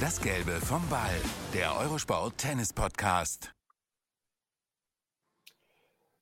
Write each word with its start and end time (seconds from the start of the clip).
Das 0.00 0.20
Gelbe 0.20 0.52
vom 0.60 0.88
Ball, 0.88 1.16
der 1.52 1.76
Eurosport 1.76 2.38
Tennis 2.38 2.72
Podcast. 2.72 3.52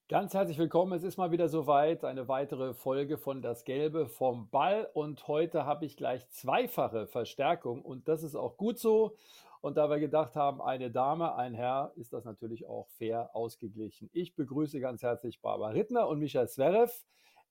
Ganz 0.09 0.33
herzlich 0.33 0.57
willkommen. 0.57 0.93
Es 0.95 1.03
ist 1.03 1.19
mal 1.19 1.31
wieder 1.31 1.51
soweit. 1.51 2.03
Eine 2.03 2.27
weitere 2.27 2.73
Folge 2.73 3.19
von 3.19 3.43
Das 3.43 3.65
Gelbe 3.65 4.07
vom 4.07 4.49
Ball. 4.49 4.89
Und 4.95 5.29
heute 5.29 5.67
habe 5.67 5.85
ich 5.85 5.99
gleich 5.99 6.27
zweifache 6.31 7.07
Verstärkung. 7.07 7.83
Und 7.83 8.09
das 8.09 8.23
ist 8.23 8.35
auch 8.35 8.57
gut 8.57 8.79
so. 8.79 9.17
Und 9.61 9.77
da 9.77 9.91
wir 9.91 9.99
gedacht 9.99 10.37
haben, 10.37 10.63
eine 10.63 10.91
Dame, 10.91 11.35
ein 11.35 11.53
Herr, 11.53 11.93
ist 11.97 12.15
das 12.15 12.25
natürlich 12.25 12.67
auch 12.67 12.87
fair 12.97 13.35
ausgeglichen. 13.35 14.09
Ich 14.15 14.35
begrüße 14.37 14.81
ganz 14.81 15.03
herzlich 15.03 15.43
Barbara 15.43 15.73
Rittner 15.73 16.09
und 16.09 16.21
Michael 16.21 16.49
Zverev. 16.49 16.95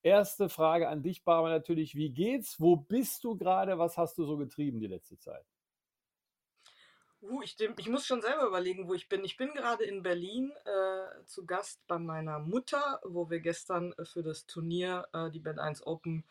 Erste 0.02 0.48
Frage 0.48 0.88
an 0.88 1.02
dich, 1.02 1.22
Barbara, 1.22 1.52
natürlich. 1.52 1.94
Wie 1.94 2.10
geht's? 2.10 2.60
Wo 2.60 2.74
bist 2.74 3.22
du 3.22 3.36
gerade? 3.36 3.78
Was 3.78 3.96
hast 3.96 4.18
du 4.18 4.24
so 4.24 4.36
getrieben 4.36 4.80
die 4.80 4.88
letzte 4.88 5.18
Zeit? 5.18 5.46
Uh, 7.28 7.42
ich, 7.42 7.56
ich, 7.60 7.88
muss 7.88 8.06
schon 8.06 8.22
selber 8.22 8.46
überlegen, 8.46 8.86
wo 8.86 8.94
ich 8.94 9.08
bin. 9.08 9.24
Ich 9.24 9.36
bin 9.36 9.52
gerade 9.52 9.84
in 9.84 10.02
Berlin 10.02 10.52
äh, 10.64 11.24
zu 11.24 11.44
Gast 11.44 11.84
bei 11.88 11.98
meiner 11.98 12.38
Mutter, 12.38 13.00
wo 13.04 13.30
wir 13.30 13.40
gestern 13.40 13.92
äh, 13.94 14.04
für 14.04 14.22
das 14.22 14.46
Turnier, 14.46 15.08
äh, 15.12 15.30
die 15.30 15.40
Band 15.40 15.58
1 15.58 15.86
Open, 15.86 16.24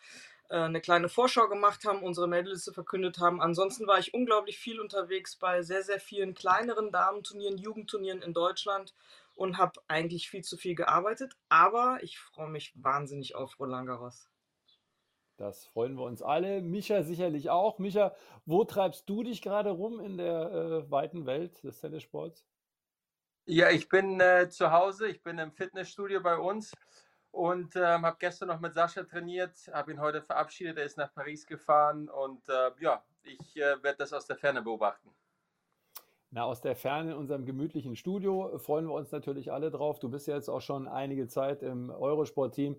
äh, 0.50 0.56
eine 0.56 0.80
kleine 0.80 1.10
Vorschau 1.10 1.50
gemacht 1.50 1.84
haben, 1.86 2.02
unsere 2.02 2.28
Meldeliste 2.28 2.72
verkündet 2.72 3.20
haben. 3.20 3.42
Ansonsten 3.42 3.88
war 3.88 4.00
ich 4.00 4.14
unglaublich 4.14 4.58
viel 4.58 4.80
unterwegs 4.80 5.36
bei 5.36 5.64
sehr, 5.64 5.84
sehr 5.84 6.00
vielen 6.00 6.34
kleineren 6.34 6.92
Damenturnieren, 6.92 7.58
Jugendturnieren 7.58 8.22
in 8.22 8.34
Deutschland 8.34 8.94
und 9.36 9.58
habe 9.58 9.82
eigentlich 9.88 10.30
viel 10.30 10.44
zu 10.44 10.56
viel 10.56 10.76
gearbeitet. 10.76 11.36
Aber 11.50 12.00
ich 12.04 12.20
freue 12.20 12.50
mich 12.50 12.72
wahnsinnig 12.76 13.36
auf 13.36 13.60
Roland 13.60 13.88
Garros. 13.88 14.30
Das 15.38 15.66
freuen 15.68 15.98
wir 15.98 16.04
uns 16.04 16.22
alle. 16.22 16.62
Micha 16.62 17.04
sicherlich 17.04 17.50
auch. 17.50 17.78
Micha, 17.78 18.16
wo 18.46 18.64
treibst 18.64 19.10
du 19.10 19.24
dich 19.24 19.42
gerade 19.42 19.70
rum 19.70 20.00
in 20.00 20.18
der 20.18 20.52
äh, 20.52 20.92
weiten 20.92 21.26
Welt 21.26 21.64
des 21.64 21.80
Tennissports? 21.82 22.46
Ja, 23.46 23.70
ich 23.70 23.90
bin 23.90 24.20
äh, 24.20 24.50
zu 24.50 24.72
Hause. 24.72 25.08
Ich 25.08 25.22
bin 25.22 25.38
im 25.38 25.52
Fitnessstudio 25.52 26.22
bei 26.22 26.38
uns 26.38 26.74
und 27.32 27.76
ähm, 27.76 28.06
habe 28.06 28.16
gestern 28.18 28.48
noch 28.48 28.62
mit 28.62 28.74
Sascha 28.74 29.04
trainiert, 29.04 29.70
habe 29.74 29.92
ihn 29.92 30.00
heute 30.00 30.22
verabschiedet. 30.22 30.78
Er 30.78 30.86
ist 30.86 30.98
nach 30.98 31.14
Paris 31.14 31.46
gefahren 31.46 32.10
und 32.10 32.48
äh, 32.48 32.72
ja, 32.80 33.04
ich 33.24 33.58
äh, 33.58 33.84
werde 33.84 33.98
das 33.98 34.14
aus 34.14 34.26
der 34.26 34.38
Ferne 34.38 34.62
beobachten. 34.62 35.10
Na, 36.32 36.44
aus 36.44 36.62
der 36.62 36.76
Ferne 36.76 37.12
in 37.12 37.18
unserem 37.18 37.46
gemütlichen 37.46 37.96
Studio 37.96 38.58
freuen 38.58 38.88
wir 38.88 38.94
uns 38.94 39.12
natürlich 39.12 39.52
alle 39.52 39.70
drauf. 39.70 40.00
Du 40.00 40.10
bist 40.10 40.28
ja 40.28 40.36
jetzt 40.36 40.50
auch 40.50 40.62
schon 40.62 40.88
einige 40.88 41.28
Zeit 41.28 41.62
im 41.62 41.90
Eurosport-Team. 41.90 42.78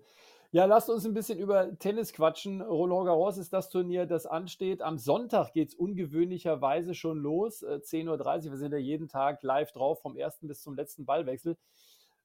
Ja, 0.51 0.63
lasst 0.63 0.89
uns 0.89 1.05
ein 1.05 1.13
bisschen 1.13 1.39
über 1.39 1.77
Tennis 1.77 2.13
quatschen. 2.13 2.61
Roland 2.61 3.05
Garros 3.05 3.37
ist 3.37 3.51
das 3.51 3.69
Turnier, 3.69 4.05
das 4.05 4.25
ansteht. 4.25 4.81
Am 4.81 4.97
Sonntag 4.97 5.51
geht 5.51 5.69
es 5.69 5.75
ungewöhnlicherweise 5.75 6.93
schon 6.93 7.17
los. 7.17 7.65
10.30 7.65 8.07
Uhr. 8.45 8.51
Wir 8.51 8.57
sind 8.57 8.71
ja 8.71 8.77
jeden 8.77 9.09
Tag 9.09 9.43
live 9.43 9.73
drauf, 9.73 10.01
vom 10.01 10.15
ersten 10.15 10.47
bis 10.47 10.61
zum 10.61 10.75
letzten 10.75 11.05
Ballwechsel. 11.05 11.57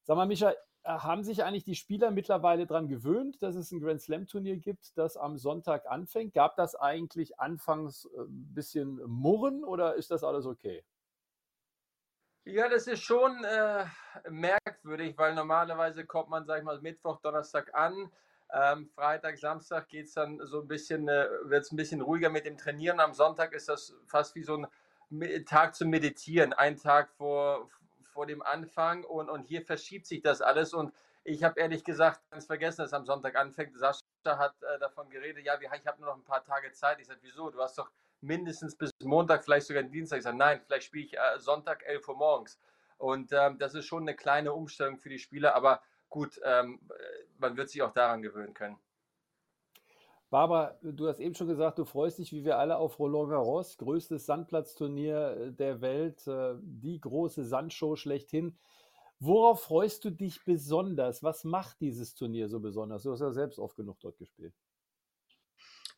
Sag 0.05 0.17
mal, 0.17 0.27
Micha, 0.27 0.55
haben 0.85 1.25
sich 1.25 1.43
eigentlich 1.43 1.65
die 1.65 1.75
Spieler 1.75 2.13
mittlerweile 2.13 2.67
daran 2.67 2.89
gewöhnt, 2.89 3.43
dass 3.43 3.57
es 3.57 3.73
ein 3.73 3.81
Grand 3.81 4.01
Slam-Turnier 4.01 4.57
gibt, 4.57 4.97
das 4.97 5.17
am 5.17 5.37
Sonntag 5.37 5.91
anfängt? 5.91 6.33
Gab 6.33 6.57
das 6.57 6.75
eigentlich 6.75 7.41
anfangs 7.41 8.09
ein 8.17 8.23
äh, 8.23 8.55
bisschen 8.55 9.01
Murren 9.07 9.65
oder 9.65 9.95
ist 9.95 10.11
das 10.13 10.25
alles 10.25 10.47
okay? 10.47 10.85
Ja, 12.45 12.69
das 12.69 12.89
ist 12.89 13.03
schon 13.03 13.45
äh, 13.45 13.85
merkwürdig, 14.29 15.17
weil 15.17 15.33
normalerweise 15.35 16.05
kommt 16.05 16.29
man, 16.29 16.45
sag 16.45 16.59
ich 16.59 16.65
mal, 16.65 16.81
Mittwoch, 16.81 17.21
Donnerstag 17.21 17.73
an. 17.73 18.11
Ähm, 18.53 18.89
Freitag, 18.89 19.39
Samstag 19.39 19.89
geht 19.89 20.07
es 20.07 20.15
dann 20.15 20.45
so 20.45 20.61
ein 20.61 20.67
bisschen, 20.67 21.07
äh, 21.07 21.29
wird 21.45 21.63
es 21.65 21.71
ein 21.71 21.77
bisschen 21.77 22.01
ruhiger 22.01 22.31
mit 22.31 22.45
dem 22.45 22.59
Trainieren. 22.59 22.99
Am 22.99 23.15
Sonntag 23.15 23.53
ist 23.53 23.69
das 23.69 23.95
fast 24.07 24.35
wie 24.35 24.43
so 24.43 24.57
ein 24.57 25.45
Tag 25.47 25.77
zum 25.77 25.89
Meditieren, 25.91 26.53
ein 26.53 26.77
Tag 26.77 27.13
vor, 27.13 27.71
vor 28.13 28.27
dem 28.27 28.43
Anfang 28.43 29.05
und, 29.05 29.31
und 29.31 29.45
hier 29.45 29.63
verschiebt 29.63 30.07
sich 30.07 30.21
das 30.21 30.43
alles. 30.43 30.75
Und 30.75 30.93
ich 31.23 31.45
habe 31.45 31.61
ehrlich 31.61 31.85
gesagt 31.85 32.29
ganz 32.31 32.47
vergessen, 32.47 32.79
dass 32.79 32.89
es 32.89 32.95
am 32.95 33.07
Sonntag 33.07 33.37
anfängt. 33.37 33.79
Sascha 33.79 34.03
hat 34.27 34.61
äh, 34.63 34.81
davon 34.81 35.09
geredet, 35.11 35.45
ja, 35.45 35.57
ich 35.61 35.87
habe 35.87 36.01
nur 36.01 36.11
noch 36.11 36.17
ein 36.17 36.25
paar 36.25 36.45
Tage 36.45 36.73
Zeit. 36.73 36.99
Ich 36.99 37.07
sage, 37.07 37.21
wieso? 37.23 37.51
Du 37.51 37.61
hast 37.61 37.79
doch 37.79 37.91
mindestens 38.23 38.77
bis 38.77 38.91
Montag, 39.03 39.45
vielleicht 39.45 39.67
sogar 39.67 39.83
Dienstag. 39.83 40.19
Ich 40.19 40.25
sage, 40.25 40.37
nein, 40.37 40.61
vielleicht 40.65 40.87
spiele 40.87 41.05
ich 41.05 41.15
äh, 41.15 41.39
Sonntag 41.39 41.85
11 41.87 42.09
Uhr 42.09 42.17
morgens. 42.17 42.59
Und 42.99 43.33
ähm, 43.33 43.59
das 43.59 43.75
ist 43.75 43.87
schon 43.87 44.03
eine 44.03 44.15
kleine 44.15 44.53
Umstellung 44.53 44.99
für 44.99 45.09
die 45.09 45.19
Spieler, 45.19 45.55
aber 45.55 45.83
gut, 46.09 46.41
ähm, 46.45 46.81
man 47.39 47.57
wird 47.57 47.69
sich 47.69 47.83
auch 47.83 47.93
daran 47.93 48.23
gewöhnen 48.23 48.55
können. 48.55 48.79
Barbara, 50.31 50.79
du 50.83 51.09
hast 51.09 51.21
eben 51.21 51.35
schon 51.35 51.49
gesagt, 51.49 51.79
du 51.79 51.85
freust 51.85 52.19
dich 52.19 52.33
wie 52.33 52.43
wir 52.43 52.59
alle 52.59 52.79
auf 52.79 52.99
Roland 52.99 53.29
Garros, 53.29 53.77
größtes 53.77 54.25
Sandplatzturnier 54.25 55.37
äh, 55.37 55.53
der 55.53 55.83
Welt, 55.83 56.27
äh, 56.27 56.55
die 56.63 56.99
große 57.01 57.45
Sandshow 57.45 57.97
schlechthin. 57.97 58.57
Worauf 59.21 59.63
freust 59.63 60.05
du 60.05 60.11
dich 60.11 60.43
besonders? 60.45 61.23
Was 61.23 61.45
macht 61.45 61.81
dieses 61.81 62.15
Turnier 62.15 62.49
so 62.49 62.61
besonders? 62.61 63.03
Du 63.03 63.13
hast 63.13 63.21
ja 63.21 63.31
selbst 63.31 63.59
oft 63.59 63.77
genug 63.77 64.01
dort 64.01 64.17
gespielt. 64.17 64.55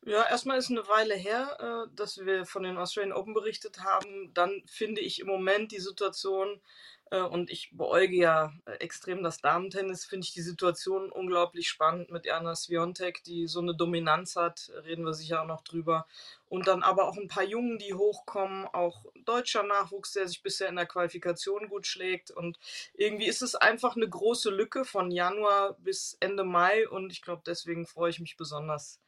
Ja, 0.07 0.21
erstmal 0.29 0.59
ist 0.59 0.69
eine 0.69 0.87
Weile 0.87 1.15
her, 1.15 1.87
äh, 1.89 1.95
dass 1.95 2.23
wir 2.23 2.45
von 2.45 2.61
den 2.61 2.77
Australian 2.77 3.11
Open 3.11 3.33
berichtet 3.33 3.79
haben. 3.83 4.31
Dann 4.35 4.61
finde 4.67 5.01
ich 5.01 5.19
im 5.19 5.25
Moment 5.25 5.71
die 5.71 5.79
Situation, 5.79 6.61
äh, 7.09 7.21
und 7.21 7.49
ich 7.49 7.71
beäuge 7.75 8.15
ja 8.15 8.53
äh, 8.65 8.73
extrem 8.73 9.23
das 9.23 9.41
Damentennis, 9.41 10.05
finde 10.05 10.25
ich 10.25 10.33
die 10.33 10.43
Situation 10.43 11.11
unglaublich 11.11 11.67
spannend 11.69 12.11
mit 12.11 12.27
Erna 12.27 12.55
Sviontek, 12.55 13.23
die 13.23 13.47
so 13.47 13.61
eine 13.61 13.75
Dominanz 13.75 14.35
hat, 14.35 14.71
reden 14.83 15.05
wir 15.05 15.15
sicher 15.15 15.41
auch 15.41 15.47
noch 15.47 15.63
drüber. 15.63 16.05
Und 16.49 16.67
dann 16.67 16.83
aber 16.83 17.07
auch 17.07 17.17
ein 17.17 17.27
paar 17.27 17.43
Jungen, 17.43 17.79
die 17.79 17.95
hochkommen, 17.95 18.67
auch 18.67 19.05
deutscher 19.25 19.63
Nachwuchs, 19.63 20.13
der 20.13 20.27
sich 20.27 20.43
bisher 20.43 20.69
in 20.69 20.75
der 20.75 20.85
Qualifikation 20.85 21.67
gut 21.67 21.87
schlägt. 21.87 22.29
Und 22.29 22.59
irgendwie 22.93 23.25
ist 23.25 23.41
es 23.41 23.55
einfach 23.55 23.95
eine 23.95 24.07
große 24.07 24.51
Lücke 24.51 24.85
von 24.85 25.09
Januar 25.09 25.73
bis 25.79 26.15
Ende 26.19 26.43
Mai 26.43 26.87
und 26.87 27.11
ich 27.11 27.23
glaube, 27.23 27.41
deswegen 27.43 27.87
freue 27.87 28.11
ich 28.11 28.19
mich 28.19 28.37
besonders 28.37 28.99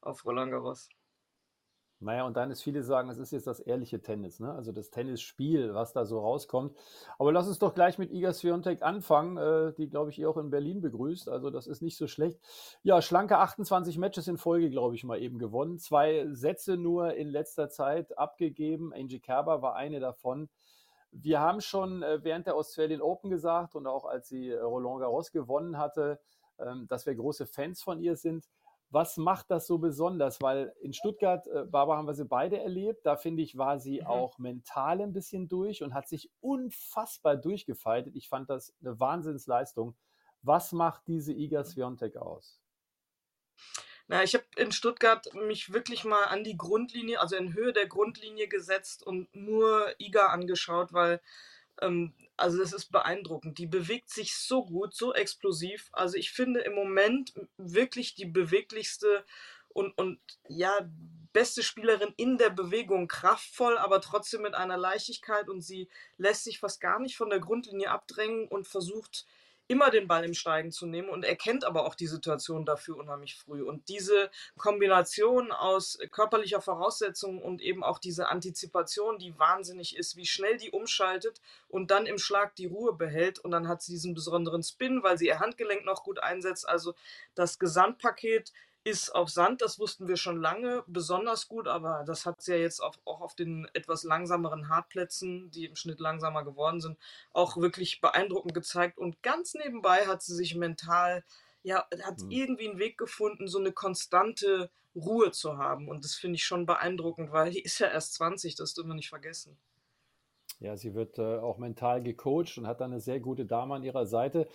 auf 0.00 0.24
Roland 0.24 0.50
Garros. 0.50 0.88
Naja, 2.00 2.24
und 2.24 2.36
dann 2.36 2.52
ist 2.52 2.62
viele 2.62 2.84
sagen, 2.84 3.10
es 3.10 3.18
ist 3.18 3.32
jetzt 3.32 3.48
das 3.48 3.58
ehrliche 3.58 4.00
Tennis, 4.00 4.38
ne? 4.38 4.52
also 4.52 4.70
das 4.70 4.90
Tennisspiel, 4.90 5.74
was 5.74 5.92
da 5.92 6.04
so 6.04 6.20
rauskommt. 6.20 6.76
Aber 7.18 7.32
lass 7.32 7.48
uns 7.48 7.58
doch 7.58 7.74
gleich 7.74 7.98
mit 7.98 8.12
Iga 8.12 8.32
Swiatek 8.32 8.82
anfangen, 8.82 9.36
äh, 9.36 9.72
die, 9.72 9.88
glaube 9.88 10.10
ich, 10.10 10.18
ihr 10.20 10.30
auch 10.30 10.36
in 10.36 10.50
Berlin 10.50 10.80
begrüßt. 10.80 11.28
Also 11.28 11.50
das 11.50 11.66
ist 11.66 11.82
nicht 11.82 11.96
so 11.96 12.06
schlecht. 12.06 12.38
Ja, 12.84 13.02
schlanke 13.02 13.38
28 13.38 13.98
Matches 13.98 14.28
in 14.28 14.38
Folge, 14.38 14.70
glaube 14.70 14.94
ich, 14.94 15.02
mal 15.02 15.20
eben 15.20 15.40
gewonnen. 15.40 15.78
Zwei 15.78 16.28
Sätze 16.30 16.76
nur 16.76 17.14
in 17.14 17.30
letzter 17.30 17.68
Zeit 17.68 18.16
abgegeben. 18.16 18.92
Angie 18.94 19.18
Kerber 19.18 19.60
war 19.60 19.74
eine 19.74 19.98
davon. 19.98 20.48
Wir 21.10 21.40
haben 21.40 21.60
schon 21.60 22.04
äh, 22.04 22.22
während 22.22 22.46
der 22.46 22.54
Australian 22.54 23.02
Open 23.02 23.28
gesagt 23.28 23.74
und 23.74 23.88
auch 23.88 24.04
als 24.04 24.28
sie 24.28 24.50
äh, 24.50 24.60
Roland 24.60 25.00
Garros 25.00 25.32
gewonnen 25.32 25.78
hatte, 25.78 26.20
ähm, 26.60 26.86
dass 26.86 27.06
wir 27.06 27.14
große 27.16 27.46
Fans 27.46 27.82
von 27.82 27.98
ihr 27.98 28.14
sind. 28.14 28.48
Was 28.90 29.18
macht 29.18 29.50
das 29.50 29.66
so 29.66 29.78
besonders? 29.78 30.40
Weil 30.40 30.74
in 30.80 30.92
Stuttgart, 30.92 31.46
äh, 31.48 31.64
Barbara, 31.64 31.98
haben 31.98 32.06
wir 32.06 32.14
sie 32.14 32.24
beide 32.24 32.58
erlebt. 32.58 33.04
Da 33.04 33.16
finde 33.16 33.42
ich, 33.42 33.58
war 33.58 33.78
sie 33.78 34.00
mhm. 34.00 34.06
auch 34.06 34.38
mental 34.38 35.00
ein 35.00 35.12
bisschen 35.12 35.48
durch 35.48 35.82
und 35.82 35.92
hat 35.92 36.08
sich 36.08 36.30
unfassbar 36.40 37.36
durchgefaltet. 37.36 38.16
Ich 38.16 38.28
fand 38.28 38.48
das 38.48 38.74
eine 38.80 38.98
Wahnsinnsleistung. 38.98 39.94
Was 40.42 40.72
macht 40.72 41.02
diese 41.06 41.32
Iga 41.32 41.64
Swiatek 41.64 42.16
aus? 42.16 42.60
Na, 44.06 44.22
ich 44.22 44.34
habe 44.34 44.44
in 44.56 44.72
Stuttgart 44.72 45.28
mich 45.34 45.72
wirklich 45.72 46.04
mal 46.04 46.24
an 46.24 46.42
die 46.42 46.56
Grundlinie, 46.56 47.20
also 47.20 47.36
in 47.36 47.52
Höhe 47.52 47.74
der 47.74 47.86
Grundlinie 47.86 48.48
gesetzt 48.48 49.06
und 49.06 49.34
nur 49.36 49.94
Iga 49.98 50.28
angeschaut, 50.28 50.94
weil 50.94 51.20
ähm, 51.82 52.14
also 52.38 52.58
das 52.58 52.72
ist 52.72 52.90
beeindruckend. 52.90 53.58
Die 53.58 53.66
bewegt 53.66 54.10
sich 54.10 54.36
so 54.36 54.64
gut, 54.64 54.94
so 54.94 55.12
explosiv. 55.12 55.88
Also 55.92 56.16
ich 56.16 56.30
finde 56.30 56.60
im 56.60 56.74
Moment 56.74 57.34
wirklich 57.56 58.14
die 58.14 58.26
beweglichste 58.26 59.24
und, 59.68 59.96
und 59.98 60.18
ja, 60.48 60.88
beste 61.32 61.62
Spielerin 61.62 62.14
in 62.16 62.38
der 62.38 62.50
Bewegung, 62.50 63.06
kraftvoll, 63.06 63.76
aber 63.78 64.00
trotzdem 64.00 64.42
mit 64.42 64.54
einer 64.54 64.76
Leichtigkeit 64.76 65.48
und 65.48 65.60
sie 65.60 65.88
lässt 66.16 66.44
sich 66.44 66.58
fast 66.58 66.80
gar 66.80 66.98
nicht 67.00 67.16
von 67.16 67.30
der 67.30 67.40
Grundlinie 67.40 67.90
abdrängen 67.90 68.48
und 68.48 68.66
versucht 68.66 69.26
immer 69.68 69.90
den 69.90 70.08
Ball 70.08 70.24
im 70.24 70.34
Steigen 70.34 70.72
zu 70.72 70.86
nehmen 70.86 71.10
und 71.10 71.24
erkennt 71.24 71.64
aber 71.64 71.86
auch 71.86 71.94
die 71.94 72.06
Situation 72.06 72.64
dafür 72.64 72.96
unheimlich 72.96 73.36
früh. 73.36 73.62
Und 73.62 73.88
diese 73.88 74.30
Kombination 74.56 75.52
aus 75.52 75.98
körperlicher 76.10 76.60
Voraussetzung 76.60 77.40
und 77.40 77.60
eben 77.60 77.84
auch 77.84 77.98
diese 77.98 78.28
Antizipation, 78.28 79.18
die 79.18 79.38
wahnsinnig 79.38 79.96
ist, 79.96 80.16
wie 80.16 80.26
schnell 80.26 80.56
die 80.56 80.70
umschaltet 80.70 81.40
und 81.68 81.90
dann 81.90 82.06
im 82.06 82.18
Schlag 82.18 82.56
die 82.56 82.66
Ruhe 82.66 82.94
behält 82.94 83.38
und 83.38 83.50
dann 83.50 83.68
hat 83.68 83.82
sie 83.82 83.92
diesen 83.92 84.14
besonderen 84.14 84.62
Spin, 84.62 85.02
weil 85.02 85.18
sie 85.18 85.26
ihr 85.26 85.38
Handgelenk 85.38 85.84
noch 85.84 86.02
gut 86.02 86.18
einsetzt. 86.18 86.68
Also 86.68 86.94
das 87.34 87.58
Gesamtpaket 87.58 88.52
ist 88.84 89.14
auf 89.14 89.28
Sand, 89.28 89.60
das 89.60 89.78
wussten 89.78 90.08
wir 90.08 90.16
schon 90.16 90.40
lange, 90.40 90.82
besonders 90.86 91.48
gut, 91.48 91.68
aber 91.68 92.04
das 92.06 92.26
hat 92.26 92.40
sie 92.40 92.52
ja 92.52 92.58
jetzt 92.58 92.80
auch, 92.80 92.94
auch 93.04 93.20
auf 93.20 93.34
den 93.34 93.68
etwas 93.74 94.02
langsameren 94.02 94.68
Hartplätzen, 94.68 95.50
die 95.50 95.66
im 95.66 95.76
Schnitt 95.76 96.00
langsamer 96.00 96.44
geworden 96.44 96.80
sind, 96.80 96.98
auch 97.32 97.56
wirklich 97.56 98.00
beeindruckend 98.00 98.54
gezeigt. 98.54 98.98
Und 98.98 99.22
ganz 99.22 99.54
nebenbei 99.54 100.06
hat 100.06 100.22
sie 100.22 100.34
sich 100.34 100.54
mental 100.54 101.24
ja, 101.62 101.84
hat 102.02 102.20
mhm. 102.20 102.30
irgendwie 102.30 102.68
einen 102.68 102.78
Weg 102.78 102.98
gefunden, 102.98 103.48
so 103.48 103.58
eine 103.58 103.72
konstante 103.72 104.70
Ruhe 104.94 105.30
zu 105.32 105.58
haben. 105.58 105.88
Und 105.88 106.04
das 106.04 106.14
finde 106.14 106.36
ich 106.36 106.44
schon 106.44 106.66
beeindruckend, 106.66 107.32
weil 107.32 107.50
die 107.50 107.60
ist 107.62 107.78
ja 107.78 107.88
erst 107.88 108.14
20, 108.14 108.54
das 108.54 108.74
dürfen 108.74 108.88
wir 108.88 108.94
nicht 108.94 109.10
vergessen. 109.10 109.56
Ja, 110.60 110.76
sie 110.76 110.94
wird 110.94 111.18
äh, 111.18 111.38
auch 111.38 111.58
mental 111.58 112.02
gecoacht 112.02 112.58
und 112.58 112.66
hat 112.66 112.80
dann 112.80 112.90
eine 112.90 113.00
sehr 113.00 113.20
gute 113.20 113.44
Dame 113.44 113.74
an 113.76 113.84
ihrer 113.84 114.06
Seite. 114.06 114.48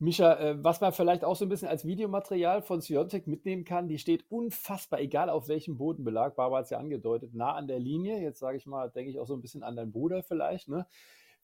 Micha, 0.00 0.34
äh, 0.38 0.64
was 0.64 0.80
man 0.80 0.92
vielleicht 0.92 1.24
auch 1.24 1.34
so 1.34 1.44
ein 1.44 1.48
bisschen 1.48 1.66
als 1.66 1.84
Videomaterial 1.84 2.62
von 2.62 2.80
Siontek 2.80 3.26
mitnehmen 3.26 3.64
kann, 3.64 3.88
die 3.88 3.98
steht 3.98 4.24
unfassbar, 4.30 5.00
egal 5.00 5.28
auf 5.28 5.48
welchem 5.48 5.76
Bodenbelag, 5.76 6.36
Barbara 6.36 6.58
hat 6.58 6.66
es 6.66 6.70
ja 6.70 6.78
angedeutet, 6.78 7.34
nah 7.34 7.54
an 7.54 7.66
der 7.66 7.80
Linie. 7.80 8.20
Jetzt 8.20 8.38
sage 8.38 8.56
ich 8.56 8.66
mal, 8.66 8.90
denke 8.90 9.10
ich 9.10 9.18
auch 9.18 9.26
so 9.26 9.34
ein 9.34 9.40
bisschen 9.40 9.64
an 9.64 9.74
deinen 9.74 9.90
Bruder 9.90 10.22
vielleicht. 10.22 10.68
Ne? 10.68 10.86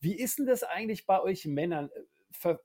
Wie 0.01 0.15
ist 0.15 0.39
denn 0.39 0.47
das 0.47 0.63
eigentlich 0.63 1.05
bei 1.05 1.21
euch 1.21 1.47
Männern? 1.47 1.91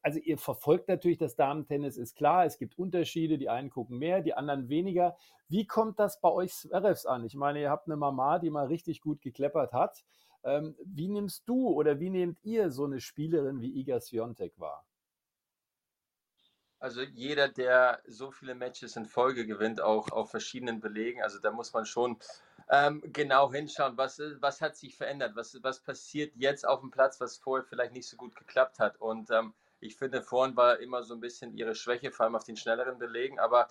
Also 0.01 0.19
ihr 0.19 0.37
verfolgt 0.37 0.89
natürlich 0.89 1.17
das 1.17 1.35
Damentennis, 1.35 1.97
ist 1.97 2.15
klar, 2.15 2.45
es 2.45 2.57
gibt 2.57 2.77
Unterschiede, 2.77 3.37
die 3.37 3.49
einen 3.49 3.69
gucken 3.69 3.97
mehr, 3.97 4.21
die 4.21 4.33
anderen 4.33 4.69
weniger. 4.69 5.15
Wie 5.47 5.65
kommt 5.65 5.99
das 5.99 6.21
bei 6.21 6.29
euch 6.29 6.53
Zverevs 6.53 7.05
an? 7.07 7.23
Ich 7.25 7.35
meine, 7.35 7.61
ihr 7.61 7.69
habt 7.69 7.87
eine 7.87 7.95
Mama, 7.95 8.39
die 8.39 8.49
mal 8.51 8.67
richtig 8.67 9.01
gut 9.01 9.21
gekleppert 9.21 9.73
hat. 9.73 10.03
Ähm, 10.43 10.75
wie 10.85 11.07
nimmst 11.07 11.47
du 11.47 11.67
oder 11.69 11.99
wie 11.99 12.09
nehmt 12.09 12.37
ihr 12.43 12.69
so 12.71 12.85
eine 12.85 12.99
Spielerin 12.99 13.61
wie 13.61 13.79
Iga 13.79 13.99
Swiatek 13.99 14.59
wahr? 14.59 14.85
Also 16.79 17.01
jeder, 17.01 17.49
der 17.49 18.01
so 18.07 18.31
viele 18.31 18.55
Matches 18.55 18.95
in 18.95 19.05
Folge 19.05 19.45
gewinnt, 19.45 19.81
auch 19.81 20.11
auf 20.11 20.31
verschiedenen 20.31 20.79
Belegen, 20.79 21.21
also 21.21 21.37
da 21.39 21.51
muss 21.51 21.73
man 21.73 21.85
schon 21.85 22.17
ähm, 22.69 23.01
genau 23.11 23.51
hinschauen, 23.51 23.97
was, 23.97 24.21
was 24.39 24.61
hat 24.61 24.77
sich 24.77 24.95
verändert, 24.95 25.35
was, 25.35 25.57
was 25.61 25.79
passiert 25.79 26.31
jetzt 26.35 26.67
auf 26.67 26.79
dem 26.79 26.91
Platz, 26.91 27.19
was 27.19 27.37
vorher 27.37 27.65
vielleicht 27.65 27.93
nicht 27.93 28.07
so 28.07 28.15
gut 28.15 28.35
geklappt 28.35 28.79
hat. 28.79 29.01
Und 29.01 29.29
ähm, 29.31 29.53
ich 29.81 29.95
finde, 29.97 30.21
vorhin 30.21 30.55
war 30.55 30.79
immer 30.79 31.03
so 31.03 31.15
ein 31.15 31.19
bisschen 31.19 31.53
ihre 31.53 31.75
Schwäche, 31.75 32.11
vor 32.11 32.25
allem 32.25 32.35
auf 32.35 32.43
den 32.43 32.57
schnelleren 32.57 32.97
Belegen, 32.97 33.39
aber 33.39 33.67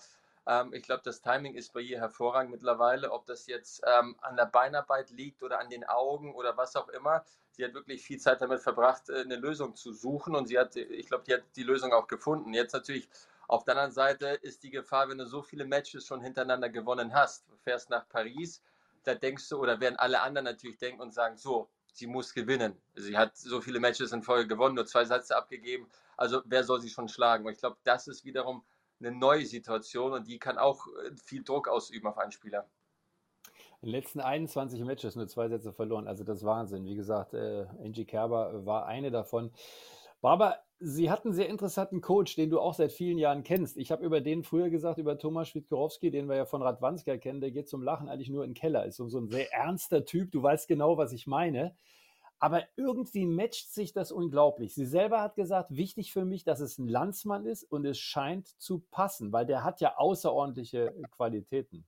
ähm, 0.49 0.73
ich 0.73 0.81
glaube, 0.83 1.03
das 1.05 1.21
Timing 1.21 1.53
ist 1.53 1.73
bei 1.73 1.81
ihr 1.81 1.99
hervorragend 1.99 2.51
mittlerweile, 2.51 3.11
ob 3.11 3.27
das 3.27 3.45
jetzt 3.45 3.83
ähm, 3.85 4.15
an 4.21 4.35
der 4.35 4.47
Beinarbeit 4.47 5.11
liegt 5.11 5.43
oder 5.43 5.59
an 5.59 5.69
den 5.69 5.83
Augen 5.83 6.33
oder 6.33 6.57
was 6.57 6.75
auch 6.75 6.89
immer. 6.89 7.23
Sie 7.51 7.63
hat 7.63 7.75
wirklich 7.75 8.01
viel 8.01 8.19
Zeit 8.19 8.41
damit 8.41 8.61
verbracht, 8.61 9.09
äh, 9.09 9.21
eine 9.21 9.35
Lösung 9.35 9.75
zu 9.75 9.93
suchen 9.93 10.35
und 10.35 10.47
sie 10.47 10.57
hat, 10.57 10.75
ich 10.75 11.07
glaube, 11.07 11.23
die 11.27 11.35
hat 11.35 11.43
die 11.55 11.63
Lösung 11.63 11.93
auch 11.93 12.07
gefunden. 12.07 12.53
Jetzt 12.53 12.73
natürlich 12.73 13.07
auf 13.47 13.63
der 13.63 13.75
anderen 13.75 13.91
Seite 13.91 14.27
ist 14.41 14.63
die 14.63 14.71
Gefahr, 14.71 15.09
wenn 15.09 15.19
du 15.19 15.25
so 15.27 15.43
viele 15.43 15.65
Matches 15.65 16.05
schon 16.07 16.21
hintereinander 16.21 16.69
gewonnen 16.69 17.13
hast, 17.13 17.47
du 17.49 17.55
fährst 17.57 17.91
nach 17.91 18.09
Paris, 18.09 18.63
da 19.03 19.13
denkst 19.13 19.47
du, 19.49 19.59
oder 19.59 19.79
werden 19.79 19.97
alle 19.97 20.21
anderen 20.21 20.45
natürlich 20.45 20.77
denken 20.79 21.01
und 21.01 21.13
sagen, 21.13 21.37
so, 21.37 21.69
sie 21.93 22.07
muss 22.07 22.33
gewinnen. 22.33 22.75
Sie 22.95 23.17
hat 23.17 23.37
so 23.37 23.61
viele 23.61 23.79
Matches 23.79 24.11
in 24.11 24.23
Folge 24.23 24.47
gewonnen, 24.47 24.75
nur 24.75 24.85
zwei 24.85 25.05
Sätze 25.05 25.35
abgegeben. 25.35 25.89
Also 26.17 26.41
wer 26.45 26.63
soll 26.63 26.81
sie 26.81 26.89
schon 26.89 27.07
schlagen? 27.07 27.45
Und 27.45 27.53
ich 27.53 27.59
glaube, 27.59 27.77
das 27.83 28.07
ist 28.07 28.25
wiederum 28.25 28.63
eine 28.99 29.11
neue 29.11 29.45
Situation 29.45 30.13
und 30.13 30.27
die 30.27 30.39
kann 30.39 30.57
auch 30.57 30.87
äh, 30.87 31.11
viel 31.23 31.43
Druck 31.43 31.67
ausüben 31.67 32.07
auf 32.07 32.17
einen 32.17 32.31
Spieler. 32.31 32.69
In 33.81 33.87
den 33.87 33.91
letzten 33.91 34.19
21 34.19 34.81
Matches 34.83 35.15
nur 35.15 35.27
zwei 35.27 35.47
Sätze 35.47 35.71
verloren. 35.71 36.07
Also 36.07 36.23
das 36.23 36.39
ist 36.39 36.45
Wahnsinn. 36.45 36.85
Wie 36.85 36.95
gesagt, 36.95 37.33
äh, 37.33 37.65
Angie 37.83 38.05
Kerber 38.05 38.65
war 38.65 38.85
eine 38.85 39.09
davon. 39.09 39.51
Barbara, 40.21 40.57
Sie 40.81 41.11
hatten 41.11 41.29
einen 41.29 41.35
sehr 41.35 41.49
interessanten 41.49 41.99
Coach, 41.99 42.35
den 42.35 42.49
du 42.49 42.61
auch 42.61 42.73
seit 42.73 42.93
vielen 42.93 43.17
Jahren 43.17 43.43
kennst. 43.43 43.75
Ich 43.75 43.91
habe 43.91 44.05
über 44.05 44.21
den 44.21 44.43
früher 44.43 44.69
gesagt, 44.69 44.97
über 44.97 45.17
Thomas 45.17 45.49
Schwidkorowski, 45.49 46.09
den 46.09 46.29
wir 46.29 46.37
ja 46.37 46.45
von 46.45 46.61
Radwanska 46.61 47.17
kennen, 47.17 47.41
der 47.41 47.51
geht 47.51 47.67
zum 47.67 47.83
Lachen 47.83 48.07
eigentlich 48.07 48.29
nur 48.29 48.45
in 48.45 48.51
den 48.51 48.55
Keller. 48.55 48.85
Ist 48.85 48.95
so 48.95 49.05
ein 49.05 49.27
sehr 49.27 49.53
ernster 49.53 50.05
Typ. 50.05 50.31
Du 50.31 50.41
weißt 50.41 50.69
genau, 50.69 50.97
was 50.97 51.11
ich 51.11 51.27
meine. 51.27 51.75
Aber 52.39 52.63
irgendwie 52.77 53.25
matcht 53.25 53.73
sich 53.73 53.91
das 53.91 54.11
unglaublich. 54.11 54.73
Sie 54.73 54.85
selber 54.85 55.21
hat 55.21 55.35
gesagt, 55.35 55.75
wichtig 55.75 56.13
für 56.13 56.23
mich, 56.23 56.45
dass 56.45 56.61
es 56.61 56.77
ein 56.77 56.87
Landsmann 56.87 57.45
ist 57.45 57.63
und 57.63 57.85
es 57.85 57.99
scheint 57.99 58.47
zu 58.61 58.79
passen, 58.79 59.33
weil 59.33 59.45
der 59.45 59.63
hat 59.63 59.81
ja 59.81 59.97
außerordentliche 59.97 60.93
Qualitäten. 61.11 61.85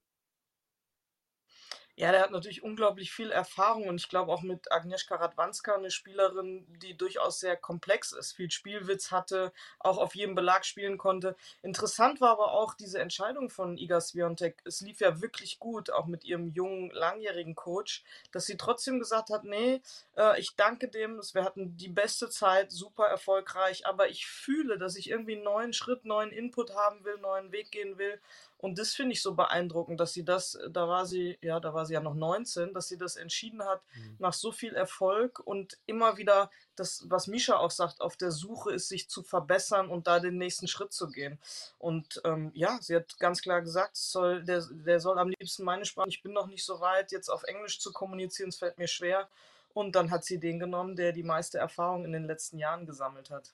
Ja, 2.02 2.10
der 2.10 2.22
hat 2.22 2.32
natürlich 2.32 2.64
unglaublich 2.64 3.12
viel 3.12 3.30
Erfahrung 3.30 3.86
und 3.86 4.00
ich 4.00 4.08
glaube 4.08 4.32
auch 4.32 4.42
mit 4.42 4.72
Agnieszka 4.72 5.14
Radwanska 5.14 5.76
eine 5.76 5.92
Spielerin, 5.92 6.66
die 6.80 6.96
durchaus 6.96 7.38
sehr 7.38 7.56
komplex 7.56 8.10
ist, 8.10 8.32
viel 8.32 8.50
Spielwitz 8.50 9.12
hatte, 9.12 9.52
auch 9.78 9.98
auf 9.98 10.16
jedem 10.16 10.34
Belag 10.34 10.66
spielen 10.66 10.98
konnte. 10.98 11.36
Interessant 11.62 12.20
war 12.20 12.30
aber 12.30 12.54
auch 12.54 12.74
diese 12.74 12.98
Entscheidung 12.98 13.50
von 13.50 13.78
Iga 13.78 14.00
Swiatek. 14.00 14.62
Es 14.64 14.80
lief 14.80 14.98
ja 14.98 15.22
wirklich 15.22 15.60
gut, 15.60 15.92
auch 15.92 16.06
mit 16.06 16.24
ihrem 16.24 16.48
jungen, 16.48 16.90
langjährigen 16.90 17.54
Coach, 17.54 18.02
dass 18.32 18.46
sie 18.46 18.56
trotzdem 18.56 18.98
gesagt 18.98 19.30
hat, 19.30 19.44
nee, 19.44 19.80
äh, 20.16 20.40
ich 20.40 20.56
danke 20.56 20.88
dem, 20.88 21.20
wir 21.32 21.44
hatten 21.44 21.76
die 21.76 21.88
beste 21.88 22.28
Zeit, 22.30 22.72
super 22.72 23.06
erfolgreich, 23.06 23.86
aber 23.86 24.08
ich 24.08 24.26
fühle, 24.26 24.76
dass 24.76 24.96
ich 24.96 25.08
irgendwie 25.08 25.36
einen 25.36 25.44
neuen 25.44 25.72
Schritt, 25.72 26.04
neuen 26.04 26.32
Input 26.32 26.74
haben 26.74 27.04
will, 27.04 27.18
neuen 27.18 27.52
Weg 27.52 27.70
gehen 27.70 27.96
will 27.96 28.20
und 28.62 28.78
das 28.78 28.94
finde 28.94 29.14
ich 29.14 29.22
so 29.22 29.34
beeindruckend, 29.34 29.98
dass 29.98 30.12
sie 30.12 30.24
das, 30.24 30.56
da 30.70 30.86
war 30.86 31.04
sie, 31.04 31.36
ja, 31.42 31.58
da 31.58 31.74
war 31.74 31.84
sie 31.84 31.94
ja 31.94 32.00
noch 32.00 32.14
19, 32.14 32.72
dass 32.72 32.86
sie 32.86 32.96
das 32.96 33.16
entschieden 33.16 33.64
hat, 33.64 33.82
mhm. 33.96 34.16
nach 34.20 34.32
so 34.32 34.52
viel 34.52 34.72
Erfolg 34.72 35.40
und 35.40 35.80
immer 35.86 36.16
wieder 36.16 36.48
das, 36.76 37.04
was 37.08 37.26
Misha 37.26 37.56
auch 37.56 37.72
sagt, 37.72 38.00
auf 38.00 38.16
der 38.16 38.30
Suche 38.30 38.72
ist, 38.72 38.88
sich 38.88 39.08
zu 39.08 39.24
verbessern 39.24 39.90
und 39.90 40.06
da 40.06 40.20
den 40.20 40.38
nächsten 40.38 40.68
Schritt 40.68 40.92
zu 40.92 41.10
gehen. 41.10 41.40
Und 41.78 42.22
ähm, 42.24 42.52
ja, 42.54 42.78
sie 42.80 42.94
hat 42.94 43.18
ganz 43.18 43.42
klar 43.42 43.62
gesagt, 43.62 43.96
soll, 43.96 44.44
der, 44.44 44.64
der 44.70 45.00
soll 45.00 45.18
am 45.18 45.30
liebsten 45.30 45.64
meine 45.64 45.84
Sprache, 45.84 46.10
ich 46.10 46.22
bin 46.22 46.32
noch 46.32 46.46
nicht 46.46 46.64
so 46.64 46.78
weit, 46.78 47.10
jetzt 47.10 47.30
auf 47.30 47.42
Englisch 47.42 47.80
zu 47.80 47.92
kommunizieren, 47.92 48.50
es 48.50 48.58
fällt 48.58 48.78
mir 48.78 48.86
schwer. 48.86 49.28
Und 49.74 49.96
dann 49.96 50.12
hat 50.12 50.24
sie 50.24 50.38
den 50.38 50.60
genommen, 50.60 50.94
der 50.94 51.10
die 51.10 51.24
meiste 51.24 51.58
Erfahrung 51.58 52.04
in 52.04 52.12
den 52.12 52.26
letzten 52.26 52.58
Jahren 52.58 52.86
gesammelt 52.86 53.30
hat. 53.30 53.52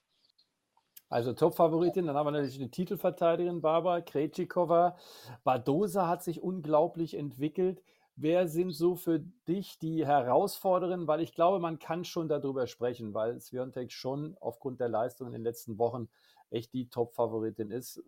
Also 1.11 1.33
Top-Favoritin, 1.33 2.07
dann 2.07 2.17
haben 2.17 2.27
wir 2.27 2.33
natürlich 2.33 2.61
eine 2.61 2.71
Titelverteidigerin, 2.71 3.63
Barbara 3.63 4.03
Krejcikova. 4.03 4.97
Badosa 5.43 6.07
hat 6.07 6.23
sich 6.23 6.43
unglaublich 6.43 7.15
entwickelt. 7.15 7.83
Wer 8.17 8.49
sind 8.49 8.73
so 8.73 8.95
für 8.95 9.21
dich 9.21 9.79
die 9.79 10.05
Herausforderungen? 10.05 11.07
Weil 11.07 11.21
ich 11.21 11.33
glaube, 11.33 11.61
man 11.61 11.79
kann 11.79 12.05
schon 12.05 12.29
darüber 12.29 12.67
sprechen, 12.67 13.15
weil 13.15 13.41
Sviontek 13.41 13.93
schon 13.93 14.37
aufgrund 14.41 14.81
der 14.81 14.89
Leistung 14.89 15.29
in 15.29 15.33
den 15.33 15.45
letzten 15.45 15.79
Wochen 15.79 16.09
echt 16.51 16.75
die 16.75 16.91
Top-Favoritin 16.91 17.71
ist. 17.71 18.03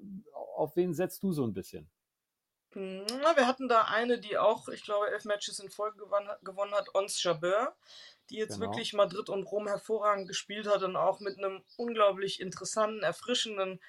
Auf 0.57 0.77
wen 0.77 0.93
setzt 0.93 1.23
du 1.23 1.33
so 1.33 1.45
ein 1.45 1.55
bisschen? 1.55 1.89
Na, 2.75 3.37
wir 3.37 3.47
hatten 3.47 3.69
da 3.69 3.83
eine, 3.83 4.19
die 4.19 4.39
auch, 4.39 4.69
ich 4.69 4.85
glaube, 4.85 5.11
elf 5.11 5.25
Matches 5.25 5.59
in 5.59 5.71
Folge 5.71 5.99
gewonnen 6.43 6.73
hat, 6.73 6.95
Ons 6.95 7.23
Jabeur 7.23 7.75
die 8.31 8.37
jetzt 8.37 8.55
genau. 8.55 8.67
wirklich 8.67 8.93
Madrid 8.93 9.29
und 9.29 9.45
Rom 9.45 9.67
hervorragend 9.67 10.29
gespielt 10.29 10.67
hat 10.67 10.83
und 10.83 10.97
auch 10.97 11.21
mit 11.21 11.39
einem 11.39 11.63
unglaublich 11.77 12.41
interessanten, 12.41 13.03
erfrischenden 13.03 13.81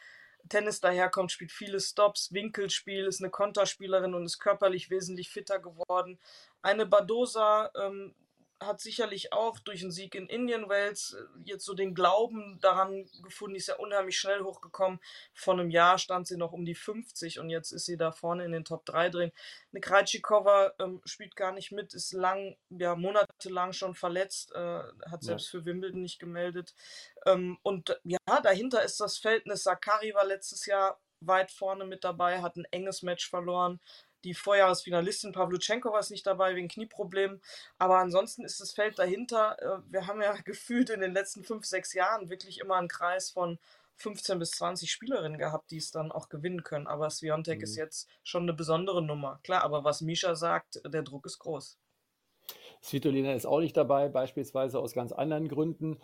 Tennis 0.49 0.79
daherkommt, 0.81 1.31
spielt 1.31 1.51
viele 1.51 1.79
Stops, 1.79 2.33
Winkelspiel, 2.33 3.05
ist 3.05 3.21
eine 3.21 3.29
Konterspielerin 3.29 4.13
und 4.13 4.25
ist 4.25 4.39
körperlich 4.39 4.89
wesentlich 4.89 5.29
fitter 5.29 5.59
geworden. 5.59 6.19
Eine 6.61 6.85
Badosa, 6.85 7.71
ähm, 7.75 8.15
hat 8.61 8.79
sicherlich 8.79 9.33
auch 9.33 9.59
durch 9.59 9.81
den 9.81 9.91
Sieg 9.91 10.15
in 10.15 10.27
Indian 10.27 10.69
Wells 10.69 11.13
äh, 11.13 11.23
jetzt 11.43 11.65
so 11.65 11.73
den 11.73 11.95
Glauben 11.95 12.59
daran 12.61 13.09
gefunden, 13.23 13.55
die 13.55 13.59
ist 13.59 13.67
ja 13.67 13.75
unheimlich 13.75 14.17
schnell 14.17 14.41
hochgekommen. 14.41 14.99
Vor 15.33 15.55
einem 15.55 15.69
Jahr 15.69 15.97
stand 15.97 16.27
sie 16.27 16.37
noch 16.37 16.53
um 16.53 16.65
die 16.65 16.75
50 16.75 17.39
und 17.39 17.49
jetzt 17.49 17.71
ist 17.71 17.85
sie 17.85 17.97
da 17.97 18.11
vorne 18.11 18.45
in 18.45 18.51
den 18.51 18.65
Top 18.65 18.85
3 18.85 19.09
drin. 19.09 19.31
Eine 19.71 19.81
Krajcikova 19.81 20.73
ähm, 20.79 21.01
spielt 21.05 21.35
gar 21.35 21.51
nicht 21.51 21.71
mit, 21.71 21.93
ist 21.93 22.13
lang, 22.13 22.55
ja, 22.69 22.95
monatelang 22.95 23.73
schon 23.73 23.95
verletzt, 23.95 24.53
äh, 24.53 24.83
hat 25.09 25.23
selbst 25.23 25.51
ja. 25.51 25.59
für 25.59 25.65
Wimbledon 25.65 26.01
nicht 26.01 26.19
gemeldet. 26.19 26.73
Ähm, 27.25 27.57
und 27.63 27.99
ja, 28.03 28.17
dahinter 28.41 28.83
ist 28.83 28.99
das 28.99 29.17
Verhältnis. 29.17 29.63
Sakari 29.63 30.13
war 30.13 30.25
letztes 30.25 30.65
Jahr 30.65 30.99
weit 31.21 31.51
vorne 31.51 31.85
mit 31.85 32.03
dabei, 32.03 32.41
hat 32.41 32.55
ein 32.57 32.65
enges 32.71 33.01
Match 33.03 33.29
verloren. 33.29 33.79
Die 34.23 34.33
Vorjahresfinalistin 34.33 35.31
Pavluchenkova 35.31 35.99
ist 35.99 36.11
nicht 36.11 36.27
dabei 36.27 36.55
wegen 36.55 36.67
Knieproblemen. 36.67 37.41
Aber 37.77 37.97
ansonsten 37.97 38.43
ist 38.43 38.61
das 38.61 38.71
Feld 38.71 38.99
dahinter. 38.99 39.57
Äh, 39.59 39.91
wir 39.91 40.07
haben 40.07 40.21
ja 40.21 40.33
gefühlt 40.45 40.89
in 40.89 41.01
den 41.01 41.13
letzten 41.13 41.43
fünf, 41.43 41.65
sechs 41.65 41.93
Jahren 41.93 42.29
wirklich 42.29 42.59
immer 42.59 42.75
einen 42.75 42.87
Kreis 42.87 43.29
von 43.29 43.59
15 43.97 44.39
bis 44.39 44.51
20 44.51 44.91
Spielerinnen 44.91 45.37
gehabt, 45.37 45.71
die 45.71 45.77
es 45.77 45.91
dann 45.91 46.11
auch 46.11 46.29
gewinnen 46.29 46.63
können. 46.63 46.87
Aber 46.87 47.09
Sviontek 47.09 47.59
mhm. 47.59 47.63
ist 47.63 47.75
jetzt 47.75 48.09
schon 48.23 48.43
eine 48.43 48.53
besondere 48.53 49.01
Nummer. 49.01 49.39
Klar, 49.43 49.63
aber 49.63 49.83
was 49.83 50.01
Misha 50.01 50.35
sagt, 50.35 50.81
der 50.85 51.03
Druck 51.03 51.25
ist 51.25 51.39
groß. 51.39 51.77
Svitolina 52.81 53.33
ist 53.33 53.45
auch 53.45 53.59
nicht 53.59 53.77
dabei, 53.77 54.09
beispielsweise 54.09 54.79
aus 54.79 54.93
ganz 54.93 55.11
anderen 55.11 55.47
Gründen. 55.47 55.99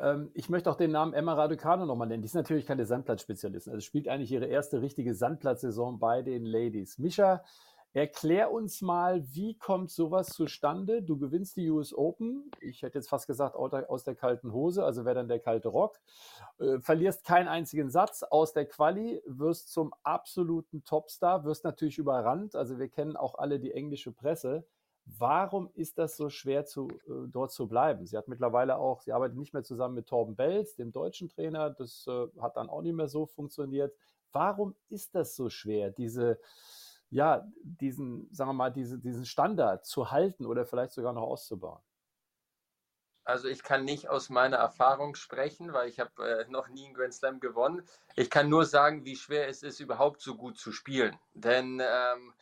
Ähm, 0.00 0.30
ich 0.34 0.48
möchte 0.48 0.70
auch 0.70 0.76
den 0.76 0.92
Namen 0.92 1.12
Emma 1.12 1.34
Raducano 1.34 1.86
nochmal 1.86 2.08
nennen. 2.08 2.22
Die 2.22 2.26
ist 2.26 2.34
natürlich 2.34 2.66
keine 2.66 2.86
Sandplatzspezialistin. 2.86 3.72
Also 3.72 3.84
spielt 3.84 4.08
eigentlich 4.08 4.32
ihre 4.32 4.46
erste 4.46 4.80
richtige 4.80 5.14
Sandplatzsaison 5.14 5.98
bei 5.98 6.22
den 6.22 6.44
Ladies. 6.44 6.98
Mischa, 6.98 7.42
erklär 7.92 8.52
uns 8.52 8.80
mal, 8.80 9.24
wie 9.32 9.56
kommt 9.56 9.90
sowas 9.90 10.28
zustande? 10.28 11.02
Du 11.02 11.18
gewinnst 11.18 11.56
die 11.56 11.70
US 11.70 11.92
Open. 11.92 12.50
Ich 12.60 12.82
hätte 12.82 12.98
jetzt 12.98 13.08
fast 13.08 13.26
gesagt 13.26 13.56
aus 13.56 14.04
der 14.04 14.14
kalten 14.14 14.52
Hose, 14.52 14.84
also 14.84 15.04
wäre 15.04 15.16
dann 15.16 15.28
der 15.28 15.40
kalte 15.40 15.68
Rock. 15.68 15.98
Äh, 16.58 16.78
verlierst 16.80 17.24
keinen 17.24 17.48
einzigen 17.48 17.90
Satz 17.90 18.22
aus 18.22 18.52
der 18.52 18.66
Quali, 18.66 19.20
wirst 19.26 19.72
zum 19.72 19.92
absoluten 20.02 20.84
Topstar, 20.84 21.44
wirst 21.44 21.64
natürlich 21.64 21.98
überrannt. 21.98 22.54
Also 22.54 22.78
wir 22.78 22.88
kennen 22.88 23.16
auch 23.16 23.36
alle 23.36 23.58
die 23.58 23.72
englische 23.72 24.12
Presse. 24.12 24.64
Warum 25.16 25.70
ist 25.74 25.98
das 25.98 26.16
so 26.16 26.28
schwer, 26.28 26.66
zu, 26.66 26.88
äh, 27.06 27.28
dort 27.28 27.52
zu 27.52 27.66
bleiben? 27.66 28.06
Sie 28.06 28.16
hat 28.16 28.28
mittlerweile 28.28 28.76
auch, 28.76 29.00
sie 29.00 29.12
arbeitet 29.12 29.38
nicht 29.38 29.54
mehr 29.54 29.62
zusammen 29.62 29.94
mit 29.94 30.06
Torben 30.06 30.36
Belz, 30.36 30.74
dem 30.76 30.92
deutschen 30.92 31.28
Trainer. 31.28 31.70
Das 31.70 32.06
äh, 32.06 32.26
hat 32.40 32.56
dann 32.56 32.68
auch 32.68 32.82
nicht 32.82 32.94
mehr 32.94 33.08
so 33.08 33.26
funktioniert. 33.26 33.94
Warum 34.32 34.74
ist 34.88 35.14
das 35.14 35.34
so 35.34 35.48
schwer, 35.48 35.90
diese, 35.90 36.38
ja, 37.10 37.46
diesen, 37.62 38.28
sagen 38.32 38.50
wir 38.50 38.54
mal, 38.54 38.70
diese, 38.70 38.98
diesen 38.98 39.24
Standard 39.24 39.86
zu 39.86 40.10
halten 40.10 40.44
oder 40.44 40.66
vielleicht 40.66 40.92
sogar 40.92 41.12
noch 41.12 41.22
auszubauen? 41.22 41.80
Also 43.24 43.48
ich 43.48 43.62
kann 43.62 43.84
nicht 43.84 44.08
aus 44.08 44.30
meiner 44.30 44.56
Erfahrung 44.56 45.14
sprechen, 45.14 45.74
weil 45.74 45.88
ich 45.88 46.00
habe 46.00 46.26
äh, 46.26 46.50
noch 46.50 46.68
nie 46.68 46.86
einen 46.86 46.94
Grand 46.94 47.12
Slam 47.12 47.40
gewonnen. 47.40 47.86
Ich 48.16 48.30
kann 48.30 48.48
nur 48.48 48.64
sagen, 48.64 49.04
wie 49.04 49.16
schwer 49.16 49.48
es 49.48 49.62
ist, 49.62 49.80
überhaupt 49.80 50.22
so 50.22 50.34
gut 50.34 50.58
zu 50.58 50.72
spielen. 50.72 51.18
Denn 51.34 51.78
ähm, 51.80 52.32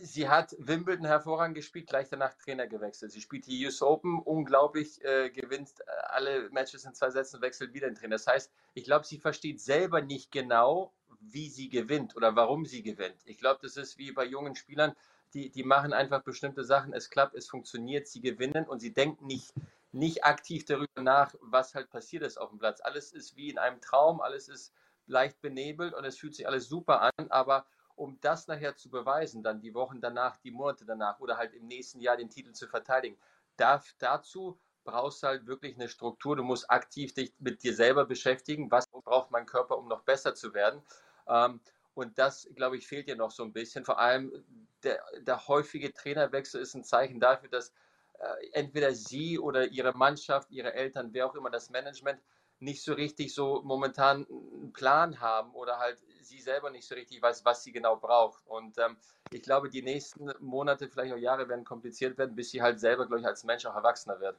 sie 0.00 0.28
hat 0.28 0.54
Wimbledon 0.58 1.06
hervorragend 1.06 1.56
gespielt, 1.56 1.88
gleich 1.88 2.08
danach 2.08 2.34
Trainer 2.34 2.66
gewechselt. 2.66 3.12
Sie 3.12 3.20
spielt 3.20 3.46
die 3.46 3.66
US 3.66 3.82
Open 3.82 4.20
unglaublich, 4.20 5.02
äh, 5.04 5.30
gewinnt 5.30 5.70
äh, 5.80 5.90
alle 6.08 6.50
Matches 6.50 6.84
in 6.84 6.94
zwei 6.94 7.10
Sätzen, 7.10 7.40
wechselt 7.42 7.74
wieder 7.74 7.88
den 7.88 7.96
Trainer. 7.96 8.16
Das 8.16 8.26
heißt, 8.26 8.52
ich 8.74 8.84
glaube, 8.84 9.06
sie 9.06 9.18
versteht 9.18 9.60
selber 9.60 10.00
nicht 10.00 10.30
genau, 10.30 10.92
wie 11.20 11.48
sie 11.48 11.68
gewinnt 11.68 12.16
oder 12.16 12.36
warum 12.36 12.66
sie 12.66 12.82
gewinnt. 12.82 13.20
Ich 13.24 13.38
glaube, 13.38 13.60
das 13.62 13.76
ist 13.76 13.98
wie 13.98 14.12
bei 14.12 14.24
jungen 14.24 14.56
Spielern, 14.56 14.94
die, 15.34 15.50
die 15.50 15.64
machen 15.64 15.92
einfach 15.92 16.22
bestimmte 16.22 16.64
Sachen, 16.64 16.92
es 16.92 17.08
klappt, 17.10 17.34
es 17.34 17.48
funktioniert, 17.48 18.06
sie 18.06 18.20
gewinnen 18.20 18.66
und 18.66 18.80
sie 18.80 18.92
denken 18.92 19.26
nicht 19.26 19.52
nicht 19.92 20.24
aktiv 20.24 20.64
darüber 20.64 21.02
nach, 21.02 21.34
was 21.42 21.74
halt 21.74 21.90
passiert 21.90 22.22
ist 22.22 22.38
auf 22.38 22.48
dem 22.48 22.58
Platz. 22.58 22.80
Alles 22.80 23.12
ist 23.12 23.36
wie 23.36 23.50
in 23.50 23.58
einem 23.58 23.80
Traum, 23.80 24.20
alles 24.20 24.48
ist 24.48 24.72
leicht 25.06 25.40
benebelt 25.40 25.94
und 25.94 26.04
es 26.04 26.18
fühlt 26.18 26.34
sich 26.34 26.46
alles 26.46 26.68
super 26.68 27.02
an, 27.02 27.28
aber 27.28 27.66
um 27.96 28.18
das 28.20 28.48
nachher 28.48 28.76
zu 28.76 28.90
beweisen, 28.90 29.42
dann 29.42 29.60
die 29.60 29.74
Wochen 29.74 30.00
danach, 30.00 30.36
die 30.38 30.50
Monate 30.50 30.84
danach 30.84 31.20
oder 31.20 31.36
halt 31.36 31.54
im 31.54 31.66
nächsten 31.66 32.00
Jahr 32.00 32.16
den 32.16 32.30
Titel 32.30 32.52
zu 32.52 32.68
verteidigen, 32.68 33.16
darf, 33.56 33.94
dazu 33.98 34.58
brauchst 34.84 35.22
du 35.22 35.28
halt 35.28 35.46
wirklich 35.46 35.76
eine 35.76 35.88
Struktur. 35.88 36.36
Du 36.36 36.42
musst 36.42 36.70
aktiv 36.70 37.14
dich 37.14 37.32
mit 37.38 37.62
dir 37.62 37.74
selber 37.74 38.04
beschäftigen. 38.04 38.70
Was 38.70 38.88
braucht 38.88 39.30
mein 39.30 39.46
Körper, 39.46 39.78
um 39.78 39.88
noch 39.88 40.02
besser 40.02 40.34
zu 40.34 40.54
werden? 40.54 40.82
Ähm, 41.28 41.60
und 41.94 42.18
das, 42.18 42.48
glaube 42.54 42.76
ich, 42.76 42.86
fehlt 42.86 43.08
dir 43.08 43.16
noch 43.16 43.30
so 43.30 43.44
ein 43.44 43.52
bisschen. 43.52 43.84
Vor 43.84 43.98
allem 43.98 44.44
der, 44.82 45.00
der 45.20 45.46
häufige 45.46 45.92
Trainerwechsel 45.92 46.60
ist 46.60 46.74
ein 46.74 46.84
Zeichen 46.84 47.20
dafür, 47.20 47.50
dass 47.50 47.72
äh, 48.18 48.50
entweder 48.52 48.94
sie 48.94 49.38
oder 49.38 49.66
ihre 49.66 49.92
Mannschaft, 49.92 50.50
ihre 50.50 50.72
Eltern, 50.72 51.10
wer 51.12 51.26
auch 51.26 51.34
immer 51.34 51.50
das 51.50 51.70
Management 51.70 52.20
nicht 52.60 52.82
so 52.82 52.94
richtig 52.94 53.34
so 53.34 53.60
momentan 53.62 54.26
einen 54.28 54.72
Plan 54.72 55.20
haben 55.20 55.52
oder 55.52 55.78
halt 55.78 56.00
sie 56.24 56.40
selber 56.40 56.70
nicht 56.70 56.86
so 56.86 56.94
richtig 56.94 57.20
weiß, 57.22 57.44
was 57.44 57.62
sie 57.62 57.72
genau 57.72 57.96
braucht. 57.96 58.46
Und 58.46 58.78
ähm, 58.78 58.96
ich 59.30 59.42
glaube, 59.42 59.68
die 59.68 59.82
nächsten 59.82 60.30
Monate, 60.40 60.88
vielleicht 60.88 61.12
auch 61.12 61.18
Jahre 61.18 61.48
werden 61.48 61.64
kompliziert 61.64 62.18
werden, 62.18 62.34
bis 62.34 62.50
sie 62.50 62.62
halt 62.62 62.80
selber, 62.80 63.06
glaube 63.06 63.20
ich, 63.20 63.26
als 63.26 63.44
Mensch 63.44 63.66
auch 63.66 63.74
erwachsener 63.74 64.20
wird. 64.20 64.38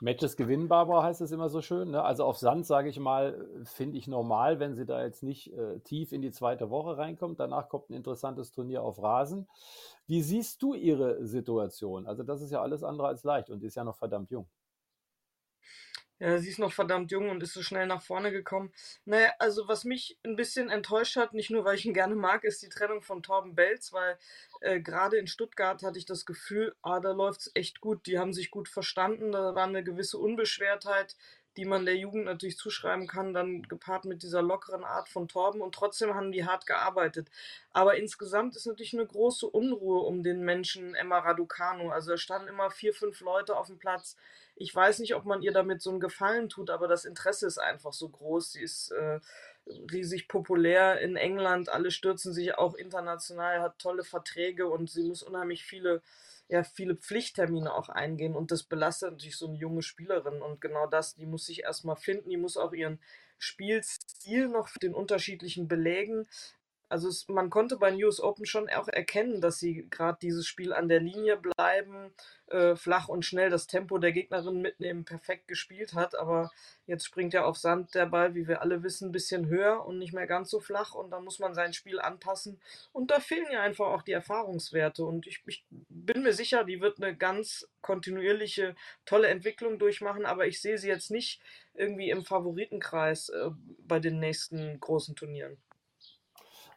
Matches 0.00 0.36
gewinnen, 0.36 0.68
Barbara, 0.68 1.04
heißt 1.04 1.22
es 1.22 1.32
immer 1.32 1.48
so 1.48 1.62
schön. 1.62 1.92
Ne? 1.92 2.02
Also 2.02 2.24
auf 2.24 2.36
Sand, 2.36 2.66
sage 2.66 2.90
ich 2.90 2.98
mal, 2.98 3.48
finde 3.64 3.96
ich 3.96 4.06
normal, 4.06 4.60
wenn 4.60 4.74
sie 4.74 4.84
da 4.84 5.02
jetzt 5.02 5.22
nicht 5.22 5.52
äh, 5.54 5.78
tief 5.80 6.12
in 6.12 6.20
die 6.20 6.32
zweite 6.32 6.68
Woche 6.68 6.98
reinkommt. 6.98 7.40
Danach 7.40 7.70
kommt 7.70 7.88
ein 7.88 7.94
interessantes 7.94 8.52
Turnier 8.52 8.82
auf 8.82 9.02
Rasen. 9.02 9.48
Wie 10.06 10.20
siehst 10.20 10.60
du 10.62 10.74
ihre 10.74 11.24
Situation? 11.26 12.06
Also 12.06 12.24
das 12.24 12.42
ist 12.42 12.50
ja 12.50 12.60
alles 12.60 12.84
andere 12.84 13.08
als 13.08 13.24
leicht 13.24 13.48
und 13.48 13.62
ist 13.62 13.74
ja 13.74 13.84
noch 13.84 13.96
verdammt 13.96 14.30
jung. 14.30 14.46
Ja, 16.18 16.38
sie 16.38 16.48
ist 16.48 16.58
noch 16.58 16.72
verdammt 16.72 17.10
jung 17.10 17.28
und 17.28 17.42
ist 17.42 17.52
so 17.52 17.62
schnell 17.62 17.86
nach 17.86 18.00
vorne 18.00 18.32
gekommen. 18.32 18.72
Naja, 19.04 19.32
also 19.38 19.68
was 19.68 19.84
mich 19.84 20.18
ein 20.24 20.34
bisschen 20.34 20.70
enttäuscht 20.70 21.16
hat, 21.16 21.34
nicht 21.34 21.50
nur 21.50 21.64
weil 21.66 21.74
ich 21.76 21.84
ihn 21.84 21.92
gerne 21.92 22.14
mag, 22.14 22.42
ist 22.44 22.62
die 22.62 22.70
Trennung 22.70 23.02
von 23.02 23.22
Torben 23.22 23.54
Belz, 23.54 23.92
weil 23.92 24.18
äh, 24.62 24.80
gerade 24.80 25.18
in 25.18 25.26
Stuttgart 25.26 25.82
hatte 25.82 25.98
ich 25.98 26.06
das 26.06 26.24
Gefühl, 26.24 26.74
ah, 26.80 27.00
da 27.00 27.12
läuft 27.12 27.40
es 27.42 27.50
echt 27.54 27.82
gut. 27.82 28.06
Die 28.06 28.18
haben 28.18 28.32
sich 28.32 28.50
gut 28.50 28.68
verstanden, 28.68 29.30
da 29.30 29.54
war 29.54 29.66
eine 29.66 29.84
gewisse 29.84 30.16
Unbeschwertheit, 30.16 31.16
die 31.58 31.66
man 31.66 31.84
der 31.84 31.96
Jugend 31.96 32.24
natürlich 32.24 32.56
zuschreiben 32.56 33.06
kann, 33.06 33.34
dann 33.34 33.62
gepaart 33.62 34.06
mit 34.06 34.22
dieser 34.22 34.42
lockeren 34.42 34.84
Art 34.84 35.08
von 35.10 35.28
Torben 35.28 35.60
und 35.60 35.74
trotzdem 35.74 36.14
haben 36.14 36.32
die 36.32 36.44
hart 36.46 36.66
gearbeitet. 36.66 37.30
Aber 37.72 37.96
insgesamt 37.96 38.56
ist 38.56 38.66
natürlich 38.66 38.94
eine 38.94 39.06
große 39.06 39.46
Unruhe 39.46 40.00
um 40.00 40.22
den 40.22 40.40
Menschen 40.40 40.94
Emma 40.94 41.18
Raducanu. 41.18 41.90
Also 41.90 42.12
da 42.12 42.16
standen 42.18 42.48
immer 42.48 42.70
vier, 42.70 42.94
fünf 42.94 43.20
Leute 43.20 43.56
auf 43.56 43.66
dem 43.66 43.78
Platz. 43.78 44.16
Ich 44.56 44.74
weiß 44.74 44.98
nicht, 45.00 45.14
ob 45.14 45.24
man 45.24 45.42
ihr 45.42 45.52
damit 45.52 45.82
so 45.82 45.90
einen 45.90 46.00
Gefallen 46.00 46.48
tut, 46.48 46.70
aber 46.70 46.88
das 46.88 47.04
Interesse 47.04 47.46
ist 47.46 47.58
einfach 47.58 47.92
so 47.92 48.08
groß. 48.08 48.52
Sie 48.52 48.62
ist 48.62 48.90
äh, 48.90 49.20
riesig 49.92 50.28
populär 50.28 51.00
in 51.00 51.16
England. 51.16 51.68
Alle 51.68 51.90
stürzen 51.90 52.32
sich 52.32 52.56
auch 52.56 52.74
international, 52.74 53.60
hat 53.60 53.78
tolle 53.78 54.02
Verträge 54.02 54.66
und 54.68 54.90
sie 54.90 55.04
muss 55.04 55.22
unheimlich 55.22 55.64
viele 55.64 56.02
ja 56.48 56.62
viele 56.62 56.94
Pflichttermine 56.94 57.74
auch 57.74 57.88
eingehen 57.88 58.36
und 58.36 58.50
das 58.50 58.62
belastet 58.62 59.12
natürlich 59.12 59.36
so 59.36 59.48
eine 59.48 59.56
junge 59.56 59.82
Spielerin 59.82 60.42
und 60.42 60.60
genau 60.60 60.86
das, 60.86 61.14
die 61.14 61.26
muss 61.26 61.46
sich 61.46 61.64
erstmal 61.64 61.96
finden, 61.96 62.30
die 62.30 62.36
muss 62.36 62.56
auch 62.56 62.72
ihren 62.72 63.00
Spielstil 63.38 64.48
noch 64.48 64.70
den 64.80 64.94
unterschiedlichen 64.94 65.68
Belägen 65.68 66.28
also 66.88 67.08
es, 67.08 67.26
man 67.28 67.50
konnte 67.50 67.76
bei 67.76 67.90
News 67.90 68.20
Open 68.20 68.46
schon 68.46 68.68
auch 68.68 68.88
erkennen, 68.88 69.40
dass 69.40 69.58
sie 69.58 69.88
gerade 69.90 70.18
dieses 70.22 70.46
Spiel 70.46 70.72
an 70.72 70.88
der 70.88 71.00
Linie 71.00 71.36
bleiben, 71.36 72.12
äh, 72.46 72.76
flach 72.76 73.08
und 73.08 73.24
schnell 73.24 73.50
das 73.50 73.66
Tempo 73.66 73.98
der 73.98 74.12
Gegnerin 74.12 74.62
mitnehmen, 74.62 75.04
perfekt 75.04 75.48
gespielt 75.48 75.94
hat. 75.94 76.16
Aber 76.16 76.52
jetzt 76.86 77.04
springt 77.04 77.34
ja 77.34 77.44
auf 77.44 77.56
Sand 77.56 77.94
der 77.96 78.06
Ball, 78.06 78.34
wie 78.36 78.46
wir 78.46 78.62
alle 78.62 78.84
wissen, 78.84 79.08
ein 79.08 79.12
bisschen 79.12 79.48
höher 79.48 79.84
und 79.84 79.98
nicht 79.98 80.12
mehr 80.12 80.28
ganz 80.28 80.48
so 80.48 80.60
flach. 80.60 80.94
Und 80.94 81.10
da 81.10 81.18
muss 81.18 81.40
man 81.40 81.54
sein 81.54 81.72
Spiel 81.72 81.98
anpassen. 81.98 82.60
Und 82.92 83.10
da 83.10 83.18
fehlen 83.18 83.50
ja 83.50 83.62
einfach 83.62 83.86
auch 83.86 84.02
die 84.02 84.12
Erfahrungswerte. 84.12 85.04
Und 85.04 85.26
ich, 85.26 85.42
ich 85.46 85.64
bin 85.70 86.22
mir 86.22 86.32
sicher, 86.32 86.62
die 86.62 86.80
wird 86.80 87.02
eine 87.02 87.16
ganz 87.16 87.68
kontinuierliche, 87.82 88.76
tolle 89.06 89.26
Entwicklung 89.28 89.80
durchmachen. 89.80 90.24
Aber 90.24 90.46
ich 90.46 90.60
sehe 90.60 90.78
sie 90.78 90.88
jetzt 90.88 91.10
nicht 91.10 91.40
irgendwie 91.74 92.10
im 92.10 92.24
Favoritenkreis 92.24 93.30
äh, 93.30 93.50
bei 93.86 93.98
den 93.98 94.20
nächsten 94.20 94.78
großen 94.78 95.16
Turnieren. 95.16 95.58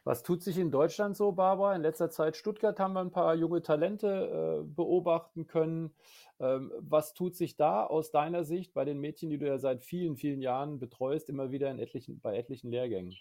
Was 0.04 0.22
tut 0.22 0.42
sich 0.42 0.56
in 0.56 0.70
Deutschland 0.70 1.16
so, 1.16 1.32
Barbara? 1.32 1.74
In 1.74 1.82
letzter 1.82 2.10
Zeit 2.10 2.36
Stuttgart 2.36 2.78
haben 2.80 2.94
wir 2.94 3.00
ein 3.00 3.10
paar 3.10 3.34
junge 3.34 3.62
Talente 3.62 4.62
äh, 4.62 4.64
beobachten 4.64 5.46
können. 5.46 5.94
Ähm, 6.38 6.72
was 6.78 7.12
tut 7.12 7.36
sich 7.36 7.56
da 7.56 7.84
aus 7.84 8.10
deiner 8.10 8.44
Sicht 8.44 8.72
bei 8.72 8.84
den 8.86 8.98
Mädchen, 8.98 9.28
die 9.28 9.38
du 9.38 9.46
ja 9.46 9.58
seit 9.58 9.82
vielen, 9.84 10.16
vielen 10.16 10.40
Jahren 10.40 10.78
betreust, 10.78 11.28
immer 11.28 11.50
wieder 11.50 11.68
etlichen, 11.78 12.18
bei 12.20 12.36
etlichen 12.36 12.70
Lehrgängen? 12.70 13.14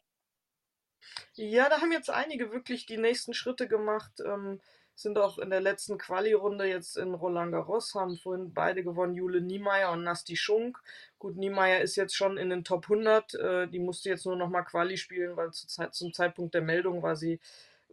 Ja, 1.33 1.69
da 1.69 1.81
haben 1.81 1.91
jetzt 1.91 2.09
einige 2.09 2.51
wirklich 2.51 2.85
die 2.85 2.97
nächsten 2.97 3.33
Schritte 3.33 3.67
gemacht. 3.67 4.13
Ähm, 4.25 4.61
sind 5.01 5.17
auch 5.17 5.37
in 5.37 5.49
der 5.49 5.61
letzten 5.61 5.97
Quali-Runde 5.97 6.65
jetzt 6.65 6.97
in 6.97 7.13
Roland 7.13 7.53
Garros, 7.53 7.95
haben 7.95 8.17
vorhin 8.17 8.53
beide 8.53 8.83
gewonnen, 8.83 9.15
Jule 9.15 9.39
Niemeyer 9.39 9.91
und 9.91 10.03
Nasti 10.03 10.35
Schunk. 10.35 10.77
Gut, 11.17 11.37
Niemeyer 11.37 11.81
ist 11.81 11.95
jetzt 11.95 12.15
schon 12.15 12.37
in 12.37 12.49
den 12.49 12.65
Top 12.65 12.83
100, 12.89 13.33
äh, 13.35 13.67
die 13.67 13.79
musste 13.79 14.09
jetzt 14.09 14.25
nur 14.25 14.35
noch 14.35 14.49
mal 14.49 14.63
Quali 14.63 14.97
spielen, 14.97 15.37
weil 15.37 15.51
zu 15.51 15.67
Zeit, 15.67 15.95
zum 15.95 16.13
Zeitpunkt 16.13 16.53
der 16.53 16.61
Meldung 16.61 17.01
war 17.01 17.15
sie 17.15 17.39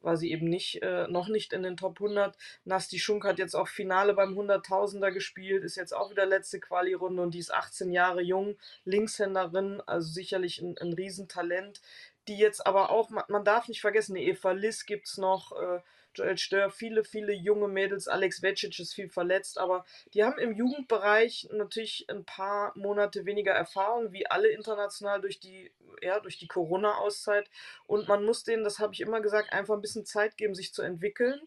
war 0.03 0.17
sie 0.17 0.31
eben 0.31 0.49
nicht, 0.49 0.83
äh, 0.83 1.09
noch 1.09 1.29
nicht 1.29 1.53
in 1.53 1.63
den 1.63 1.77
Top 1.77 2.01
100. 2.01 2.37
Nasti 2.65 2.99
Schunk 2.99 3.25
hat 3.25 3.39
jetzt 3.39 3.57
auch 3.57 3.67
Finale 3.67 4.15
beim 4.15 4.35
100.000er 4.39 5.11
gespielt, 5.11 5.65
ist 5.65 5.77
jetzt 5.77 5.95
auch 5.95 6.11
wieder 6.11 6.27
letzte 6.27 6.61
Quali-Runde 6.61 7.23
und 7.23 7.35
die 7.35 7.41
ist 7.41 7.53
18 7.53 7.91
Jahre 7.91 8.23
jung, 8.23 8.57
Linkshänderin, 8.85 9.83
also 9.87 10.09
sicherlich 10.09 10.61
ein, 10.61 10.77
ein 10.79 10.93
Riesentalent, 10.93 11.81
die 12.29 12.37
jetzt 12.37 12.67
aber 12.67 12.91
auch, 12.91 13.11
man, 13.11 13.25
man 13.29 13.45
darf 13.45 13.69
nicht 13.69 13.81
vergessen, 13.81 14.17
Eva 14.17 14.53
Liss 14.53 14.87
gibt 14.87 15.07
es 15.07 15.19
noch, 15.19 15.53
äh, 15.53 15.81
Joel 16.17 16.39
Stör, 16.39 16.71
viele, 16.71 17.05
viele 17.05 17.33
junge 17.33 17.69
Mädels, 17.69 18.09
Alex 18.09 18.43
Vecic 18.43 18.79
ist 18.79 18.95
viel 18.95 19.09
verletzt, 19.09 19.59
aber 19.59 19.85
die 20.15 20.25
haben 20.25 20.39
im 20.39 20.57
Jugendbereich 20.57 21.49
natürlich 21.53 22.07
ein 22.09 22.25
paar 22.25 22.73
Monate 22.77 23.27
weniger 23.27 23.53
Erfahrung, 23.53 24.13
wie 24.13 24.27
alle 24.27 24.49
international 24.49 25.21
durch 25.21 25.41
die, 25.41 25.71
ja, 26.01 26.19
durch 26.21 26.39
die 26.39 26.49
Corona-Auszeit. 26.49 27.51
Und 27.87 28.09
man 28.09 28.25
muss 28.25 28.45
denen, 28.45 28.65
das 28.65 28.79
habe 28.79 28.95
ich 28.95 29.01
immer 29.01 29.21
gesagt, 29.21 29.53
einfach 29.53 29.75
ein 29.75 29.83
bisschen 29.83 30.07
Zeit 30.07 30.37
geben, 30.37 30.55
sich 30.55 30.73
zu 30.73 30.83
entwickeln. 30.83 31.41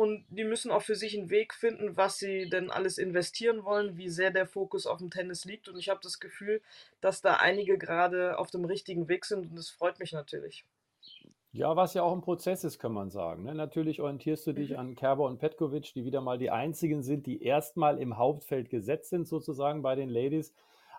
Und 0.00 0.24
die 0.30 0.44
müssen 0.44 0.70
auch 0.70 0.80
für 0.80 0.94
sich 0.94 1.14
einen 1.14 1.28
Weg 1.28 1.52
finden, 1.52 1.94
was 1.94 2.16
sie 2.16 2.48
denn 2.48 2.70
alles 2.70 2.96
investieren 2.96 3.64
wollen, 3.64 3.98
wie 3.98 4.08
sehr 4.08 4.30
der 4.30 4.46
Fokus 4.46 4.86
auf 4.86 4.96
dem 4.96 5.10
Tennis 5.10 5.44
liegt. 5.44 5.68
Und 5.68 5.76
ich 5.76 5.90
habe 5.90 6.00
das 6.02 6.20
Gefühl, 6.20 6.62
dass 7.02 7.20
da 7.20 7.34
einige 7.34 7.76
gerade 7.76 8.38
auf 8.38 8.50
dem 8.50 8.64
richtigen 8.64 9.10
Weg 9.10 9.26
sind 9.26 9.50
und 9.50 9.56
das 9.56 9.68
freut 9.68 9.98
mich 9.98 10.12
natürlich. 10.12 10.64
Ja, 11.52 11.76
was 11.76 11.92
ja 11.92 12.02
auch 12.02 12.14
ein 12.14 12.22
Prozess 12.22 12.64
ist, 12.64 12.78
kann 12.78 12.94
man 12.94 13.10
sagen. 13.10 13.42
Ne? 13.42 13.54
Natürlich 13.54 14.00
orientierst 14.00 14.46
du 14.46 14.54
dich 14.54 14.70
mhm. 14.70 14.78
an 14.78 14.94
Kerber 14.94 15.26
und 15.26 15.38
Petkovic, 15.38 15.92
die 15.92 16.06
wieder 16.06 16.22
mal 16.22 16.38
die 16.38 16.50
einzigen 16.50 17.02
sind, 17.02 17.26
die 17.26 17.42
erstmal 17.42 17.98
im 17.98 18.16
Hauptfeld 18.16 18.70
gesetzt 18.70 19.10
sind, 19.10 19.28
sozusagen 19.28 19.82
bei 19.82 19.96
den 19.96 20.08
Ladies. 20.08 20.54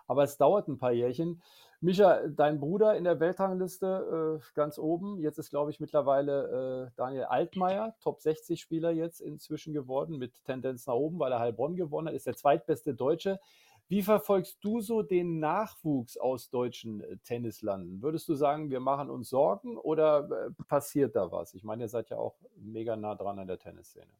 Aber 0.06 0.22
es 0.22 0.36
dauert 0.36 0.68
ein 0.68 0.78
paar 0.78 0.92
Jährchen. 0.92 1.42
Micha, 1.84 2.28
dein 2.28 2.60
Bruder 2.60 2.96
in 2.96 3.02
der 3.02 3.18
Weltrangliste 3.18 4.40
äh, 4.40 4.54
ganz 4.54 4.78
oben. 4.78 5.18
Jetzt 5.18 5.38
ist, 5.38 5.50
glaube 5.50 5.72
ich, 5.72 5.80
mittlerweile 5.80 6.86
äh, 6.86 6.94
Daniel 6.94 7.24
Altmaier, 7.24 7.96
Top 8.00 8.20
60 8.20 8.60
Spieler 8.60 8.92
jetzt 8.92 9.20
inzwischen 9.20 9.74
geworden, 9.74 10.16
mit 10.16 10.44
Tendenz 10.44 10.86
nach 10.86 10.94
oben, 10.94 11.18
weil 11.18 11.32
er 11.32 11.40
Heilbronn 11.40 11.74
gewonnen 11.74 12.06
hat, 12.06 12.14
ist 12.14 12.28
der 12.28 12.36
zweitbeste 12.36 12.94
Deutsche. 12.94 13.40
Wie 13.88 14.02
verfolgst 14.02 14.58
du 14.62 14.80
so 14.80 15.02
den 15.02 15.40
Nachwuchs 15.40 16.16
aus 16.16 16.50
deutschen 16.50 17.00
äh, 17.00 17.16
Tennislanden? 17.24 18.00
Würdest 18.00 18.28
du 18.28 18.36
sagen, 18.36 18.70
wir 18.70 18.78
machen 18.78 19.10
uns 19.10 19.28
Sorgen 19.28 19.76
oder 19.76 20.28
äh, 20.30 20.62
passiert 20.68 21.16
da 21.16 21.32
was? 21.32 21.52
Ich 21.52 21.64
meine, 21.64 21.82
ihr 21.82 21.88
seid 21.88 22.10
ja 22.10 22.16
auch 22.16 22.36
mega 22.54 22.94
nah 22.94 23.16
dran 23.16 23.40
an 23.40 23.48
der 23.48 23.58
Tennisszene. 23.58 24.12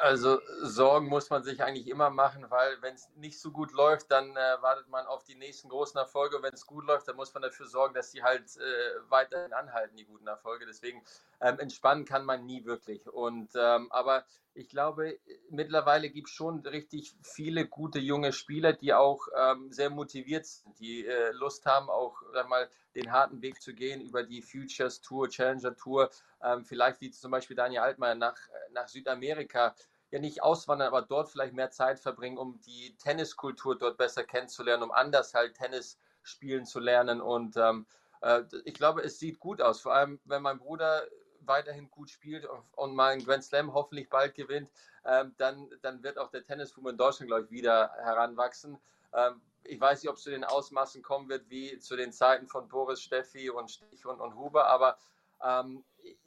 Also 0.00 0.40
Sorgen 0.62 1.08
muss 1.08 1.30
man 1.30 1.42
sich 1.42 1.62
eigentlich 1.62 1.88
immer 1.88 2.10
machen, 2.10 2.48
weil 2.50 2.80
wenn 2.82 2.94
es 2.94 3.08
nicht 3.16 3.40
so 3.40 3.50
gut 3.50 3.72
läuft, 3.72 4.10
dann 4.10 4.36
äh, 4.36 4.56
wartet 4.60 4.88
man 4.88 5.06
auf 5.06 5.24
die 5.24 5.34
nächsten 5.34 5.68
großen 5.68 5.98
Erfolge. 5.98 6.42
Wenn 6.42 6.54
es 6.54 6.66
gut 6.66 6.86
läuft, 6.86 7.08
dann 7.08 7.16
muss 7.16 7.34
man 7.34 7.42
dafür 7.42 7.66
sorgen, 7.66 7.94
dass 7.94 8.10
die 8.10 8.22
halt 8.22 8.44
äh, 8.58 8.60
weiterhin 9.08 9.52
anhalten, 9.52 9.96
die 9.96 10.04
guten 10.04 10.26
Erfolge. 10.26 10.66
Deswegen 10.66 11.02
ähm, 11.40 11.58
entspannen 11.58 12.04
kann 12.04 12.24
man 12.24 12.44
nie 12.46 12.64
wirklich. 12.64 13.08
Und 13.08 13.50
ähm, 13.54 13.90
aber 13.90 14.24
ich 14.54 14.68
glaube, 14.68 15.18
mittlerweile 15.50 16.10
gibt 16.10 16.28
es 16.28 16.34
schon 16.34 16.60
richtig 16.66 17.14
viele 17.22 17.66
gute 17.66 18.00
junge 18.00 18.32
Spieler, 18.32 18.72
die 18.72 18.92
auch 18.92 19.28
ähm, 19.36 19.70
sehr 19.70 19.90
motiviert 19.90 20.46
sind, 20.46 20.78
die 20.80 21.06
äh, 21.06 21.30
Lust 21.32 21.64
haben, 21.66 21.88
auch 21.88 22.20
mal 22.48 22.68
den 22.94 23.12
harten 23.12 23.40
Weg 23.42 23.62
zu 23.62 23.74
gehen 23.74 24.00
über 24.00 24.24
die 24.24 24.42
Futures 24.42 25.00
Tour, 25.00 25.28
Challenger 25.28 25.76
Tour, 25.76 26.10
ähm, 26.42 26.64
vielleicht 26.64 27.00
wie 27.00 27.10
zum 27.10 27.30
Beispiel 27.30 27.56
Daniel 27.56 27.82
Altmann 27.82 28.18
nach, 28.18 28.36
nach 28.72 28.88
Südamerika 28.88 29.74
ja 30.10 30.18
nicht 30.18 30.42
auswandern, 30.42 30.88
aber 30.88 31.02
dort 31.02 31.30
vielleicht 31.30 31.54
mehr 31.54 31.70
Zeit 31.70 32.00
verbringen, 32.00 32.38
um 32.38 32.60
die 32.60 32.96
Tenniskultur 32.96 33.78
dort 33.78 33.98
besser 33.98 34.24
kennenzulernen, 34.24 34.82
um 34.82 34.90
anders 34.90 35.34
halt 35.34 35.54
Tennis 35.54 35.98
spielen 36.22 36.64
zu 36.64 36.80
lernen. 36.80 37.20
Und 37.20 37.56
ähm, 37.56 37.86
äh, 38.22 38.42
ich 38.64 38.74
glaube, 38.74 39.02
es 39.02 39.18
sieht 39.18 39.38
gut 39.38 39.60
aus, 39.60 39.80
vor 39.80 39.94
allem 39.94 40.20
wenn 40.24 40.42
mein 40.42 40.58
Bruder 40.58 41.06
weiterhin 41.48 41.90
gut 41.90 42.10
spielt 42.10 42.46
und 42.76 42.94
mal 42.94 43.12
einen 43.12 43.24
Grand 43.24 43.44
Slam 43.44 43.74
hoffentlich 43.74 44.08
bald 44.08 44.34
gewinnt, 44.34 44.70
ähm, 45.04 45.34
dann, 45.38 45.68
dann 45.82 46.02
wird 46.02 46.18
auch 46.18 46.30
der 46.30 46.44
Tennisboom 46.44 46.88
in 46.88 46.96
Deutschland, 46.96 47.28
glaube 47.28 47.44
ich, 47.44 47.50
wieder 47.50 47.92
heranwachsen. 47.98 48.78
Ähm, 49.12 49.40
ich 49.64 49.80
weiß 49.80 50.02
nicht, 50.02 50.10
ob 50.10 50.16
es 50.16 50.22
zu 50.22 50.30
den 50.30 50.44
Ausmaßen 50.44 51.02
kommen 51.02 51.28
wird 51.28 51.48
wie 51.50 51.78
zu 51.78 51.96
den 51.96 52.12
Zeiten 52.12 52.46
von 52.46 52.68
Boris, 52.68 53.02
Steffi 53.02 53.50
und 53.50 53.70
Stich 53.70 54.06
und, 54.06 54.20
und 54.20 54.36
Huber, 54.36 54.66
aber 54.66 54.98
ähm, 55.42 55.84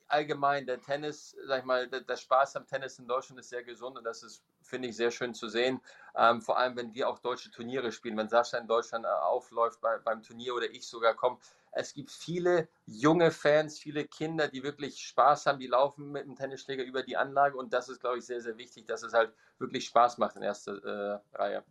allgemein 0.08 0.66
der 0.66 0.82
Tennis, 0.82 1.36
sag 1.46 1.60
ich 1.60 1.66
mal, 1.66 1.88
der, 1.88 2.02
der, 2.02 2.18
Spaß 2.18 2.56
am 2.58 2.68
Tennis 2.68 3.00
in 3.00 3.08
Deutschland 3.08 3.40
ist 3.40 3.50
sehr 3.50 3.64
gesund 3.64 3.98
und 3.98 4.04
das 4.04 4.24
ist, 4.24 4.44
finde 4.62 4.90
ich, 4.90 4.96
sehr 4.96 5.12
schön 5.12 5.34
zu 5.34 5.48
sehen. 5.48 5.82
Ähm, 6.16 6.42
vor 6.42 6.58
allem, 6.58 6.76
wenn 6.76 6.94
wir 6.94 7.10
auch 7.10 7.20
deutsche 7.20 7.50
Turniere 7.52 7.92
spielen, 7.92 8.18
wenn 8.18 8.30
Sascha 8.30 8.58
in 8.58 8.68
Deutschland 8.68 9.06
äh, 9.06 9.10
aufläuft 9.10 9.82
bei, 9.82 9.98
beim 9.98 10.22
Turnier 10.22 10.54
oder 10.56 10.70
ich 10.70 10.86
sogar 10.86 11.14
komme. 11.14 11.38
Es 11.72 11.94
gibt 11.94 12.12
viele 12.12 12.68
junge 12.86 13.32
Fans, 13.32 13.80
viele 13.80 14.06
Kinder, 14.06 14.48
die 14.48 14.64
wirklich 14.64 15.00
Spaß 15.00 15.46
haben, 15.46 15.60
die 15.60 15.68
laufen 15.68 16.12
mit 16.12 16.26
dem 16.26 16.36
Tennisschläger 16.36 16.84
über 16.84 17.04
die 17.04 17.18
Anlage 17.18 17.58
und 17.58 17.74
das 17.74 17.90
ist, 17.90 18.02
glaube 18.02 18.18
ich, 18.18 18.26
sehr, 18.26 18.42
sehr 18.42 18.58
wichtig, 18.58 18.88
dass 18.88 19.04
es 19.04 19.14
halt 19.14 19.34
wirklich 19.58 19.86
Spaß 19.86 20.18
macht 20.18 20.36
in 20.36 20.42
erster 20.42 20.84
äh, 20.84 21.38
Reihe. 21.38 21.64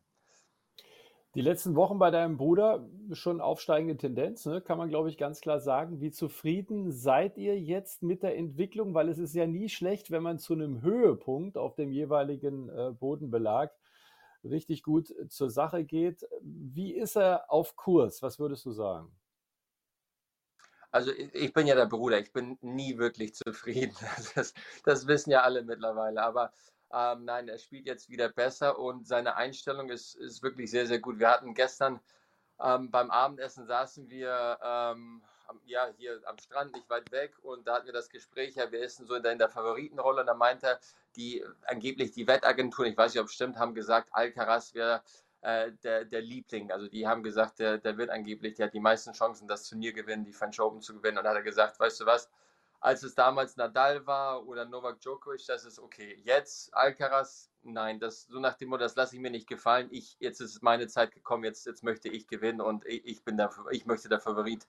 Die 1.37 1.43
letzten 1.43 1.77
Wochen 1.77 2.01
bei 2.01 2.11
deinem 2.11 2.39
Bruder 2.39 2.89
schon 3.13 3.41
aufsteigende 3.41 3.97
Tendenz, 3.97 4.47
ne? 4.47 4.61
kann 4.61 4.79
man, 4.79 4.89
glaube 4.89 5.11
ich, 5.11 5.17
ganz 5.17 5.41
klar 5.41 5.61
sagen. 5.61 6.01
Wie 6.01 6.11
zufrieden 6.11 6.91
seid 6.91 7.39
ihr 7.39 7.57
jetzt 7.61 8.03
mit 8.03 8.25
der 8.25 8.37
Entwicklung? 8.37 8.95
Weil 8.95 9.09
es 9.09 9.19
ist 9.19 9.35
ja 9.35 9.47
nie 9.47 9.69
schlecht, 9.69 10.11
wenn 10.11 10.25
man 10.25 10.41
zu 10.41 10.55
einem 10.55 10.83
Höhepunkt 10.83 11.57
auf 11.57 11.77
dem 11.77 11.93
jeweiligen 11.93 12.69
äh, 12.69 12.91
Bodenbelag 12.99 13.71
richtig 14.43 14.83
gut 14.83 15.15
zur 15.29 15.51
Sache 15.51 15.85
geht. 15.85 16.27
Wie 16.43 16.95
ist 16.95 17.17
er 17.17 17.45
auf 17.49 17.77
Kurs? 17.77 18.23
Was 18.23 18.41
würdest 18.41 18.67
du 18.67 18.73
sagen? 18.73 19.13
Also 20.91 21.13
ich 21.13 21.53
bin 21.53 21.67
ja 21.67 21.75
der 21.75 21.87
Bruder, 21.87 22.19
ich 22.19 22.33
bin 22.33 22.59
nie 22.63 22.99
wirklich 22.99 23.35
zufrieden. 23.35 23.97
Das, 24.35 24.55
das 24.85 25.07
wissen 25.07 25.31
ja 25.31 25.43
alle 25.43 25.63
mittlerweile. 25.63 26.23
Aber 26.23 26.53
ähm, 26.93 27.25
nein, 27.25 27.49
er 27.49 27.59
spielt 27.59 27.87
jetzt 27.87 28.09
wieder 28.09 28.29
besser 28.29 28.79
und 28.79 29.07
seine 29.07 29.37
Einstellung 29.37 29.91
ist, 29.91 30.17
ist 30.17 30.43
wirklich 30.43 30.71
sehr, 30.71 30.87
sehr 30.87 30.99
gut. 30.99 31.19
Wir 31.19 31.31
hatten 31.31 31.55
gestern 31.55 32.01
ähm, 32.63 32.91
beim 32.91 33.11
Abendessen 33.11 33.67
saßen 33.67 34.11
wir 34.11 34.59
ähm, 34.63 35.23
ja, 35.65 35.89
hier 35.97 36.21
am 36.27 36.39
Strand, 36.39 36.73
nicht 36.73 36.89
weit 36.91 37.11
weg, 37.11 37.35
und 37.43 37.67
da 37.67 37.75
hatten 37.75 37.87
wir 37.87 37.93
das 37.93 38.09
Gespräch, 38.09 38.55
ja, 38.57 38.71
wir 38.71 38.83
essen 38.83 39.07
so 39.07 39.15
in 39.15 39.23
der, 39.23 39.33
in 39.33 39.39
der 39.39 39.49
Favoritenrolle. 39.49 40.21
Und 40.21 40.27
da 40.27 40.35
meinte 40.35 40.67
er, 40.67 40.81
die 41.17 41.45
angeblich 41.67 42.13
die 42.13 42.27
Wettagenturen, 42.27 42.91
ich 42.91 42.97
weiß 42.97 43.15
nicht, 43.15 43.21
ob 43.21 43.29
es 43.29 43.35
stimmt, 43.35 43.59
haben 43.59 43.75
gesagt, 43.75 44.11
Alcaraz 44.13 44.75
wäre 44.75 45.03
äh, 45.43 45.73
der, 45.83 46.05
der 46.05 46.21
Liebling. 46.21 46.71
Also 46.71 46.89
die 46.89 47.07
haben 47.07 47.23
gesagt, 47.23 47.59
der, 47.59 47.79
der 47.79 47.97
wird 47.97 48.11
angeblich, 48.11 48.55
der 48.55 48.67
hat 48.67 48.75
die 48.75 48.81
meisten 48.81 49.13
Chancen, 49.13 49.49
das 49.49 49.69
Turnier 49.69 49.93
gewinnen, 49.93 50.25
die 50.25 50.33
French 50.33 50.61
Open 50.61 50.81
zu 50.81 50.95
gewinnen. 50.95 51.19
Und 51.19 51.25
da 51.25 51.31
hat 51.31 51.37
er 51.37 51.43
gesagt, 51.43 51.79
weißt 51.81 52.01
du 52.01 52.07
was, 52.07 52.31
als 52.81 53.03
es 53.03 53.15
damals 53.15 53.57
Nadal 53.57 54.07
war 54.07 54.47
oder 54.47 54.65
Novak 54.65 55.01
Djokovic, 55.01 55.45
das 55.47 55.65
ist 55.65 55.79
okay. 55.79 56.19
Jetzt 56.25 56.75
Alcaraz, 56.75 57.51
nein, 57.63 58.01
das 58.01 58.23
so 58.23 58.41
nach 58.41 58.55
dem 58.55 58.71
Motto, 58.71 58.85
das 58.85 58.97
lasse 58.97 59.17
ich 59.17 59.21
mir 59.21 59.31
nicht 59.31 59.49
gefallen. 59.49 59.89
Ich, 59.91 60.17
jetzt 60.19 60.41
ist 60.41 60.63
meine 60.63 60.89
Zeit 60.89 61.13
gekommen, 61.13 61.45
jetzt, 61.45 61.67
jetzt 61.67 61.83
möchte 61.83 62.09
ich 62.09 62.27
gewinnen 62.27 62.63
und 62.63 62.87
ich, 62.87 63.05
ich 63.05 63.23
bin 63.23 63.37
der, 63.37 63.51
ich 63.71 63.85
möchte 63.85 64.09
der 64.09 64.21
Favorit 64.21 64.67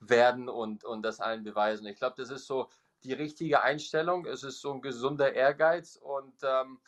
werden 0.00 0.48
und, 0.48 0.84
und 0.84 1.02
das 1.02 1.20
allen 1.20 1.44
beweisen. 1.44 1.86
Ich 1.86 1.96
glaube, 1.96 2.16
das 2.16 2.30
ist 2.30 2.46
so 2.46 2.68
die 3.04 3.12
richtige 3.12 3.62
Einstellung. 3.62 4.26
Es 4.26 4.42
ist 4.42 4.60
so 4.60 4.72
ein 4.72 4.82
gesunder 4.82 5.32
Ehrgeiz 5.32 5.96
und 5.96 6.34
ähm, 6.42 6.80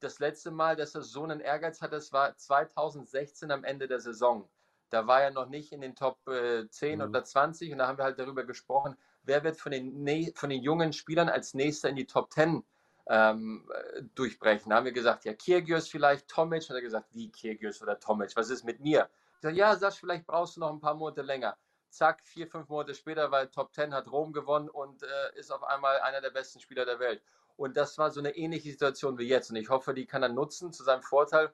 das 0.00 0.18
letzte 0.18 0.50
Mal, 0.50 0.76
dass 0.76 0.94
er 0.94 1.02
so 1.02 1.22
einen 1.22 1.40
Ehrgeiz 1.40 1.80
hat, 1.80 1.92
das 1.92 2.12
war 2.12 2.36
2016 2.36 3.50
am 3.50 3.64
Ende 3.64 3.88
der 3.88 4.00
Saison. 4.00 4.48
Da 4.90 5.06
war 5.06 5.22
er 5.22 5.30
noch 5.30 5.48
nicht 5.48 5.72
in 5.72 5.80
den 5.80 5.94
Top 5.94 6.18
äh, 6.28 6.68
10 6.68 6.98
mhm. 6.98 7.04
oder 7.04 7.24
20 7.24 7.72
und 7.72 7.78
da 7.78 7.86
haben 7.86 7.98
wir 7.98 8.04
halt 8.04 8.18
darüber 8.18 8.44
gesprochen, 8.44 8.96
wer 9.22 9.44
wird 9.44 9.56
von 9.56 9.72
den, 9.72 10.34
von 10.34 10.50
den 10.50 10.62
jungen 10.62 10.92
Spielern 10.92 11.28
als 11.28 11.54
nächster 11.54 11.88
in 11.88 11.96
die 11.96 12.06
Top 12.06 12.32
10 12.32 12.64
ähm, 13.08 13.68
durchbrechen. 14.14 14.70
Da 14.70 14.76
haben 14.76 14.84
wir 14.84 14.92
gesagt, 14.92 15.24
ja, 15.24 15.34
Kirgios 15.34 15.88
vielleicht, 15.88 16.28
Tomic. 16.28 16.68
Hat 16.68 16.76
er 16.76 16.82
gesagt, 16.82 17.08
wie 17.12 17.30
Kirgios 17.30 17.82
oder 17.82 17.98
Tomic? 17.98 18.34
Was 18.36 18.50
ist 18.50 18.64
mit 18.64 18.80
mir? 18.80 19.08
Ich 19.34 19.42
sage, 19.42 19.56
ja, 19.56 19.74
Sasch, 19.76 19.98
vielleicht 19.98 20.26
brauchst 20.26 20.56
du 20.56 20.60
noch 20.60 20.70
ein 20.70 20.80
paar 20.80 20.94
Monate 20.94 21.22
länger. 21.22 21.56
Zack, 21.88 22.22
vier, 22.22 22.46
fünf 22.46 22.68
Monate 22.68 22.94
später, 22.94 23.30
weil 23.32 23.48
Top 23.48 23.74
10 23.74 23.92
hat 23.92 24.10
Rom 24.12 24.32
gewonnen 24.32 24.68
und 24.68 25.02
äh, 25.02 25.06
ist 25.34 25.50
auf 25.50 25.64
einmal 25.64 25.98
einer 26.00 26.20
der 26.20 26.30
besten 26.30 26.60
Spieler 26.60 26.84
der 26.84 27.00
Welt. 27.00 27.20
Und 27.60 27.76
das 27.76 27.98
war 27.98 28.10
so 28.10 28.20
eine 28.20 28.36
ähnliche 28.36 28.70
Situation 28.70 29.18
wie 29.18 29.28
jetzt. 29.28 29.50
Und 29.50 29.56
ich 29.56 29.68
hoffe, 29.68 29.92
die 29.92 30.06
kann 30.06 30.22
er 30.22 30.30
nutzen 30.30 30.72
zu 30.72 30.82
seinem 30.82 31.02
Vorteil. 31.02 31.52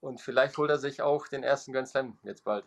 Und 0.00 0.20
vielleicht 0.20 0.58
holt 0.58 0.68
er 0.68 0.78
sich 0.78 1.00
auch 1.00 1.28
den 1.28 1.44
ersten 1.44 1.72
Grand 1.72 1.86
Slam 1.88 2.18
jetzt 2.24 2.42
bald. 2.42 2.64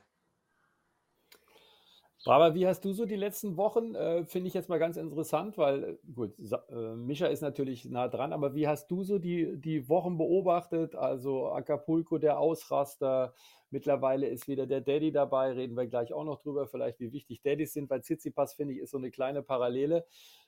Aber 2.26 2.56
wie 2.56 2.66
hast 2.66 2.86
du 2.86 2.94
so 2.94 3.06
die 3.06 3.18
letzten 3.18 3.58
Wochen, 3.58 3.94
äh, 3.94 4.26
finde 4.26 4.48
ich 4.48 4.54
jetzt 4.54 4.70
mal 4.70 4.80
ganz 4.80 4.98
interessant, 4.98 5.58
weil, 5.58 5.84
äh, 5.84 5.98
gut, 6.14 6.34
äh, 6.70 6.96
Mischa 6.96 7.28
ist 7.28 7.42
natürlich 7.42 7.86
nah 7.86 8.08
dran, 8.08 8.34
aber 8.34 8.56
wie 8.56 8.68
hast 8.68 8.90
du 8.90 9.04
so 9.04 9.20
die, 9.20 9.58
die 9.60 9.88
Wochen 9.88 10.18
beobachtet? 10.18 10.96
Also 10.96 11.50
Acapulco, 11.50 12.18
der 12.18 12.40
Ausraster, 12.40 13.34
mittlerweile 13.70 14.28
ist 14.28 14.48
wieder 14.48 14.66
der 14.66 14.82
Daddy 14.82 15.12
dabei, 15.12 15.52
reden 15.52 15.76
wir 15.76 15.88
gleich 15.88 16.12
auch 16.14 16.24
noch 16.24 16.42
drüber, 16.42 16.68
vielleicht 16.68 17.00
wie 17.00 17.12
wichtig 17.12 17.42
Daddys 17.42 17.74
sind, 17.74 17.90
weil 17.90 18.02
Tsitsipas, 18.02 18.56
finde 18.56 18.74
ich, 18.74 18.80
ist 18.80 18.92
so 18.92 18.98
eine 18.98 19.12
kleine 19.12 19.44
Parallele. 19.44 20.06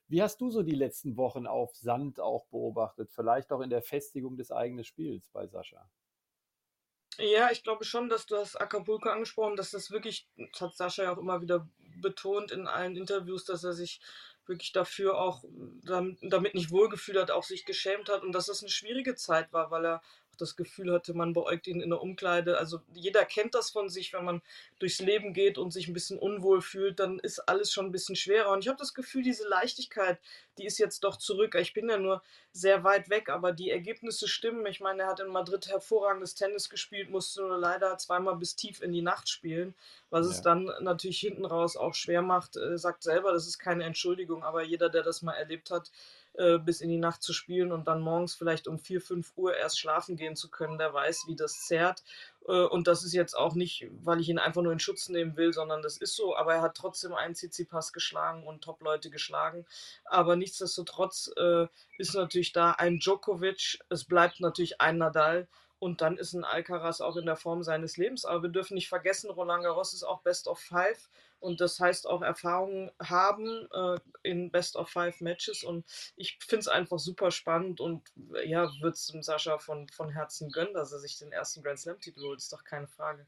Wie 0.10 0.24
hast 0.24 0.42
du 0.42 0.50
so 0.50 0.64
die 0.64 0.76
letzten 0.76 1.18
Wochen 1.18 1.46
auf 1.46 1.76
Sand 1.76 2.20
auch 2.20 2.48
beobachtet? 2.48 3.12
Vielleicht 3.12 3.52
auch 3.52 3.62
in 3.62 3.70
der 3.70 3.84
Festigung 3.84 4.38
des 4.38 4.52
eigenen 4.52 4.84
Spiels 4.84 5.30
bei 5.30 5.46
Sascha? 5.46 5.88
Ja, 7.20 7.52
ich 7.52 7.64
glaube 7.64 7.84
schon, 7.84 8.10
dass 8.10 8.26
du 8.26 8.38
hast 8.38 8.60
Acapulco 8.60 9.10
angesprochen, 9.10 9.56
dass 9.56 9.72
das 9.72 9.92
wirklich, 9.92 10.28
das 10.36 10.62
hat 10.62 10.76
Sascha 10.76 11.04
ja 11.04 11.14
auch 11.14 11.18
immer 11.20 11.42
wieder 11.42 11.68
betont 12.02 12.52
in 12.52 12.66
allen 12.66 12.96
Interviews, 12.96 13.46
dass 13.46 13.64
er 13.64 13.74
sich 13.74 14.00
wirklich 14.48 14.72
dafür 14.72 15.20
auch 15.20 15.44
damit 15.84 16.56
nicht 16.56 16.72
wohlgefühlt 16.72 17.20
hat, 17.20 17.30
auch 17.30 17.44
sich 17.44 17.66
geschämt 17.66 18.10
hat 18.10 18.24
und 18.24 18.32
dass 18.32 18.48
das 18.48 18.64
eine 18.64 18.72
schwierige 18.72 19.16
Zeit 19.16 19.54
war, 19.54 19.70
weil 19.70 19.86
er 19.86 20.02
das 20.42 20.56
Gefühl 20.56 20.92
hatte, 20.94 21.14
man 21.14 21.34
beäugt 21.34 21.68
ihn 21.68 21.82
in 21.82 21.90
der 21.90 22.02
Umkleide. 22.02 22.58
Also 22.58 22.82
jeder 22.94 23.26
kennt 23.26 23.56
das 23.56 23.70
von 23.70 23.90
sich, 23.90 24.14
wenn 24.14 24.26
man 24.26 24.42
durchs 24.80 25.00
Leben 25.00 25.34
geht 25.34 25.58
und 25.58 25.72
sich 25.72 25.88
ein 25.88 25.94
bisschen 25.94 26.18
unwohl 26.18 26.62
fühlt, 26.62 27.00
dann 27.00 27.20
ist 27.20 27.40
alles 27.40 27.72
schon 27.72 27.88
ein 27.88 27.92
bisschen 27.92 28.16
schwerer. 28.16 28.52
Und 28.52 28.64
ich 28.64 28.68
habe 28.68 28.80
das 28.80 28.94
Gefühl, 28.94 29.24
diese 29.24 29.48
Leichtigkeit, 29.48 30.20
die 30.58 30.66
ist 30.66 30.78
jetzt 30.78 31.04
doch 31.04 31.18
zurück. 31.18 31.56
Ich 31.56 31.74
bin 31.74 31.90
ja 31.90 31.98
nur 31.98 32.22
sehr 32.52 32.84
weit 32.84 33.10
weg, 33.10 33.30
aber 33.30 33.52
die 33.52 33.70
Ergebnisse 33.70 34.28
stimmen. 34.28 34.66
Ich 34.66 34.80
meine, 34.80 35.04
er 35.04 35.08
hat 35.10 35.20
in 35.20 35.28
Madrid 35.28 35.68
hervorragendes 35.68 36.36
Tennis 36.36 36.70
gespielt, 36.70 37.10
musste 37.10 37.42
nur 37.42 37.58
leider 37.58 37.98
zweimal 37.98 38.36
bis 38.36 38.56
tief 38.56 38.82
in 38.82 38.92
die 38.92 39.02
Nacht 39.02 39.30
spielen, 39.30 39.74
was 40.10 40.28
ja. 40.28 40.34
es 40.34 40.42
dann 40.42 40.70
natürlich 40.82 41.20
hinten 41.20 41.46
raus 41.46 41.78
auch 41.78 41.94
schwer 41.94 42.22
macht. 42.22 42.58
Äh, 42.58 42.78
sagt 42.78 43.04
selber, 43.04 43.32
das 43.32 43.48
ist 43.48 43.60
keine 43.60 43.84
Entschuldigung, 43.86 44.44
aber 44.44 44.64
jeder, 44.64 44.90
der 44.90 45.04
das 45.04 45.22
mal 45.22 45.34
erlebt 45.34 45.72
hat, 45.72 45.92
äh, 46.34 46.58
bis 46.58 46.82
in 46.82 46.90
die 46.90 46.98
Nacht 46.98 47.22
zu 47.22 47.34
spielen 47.34 47.72
und 47.72 47.88
dann 47.88 48.02
morgens 48.02 48.36
vielleicht 48.36 48.68
um 48.68 48.80
4, 48.80 49.02
5 49.02 49.34
Uhr 49.36 49.56
erst 49.58 49.80
schlafen 49.80 50.16
gehen 50.16 50.36
zu 50.36 50.50
können, 50.50 50.78
der 50.78 50.94
weiß, 50.94 51.26
wie 51.28 51.36
das 51.36 51.66
zerrt. 51.66 52.04
Äh, 52.48 52.64
und 52.64 52.88
das 52.88 53.04
ist 53.04 53.14
jetzt 53.14 53.38
auch 53.38 53.56
nicht, 53.56 53.88
weil 54.04 54.20
ich 54.20 54.30
ihn 54.30 54.40
einfach 54.40 54.62
nur 54.62 54.72
in 54.72 54.80
Schutz 54.80 55.10
nehmen 55.10 55.36
will, 55.38 55.54
sondern 55.54 55.82
das 55.82 55.98
ist 55.98 56.16
so. 56.16 56.36
Aber 56.36 56.56
er 56.56 56.62
hat 56.62 56.76
trotzdem 56.76 57.14
einen 57.14 57.36
CC-Pass 57.36 57.94
geschlagen 57.94 58.46
und 58.48 58.64
Top-Leute 58.64 59.10
geschlagen. 59.10 59.66
Aber 60.06 60.36
nichtsdestotrotz 60.36 61.32
äh, 61.36 61.68
ist 61.98 62.16
natürlich 62.16 62.54
da 62.54 62.72
ein 62.72 63.00
Djokovic, 63.00 63.80
es 63.90 64.06
bleibt 64.06 64.40
natürlich 64.40 64.80
ein 64.82 64.98
Nadal. 64.98 65.48
Und 65.80 66.02
dann 66.02 66.18
ist 66.18 66.34
ein 66.34 66.44
Alcaraz 66.44 67.00
auch 67.00 67.16
in 67.16 67.26
der 67.26 67.38
Form 67.38 67.64
seines 67.64 67.96
Lebens. 67.96 68.26
Aber 68.26 68.44
wir 68.44 68.50
dürfen 68.50 68.76
nicht 68.76 68.90
vergessen, 68.90 69.30
Roland 69.30 69.64
Garros 69.64 69.94
ist 69.94 70.04
auch 70.04 70.22
Best 70.22 70.48
of 70.48 70.60
Five. 70.60 71.10
Und 71.40 71.62
das 71.62 71.80
heißt 71.80 72.08
auch 72.08 72.22
Erfahrung 72.22 72.92
haben 73.02 73.68
äh, 73.72 74.00
in 74.24 74.52
Best 74.52 74.76
of 74.76 74.90
Five 74.90 75.22
Matches. 75.22 75.64
Und 75.64 75.86
ich 76.16 76.38
finde 76.40 76.62
es 76.62 76.68
einfach 76.68 77.00
super 77.00 77.32
spannend 77.32 77.80
und 77.82 78.04
ja, 78.46 78.70
würde 78.82 78.96
es 78.96 79.08
dem 79.08 79.24
Sascha 79.24 79.58
von, 79.58 79.88
von 79.90 80.10
Herzen 80.10 80.52
gönnen, 80.52 80.74
dass 80.74 80.92
er 80.92 81.00
sich 81.00 81.18
den 81.18 81.32
ersten 81.32 81.64
Grand 81.64 81.80
Slam-Titel 81.80 82.22
holt. 82.22 82.40
Ist 82.40 82.52
doch 82.52 82.64
keine 82.64 82.88
Frage. 82.88 83.26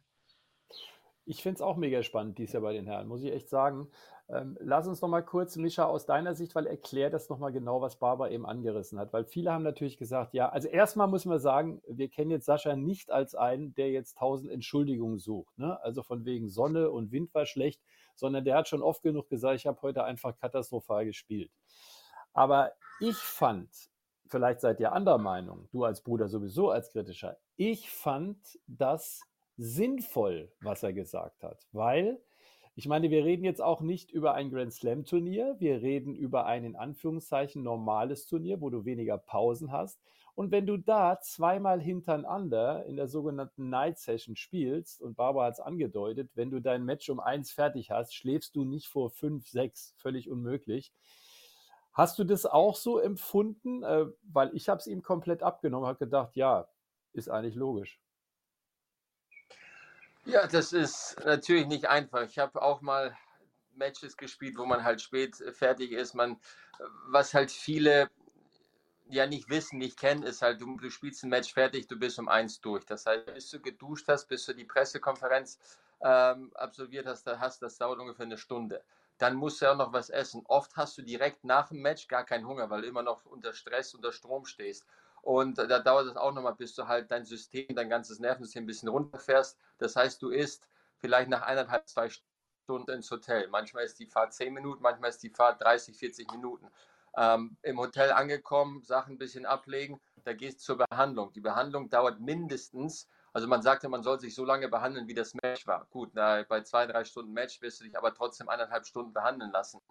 Ich 1.26 1.44
finde 1.44 1.58
es 1.58 1.62
auch 1.62 1.78
mega 1.78 2.04
spannend 2.04 2.38
dies 2.40 2.52
Jahr 2.52 2.64
bei 2.64 2.74
den 2.74 2.88
Herren, 2.88 3.08
muss 3.08 3.24
ich 3.24 3.32
echt 3.32 3.50
sagen. 3.50 3.90
Ähm, 4.34 4.58
lass 4.62 4.88
uns 4.88 5.02
noch 5.02 5.10
mal 5.10 5.24
kurz, 5.24 5.58
Mischa, 5.58 5.86
aus 5.86 6.06
deiner 6.06 6.36
Sicht, 6.36 6.56
weil 6.56 6.66
erklär 6.66 7.10
das 7.10 7.28
noch 7.28 7.38
mal 7.38 7.52
genau, 7.52 7.82
was 7.82 7.98
Barbara 7.98 8.30
eben 8.30 8.46
angerissen 8.46 8.98
hat. 8.98 9.12
Weil 9.12 9.26
viele 9.26 9.52
haben 9.52 9.64
natürlich 9.64 9.98
gesagt, 9.98 10.34
ja, 10.34 10.48
also 10.48 10.70
erstmal 10.70 11.08
muss 11.08 11.26
man 11.26 11.40
sagen, 11.40 11.82
wir 11.88 12.08
kennen 12.08 12.32
jetzt 12.32 12.46
Sascha 12.46 12.76
nicht 12.78 13.12
als 13.12 13.36
einen, 13.36 13.76
der 13.76 13.92
jetzt 13.92 14.18
tausend 14.18 14.50
Entschuldigungen 14.50 15.20
sucht. 15.20 15.58
Ne? 15.58 15.78
Also 15.84 16.02
von 16.02 16.24
wegen 16.24 16.48
Sonne 16.48 16.92
und 16.92 17.12
Wind 17.12 17.34
war 17.34 17.46
schlecht, 17.46 17.82
sondern 18.16 18.46
der 18.46 18.56
hat 18.56 18.70
schon 18.70 18.82
oft 18.82 19.04
genug 19.04 19.28
gesagt, 19.28 19.56
ich 19.56 19.68
habe 19.68 19.82
heute 19.82 20.06
einfach 20.06 20.38
katastrophal 20.38 21.04
gespielt. 21.06 21.52
Aber 22.34 22.72
ich 23.02 23.18
fand, 23.18 23.70
vielleicht 24.28 24.62
seid 24.62 24.80
ihr 24.80 24.94
anderer 24.94 25.18
Meinung, 25.18 25.68
du 25.72 25.84
als 25.84 26.02
Bruder 26.02 26.30
sowieso 26.30 26.70
als 26.70 26.90
kritischer, 26.92 27.38
ich 27.58 27.90
fand 27.90 28.38
das 28.68 29.24
sinnvoll, 29.58 30.54
was 30.62 30.84
er 30.84 30.94
gesagt 30.94 31.44
hat, 31.44 31.68
weil 31.74 32.22
ich 32.76 32.88
meine, 32.88 33.10
wir 33.10 33.26
reden 33.26 33.44
jetzt 33.44 33.62
auch 33.62 33.82
nicht 33.82 34.12
über 34.12 34.34
ein 34.34 34.50
Grand 34.50 34.74
Slam 34.74 35.04
Turnier, 35.04 35.56
wir 35.60 35.82
reden 35.82 36.16
über 36.16 36.46
ein 36.46 36.64
in 36.64 36.76
Anführungszeichen 36.76 37.64
normales 37.64 38.26
Turnier, 38.28 38.62
wo 38.62 38.70
du 38.70 38.86
weniger 38.86 39.18
Pausen 39.18 39.72
hast. 39.72 40.00
Und 40.36 40.52
wenn 40.52 40.66
du 40.66 40.78
da 40.78 41.20
zweimal 41.20 41.82
hintereinander 41.82 42.86
in 42.86 42.96
der 42.96 43.08
sogenannten 43.08 43.70
Night 43.70 44.00
Session 44.00 44.36
spielst, 44.36 45.02
und 45.02 45.16
Barbara 45.18 45.48
hat 45.48 45.54
es 45.54 45.60
angedeutet, 45.60 46.32
wenn 46.36 46.50
du 46.50 46.62
dein 46.62 46.86
Match 46.86 47.10
um 47.10 47.20
eins 47.20 47.52
fertig 47.52 47.92
hast, 47.92 48.16
schläfst 48.16 48.56
du 48.56 48.64
nicht 48.64 48.88
vor 48.88 49.10
fünf, 49.10 49.48
sechs, 49.48 49.94
völlig 49.98 50.30
unmöglich. 50.30 50.94
Hast 51.94 52.18
du 52.18 52.24
das 52.24 52.46
auch 52.46 52.76
so 52.76 53.00
empfunden? 53.00 53.84
Äh, 53.84 54.06
weil 54.24 54.56
ich 54.56 54.70
habe 54.70 54.80
es 54.80 54.88
ihm 54.88 55.04
komplett 55.04 55.44
abgenommen, 55.44 55.88
habe 55.88 56.00
gedacht, 56.00 56.36
ja, 56.36 56.70
ist 57.12 57.30
eigentlich 57.30 57.56
logisch. 57.56 58.01
Ja, 60.26 60.48
das 60.48 60.72
ist 60.74 61.18
natürlich 61.26 61.66
nicht 61.68 61.88
einfach. 61.88 62.22
Ich 62.24 62.38
habe 62.38 62.62
auch 62.62 62.82
mal 62.82 63.18
Matches 63.76 64.18
gespielt, 64.18 64.58
wo 64.58 64.66
man 64.66 64.84
halt 64.84 65.02
spät 65.02 65.36
fertig 65.54 65.92
ist. 65.92 66.14
Man, 66.14 66.40
was 67.08 67.34
halt 67.34 67.52
viele 67.52 68.10
ja 69.10 69.28
nicht 69.28 69.50
wissen, 69.50 69.80
nicht 69.80 70.00
kennen, 70.00 70.24
ist 70.24 70.42
halt, 70.42 70.62
du, 70.62 70.78
du 70.78 70.90
spielst 70.90 71.24
ein 71.24 71.30
Match 71.30 71.54
fertig, 71.54 71.88
du 71.88 71.98
bist 71.98 72.20
um 72.20 72.30
eins 72.30 72.62
durch. 72.62 72.86
Das 72.86 73.06
heißt, 73.06 73.34
bis 73.34 73.50
du 73.50 73.60
geduscht 73.60 74.08
hast, 74.08 74.28
bis 74.28 74.46
du 74.46 74.54
die 74.54 74.66
Pressekonferenz 74.66 75.60
ähm, 76.02 76.52
absolviert 76.56 77.06
hast, 77.08 77.26
da 77.28 77.40
hast, 77.40 77.62
das 77.62 77.78
dauert 77.78 78.00
ungefähr 78.00 78.26
eine 78.26 78.38
Stunde. 78.38 78.84
Dann 79.18 79.36
musst 79.36 79.62
du 79.62 79.66
ja 79.66 79.74
auch 79.74 79.78
noch 79.78 79.94
was 79.94 80.10
essen. 80.10 80.44
Oft 80.48 80.76
hast 80.78 80.98
du 80.98 81.02
direkt 81.04 81.44
nach 81.44 81.70
dem 81.70 81.82
Match 81.82 82.08
gar 82.08 82.26
keinen 82.26 82.48
Hunger, 82.48 82.70
weil 82.70 82.82
du 82.82 82.88
immer 82.88 83.04
noch 83.04 83.26
unter 83.26 83.54
Stress, 83.54 83.94
unter 83.94 84.12
Strom 84.12 84.46
stehst. 84.46 84.86
Und 85.22 85.58
da 85.58 85.80
dauert 85.80 86.08
es 86.08 86.16
auch 86.18 86.34
nochmal, 86.34 86.56
bis 86.56 86.74
du 86.74 86.88
halt 86.88 87.12
dein 87.12 87.26
System, 87.26 87.68
dein 87.76 87.90
ganzes 87.90 88.20
Nervensystem 88.20 88.64
ein 88.64 88.68
bisschen 88.68 88.90
runterfährst. 88.90 89.58
Das 89.78 89.96
heißt, 89.96 90.22
du 90.22 90.30
isst 90.30 90.68
vielleicht 90.98 91.30
nach 91.30 91.44
eineinhalb, 91.44 91.88
zwei 91.88 92.10
Stunden 92.64 92.92
ins 92.92 93.12
Hotel. 93.12 93.48
Manchmal 93.50 93.84
ist 93.84 94.00
die 94.00 94.08
Fahrt 94.08 94.34
zehn 94.34 94.54
Minuten, 94.54 94.82
manchmal 94.82 95.10
ist 95.10 95.22
die 95.22 95.30
Fahrt 95.30 95.62
30, 95.62 95.98
40 95.98 96.32
Minuten. 96.32 96.68
Ähm, 97.18 97.58
Im 97.62 97.78
Hotel 97.78 98.12
angekommen, 98.12 98.84
Sachen 98.84 99.16
ein 99.16 99.18
bisschen 99.18 99.46
ablegen, 99.46 100.00
da 100.24 100.34
gehst 100.34 100.60
du 100.60 100.64
zur 100.64 100.86
Behandlung. 100.90 101.34
Die 101.34 101.42
Behandlung 101.42 101.90
dauert 101.90 102.20
mindestens, 102.20 103.10
also 103.34 103.48
man 103.48 103.62
sagte, 103.62 103.90
man 103.90 104.04
soll 104.04 104.20
sich 104.20 104.34
so 104.34 104.46
lange 104.46 104.70
behandeln, 104.70 105.08
wie 105.08 105.14
das 105.14 105.34
Match 105.36 105.68
war. 105.68 105.88
Gut, 105.92 106.12
na, 106.14 106.44
bei 106.44 106.62
zwei, 106.62 106.86
drei 106.86 107.04
Stunden 107.04 107.34
Match 107.34 107.62
wirst 107.62 107.80
du 107.80 107.84
dich 107.84 107.98
aber 107.98 108.14
trotzdem 108.14 108.50
eineinhalb 108.50 108.86
Stunden 108.86 109.14
behandeln 109.14 109.52
lassen. 109.52 109.82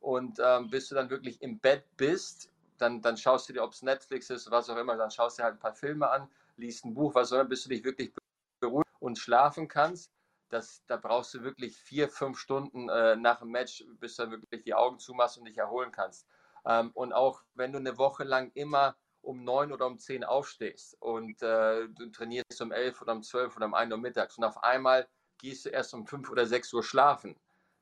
Und 0.00 0.38
ähm, 0.42 0.68
bis 0.70 0.88
du 0.88 0.94
dann 0.94 1.10
wirklich 1.10 1.40
im 1.42 1.58
Bett 1.58 1.84
bist, 1.96 2.50
dann, 2.78 3.02
dann 3.02 3.16
schaust 3.16 3.48
du 3.48 3.52
dir, 3.52 3.62
ob 3.62 3.72
es 3.72 3.82
Netflix 3.82 4.30
ist, 4.30 4.50
was 4.50 4.70
auch 4.70 4.76
immer, 4.76 4.96
dann 4.96 5.10
schaust 5.10 5.38
du 5.38 5.42
dir 5.42 5.44
halt 5.44 5.56
ein 5.56 5.60
paar 5.60 5.74
Filme 5.74 6.08
an, 6.10 6.28
liest 6.56 6.84
ein 6.84 6.94
Buch, 6.94 7.14
was 7.14 7.32
auch 7.32 7.36
immer, 7.36 7.48
bis 7.48 7.62
du 7.64 7.68
dich 7.68 7.84
wirklich 7.84 8.12
beruhigt 8.60 8.90
und 9.00 9.18
schlafen 9.18 9.68
kannst. 9.68 10.10
Das, 10.48 10.82
da 10.86 10.96
brauchst 10.96 11.34
du 11.34 11.42
wirklich 11.42 11.76
vier, 11.76 12.08
fünf 12.08 12.38
Stunden 12.38 12.88
äh, 12.88 13.16
nach 13.16 13.40
dem 13.40 13.50
Match, 13.50 13.84
bis 13.98 14.16
du 14.16 14.22
dann 14.22 14.32
wirklich 14.32 14.62
die 14.62 14.74
Augen 14.74 14.98
zumachst 14.98 15.38
und 15.38 15.44
dich 15.44 15.58
erholen 15.58 15.90
kannst. 15.90 16.26
Ähm, 16.64 16.90
und 16.94 17.12
auch 17.12 17.42
wenn 17.54 17.72
du 17.72 17.78
eine 17.78 17.98
Woche 17.98 18.24
lang 18.24 18.52
immer 18.54 18.96
um 19.22 19.42
neun 19.42 19.72
oder 19.72 19.86
um 19.86 19.98
zehn 19.98 20.22
aufstehst 20.22 20.96
und 21.00 21.42
äh, 21.42 21.88
du 21.88 22.10
trainierst 22.10 22.60
um 22.60 22.70
elf 22.70 23.02
oder 23.02 23.12
um 23.12 23.22
zwölf 23.22 23.56
oder 23.56 23.66
um 23.66 23.74
ein 23.74 23.90
Uhr 23.90 23.98
mittags 23.98 24.38
und 24.38 24.44
auf 24.44 24.62
einmal 24.62 25.08
gehst 25.38 25.66
du 25.66 25.70
erst 25.70 25.94
um 25.94 26.06
fünf 26.06 26.30
oder 26.30 26.46
sechs 26.46 26.72
Uhr 26.72 26.82
schlafen, 26.82 27.36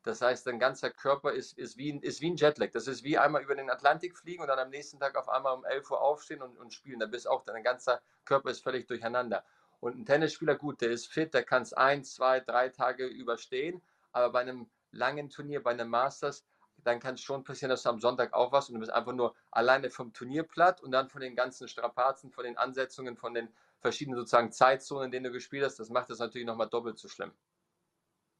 das 0.05 0.21
heißt, 0.21 0.45
dein 0.45 0.59
ganzer 0.59 0.91
Körper 0.91 1.33
ist, 1.33 1.57
ist, 1.57 1.77
wie, 1.77 1.89
ist 1.97 2.21
wie 2.21 2.29
ein 2.29 2.35
Jetlag. 2.35 2.69
Das 2.71 2.87
ist 2.87 3.03
wie 3.03 3.17
einmal 3.17 3.41
über 3.41 3.55
den 3.55 3.71
Atlantik 3.71 4.15
fliegen 4.15 4.43
und 4.43 4.47
dann 4.47 4.59
am 4.59 4.69
nächsten 4.69 4.99
Tag 4.99 5.15
auf 5.15 5.27
einmal 5.27 5.55
um 5.55 5.65
11 5.65 5.89
Uhr 5.89 5.99
aufstehen 5.99 6.43
und, 6.43 6.59
und 6.59 6.73
spielen. 6.73 6.99
Da 6.99 7.07
bist 7.07 7.27
auch, 7.27 7.43
dein 7.43 7.63
ganzer 7.63 8.01
Körper 8.23 8.51
ist 8.51 8.63
völlig 8.63 8.87
durcheinander. 8.87 9.43
Und 9.79 9.97
ein 9.97 10.05
Tennisspieler, 10.05 10.55
gut, 10.55 10.81
der 10.81 10.91
ist 10.91 11.07
fit, 11.07 11.33
der 11.33 11.43
kann 11.43 11.63
es 11.63 11.73
ein, 11.73 12.03
zwei, 12.03 12.39
drei 12.39 12.69
Tage 12.69 13.07
überstehen. 13.07 13.81
Aber 14.11 14.31
bei 14.31 14.41
einem 14.41 14.69
langen 14.91 15.31
Turnier, 15.31 15.63
bei 15.63 15.71
einem 15.71 15.89
Masters, 15.89 16.45
dann 16.83 16.99
kann 16.99 17.15
es 17.15 17.21
schon 17.21 17.43
passieren, 17.43 17.71
dass 17.71 17.81
du 17.81 17.89
am 17.89 17.99
Sonntag 17.99 18.33
aufwachst 18.33 18.69
und 18.69 18.75
du 18.75 18.81
bist 18.81 18.91
einfach 18.91 19.13
nur 19.13 19.33
alleine 19.49 19.89
vom 19.89 20.13
Turnier 20.13 20.43
platt 20.43 20.81
und 20.81 20.91
dann 20.91 21.09
von 21.09 21.21
den 21.21 21.35
ganzen 21.35 21.67
Strapazen, 21.67 22.31
von 22.31 22.43
den 22.43 22.59
Ansetzungen, 22.59 23.17
von 23.17 23.33
den 23.33 23.49
verschiedenen 23.79 24.19
sozusagen 24.19 24.51
Zeitzonen, 24.51 25.05
in 25.05 25.11
denen 25.11 25.25
du 25.25 25.31
gespielt 25.31 25.65
hast. 25.65 25.79
Das 25.79 25.89
macht 25.89 26.11
das 26.11 26.19
natürlich 26.19 26.45
nochmal 26.45 26.69
doppelt 26.69 26.99
so 26.99 27.07
schlimm. 27.07 27.31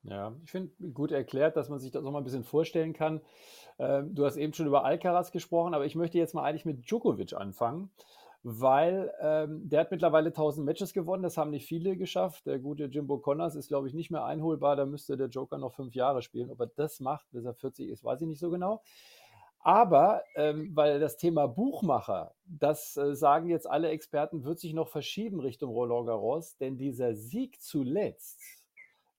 Ja, 0.07 0.35
ich 0.43 0.51
finde 0.51 0.71
gut 0.91 1.11
erklärt, 1.11 1.57
dass 1.57 1.69
man 1.69 1.79
sich 1.79 1.91
das 1.91 2.03
noch 2.03 2.11
mal 2.11 2.19
ein 2.19 2.23
bisschen 2.23 2.43
vorstellen 2.43 2.93
kann. 2.93 3.21
Ähm, 3.79 4.13
du 4.13 4.25
hast 4.25 4.37
eben 4.37 4.53
schon 4.53 4.67
über 4.67 4.85
Alcaraz 4.85 5.31
gesprochen, 5.31 5.73
aber 5.73 5.85
ich 5.85 5.95
möchte 5.95 6.17
jetzt 6.17 6.35
mal 6.35 6.43
eigentlich 6.43 6.65
mit 6.65 6.85
Djokovic 6.85 7.33
anfangen, 7.33 7.89
weil 8.43 9.11
ähm, 9.19 9.67
der 9.67 9.79
hat 9.81 9.91
mittlerweile 9.91 10.27
1000 10.27 10.63
Matches 10.63 10.93
gewonnen. 10.93 11.23
Das 11.23 11.37
haben 11.37 11.49
nicht 11.49 11.65
viele 11.65 11.97
geschafft. 11.97 12.45
Der 12.45 12.59
gute 12.59 12.85
Jimbo 12.85 13.17
Connors 13.17 13.55
ist, 13.55 13.67
glaube 13.67 13.87
ich, 13.87 13.95
nicht 13.95 14.11
mehr 14.11 14.23
einholbar. 14.23 14.75
Da 14.75 14.85
müsste 14.85 15.17
der 15.17 15.27
Joker 15.27 15.57
noch 15.57 15.73
fünf 15.73 15.95
Jahre 15.95 16.21
spielen. 16.21 16.51
Ob 16.51 16.59
er 16.59 16.67
das 16.67 16.99
macht, 16.99 17.25
bis 17.31 17.45
er 17.45 17.55
40 17.55 17.89
ist, 17.89 18.03
weiß 18.03 18.21
ich 18.21 18.27
nicht 18.27 18.39
so 18.39 18.51
genau. 18.51 18.83
Aber 19.59 20.21
ähm, 20.35 20.69
weil 20.75 20.99
das 20.99 21.17
Thema 21.17 21.47
Buchmacher, 21.47 22.35
das 22.45 22.95
äh, 22.97 23.15
sagen 23.15 23.49
jetzt 23.49 23.67
alle 23.67 23.89
Experten, 23.89 24.43
wird 24.43 24.59
sich 24.59 24.75
noch 24.75 24.89
verschieben 24.89 25.39
Richtung 25.39 25.71
Roland 25.71 26.05
Garros, 26.05 26.55
denn 26.57 26.77
dieser 26.77 27.15
Sieg 27.15 27.59
zuletzt 27.59 28.64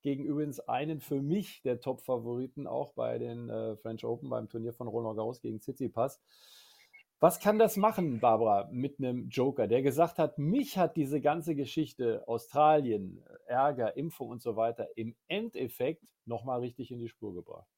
gegen 0.03 0.25
übrigens 0.25 0.61
einen 0.61 1.01
für 1.01 1.21
mich 1.21 1.63
der 1.63 1.81
Top-Favoriten 1.81 2.67
auch 2.67 2.93
bei 2.95 3.19
den 3.19 3.49
äh, 3.49 3.77
French 3.77 4.05
Open 4.05 4.31
beim 4.31 4.49
Turnier 4.49 4.73
von 4.73 4.89
Roland 4.89 5.17
Garros 5.17 5.41
gegen 5.41 5.61
Tsitsipas. 5.61 6.21
Was 7.19 7.41
kann 7.41 7.59
das 7.59 7.79
machen, 7.79 8.21
Barbara, 8.21 8.69
mit 8.71 8.99
einem 8.99 9.29
Joker, 9.31 9.67
der 9.67 9.81
gesagt 9.81 10.19
hat, 10.19 10.37
mich 10.39 10.77
hat 10.77 10.97
diese 10.97 11.21
ganze 11.23 11.55
Geschichte 11.55 12.23
Australien, 12.29 13.25
Ärger, 13.47 13.97
Impfung 13.97 14.29
und 14.29 14.43
so 14.43 14.57
weiter 14.57 14.89
im 14.97 15.17
Endeffekt 15.27 16.05
nochmal 16.27 16.61
richtig 16.61 16.91
in 16.91 16.99
die 16.99 17.09
Spur 17.09 17.35
gebracht? 17.35 17.76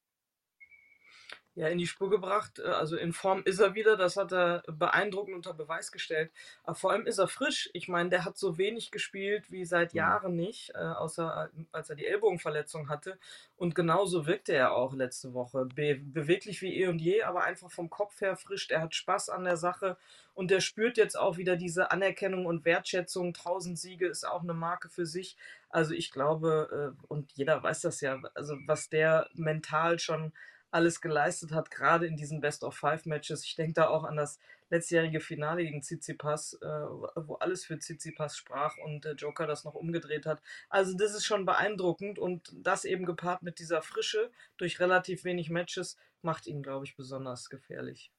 Ja, 1.55 1.67
in 1.67 1.77
die 1.77 1.87
Spur 1.87 2.09
gebracht. 2.09 2.59
Äh, 2.59 2.67
also 2.67 2.95
in 2.95 3.13
Form 3.13 3.43
ist 3.43 3.59
er 3.59 3.75
wieder, 3.75 3.97
das 3.97 4.17
hat 4.17 4.31
er 4.31 4.63
beeindruckend 4.67 5.35
unter 5.35 5.53
Beweis 5.53 5.91
gestellt. 5.91 6.31
Aber 6.63 6.75
vor 6.75 6.91
allem 6.91 7.05
ist 7.05 7.17
er 7.17 7.27
frisch. 7.27 7.69
Ich 7.73 7.87
meine, 7.87 8.09
der 8.09 8.25
hat 8.25 8.37
so 8.37 8.57
wenig 8.57 8.91
gespielt 8.91 9.51
wie 9.51 9.65
seit 9.65 9.93
mhm. 9.93 9.97
Jahren 9.97 10.35
nicht, 10.35 10.71
äh, 10.75 10.77
außer 10.77 11.49
äh, 11.53 11.63
als 11.71 11.89
er 11.89 11.95
die 11.95 12.05
Ellbogenverletzung 12.05 12.89
hatte. 12.89 13.19
Und 13.57 13.75
genauso 13.75 14.25
wirkte 14.25 14.53
er 14.53 14.73
auch 14.73 14.93
letzte 14.93 15.33
Woche. 15.33 15.65
Be 15.65 15.95
beweglich 15.95 16.61
wie 16.61 16.81
eh 16.81 16.87
und 16.87 16.99
je, 16.99 17.23
aber 17.23 17.43
einfach 17.43 17.71
vom 17.71 17.89
Kopf 17.89 18.21
her 18.21 18.35
frisch. 18.35 18.69
Er 18.69 18.81
hat 18.81 18.95
Spaß 18.95 19.29
an 19.29 19.43
der 19.43 19.57
Sache 19.57 19.97
und 20.33 20.51
der 20.51 20.61
spürt 20.61 20.97
jetzt 20.97 21.17
auch 21.17 21.37
wieder 21.37 21.57
diese 21.57 21.91
Anerkennung 21.91 22.45
und 22.45 22.63
Wertschätzung. 22.63 23.27
1000 23.27 23.77
Siege 23.77 24.07
ist 24.07 24.25
auch 24.25 24.43
eine 24.43 24.53
Marke 24.53 24.87
für 24.89 25.05
sich. 25.05 25.35
Also 25.69 25.93
ich 25.93 26.11
glaube, 26.11 26.95
und 27.09 27.31
jeder 27.33 27.61
weiß 27.61 27.81
das 27.81 28.01
ja, 28.01 28.19
also 28.33 28.55
was 28.65 28.89
der 28.89 29.29
mental 29.33 29.99
schon 29.99 30.31
alles 30.71 31.01
geleistet 31.01 31.51
hat, 31.51 31.71
gerade 31.71 32.05
in 32.05 32.15
diesen 32.15 32.41
Best-of-Five-Matches. 32.41 33.43
Ich 33.45 33.55
denke 33.55 33.73
da 33.73 33.87
auch 33.87 34.03
an 34.03 34.15
das 34.15 34.39
letztjährige 34.69 35.19
Finale 35.19 35.63
gegen 35.63 35.81
Tsitsipas, 35.81 36.53
äh, 36.61 36.67
wo 36.67 37.35
alles 37.35 37.65
für 37.65 37.77
Tsitsipas 37.77 38.37
sprach 38.37 38.77
und 38.77 39.05
der 39.05 39.15
Joker 39.15 39.47
das 39.47 39.63
noch 39.63 39.73
umgedreht 39.73 40.25
hat. 40.25 40.41
Also 40.69 40.95
das 40.95 41.15
ist 41.15 41.25
schon 41.25 41.45
beeindruckend 41.45 42.19
und 42.19 42.53
das 42.53 42.85
eben 42.85 43.05
gepaart 43.05 43.43
mit 43.43 43.59
dieser 43.59 43.81
Frische 43.81 44.31
durch 44.57 44.79
relativ 44.79 45.23
wenig 45.23 45.49
Matches 45.49 45.97
macht 46.21 46.47
ihn, 46.47 46.61
glaube 46.61 46.85
ich, 46.85 46.95
besonders 46.95 47.49
gefährlich. 47.49 48.11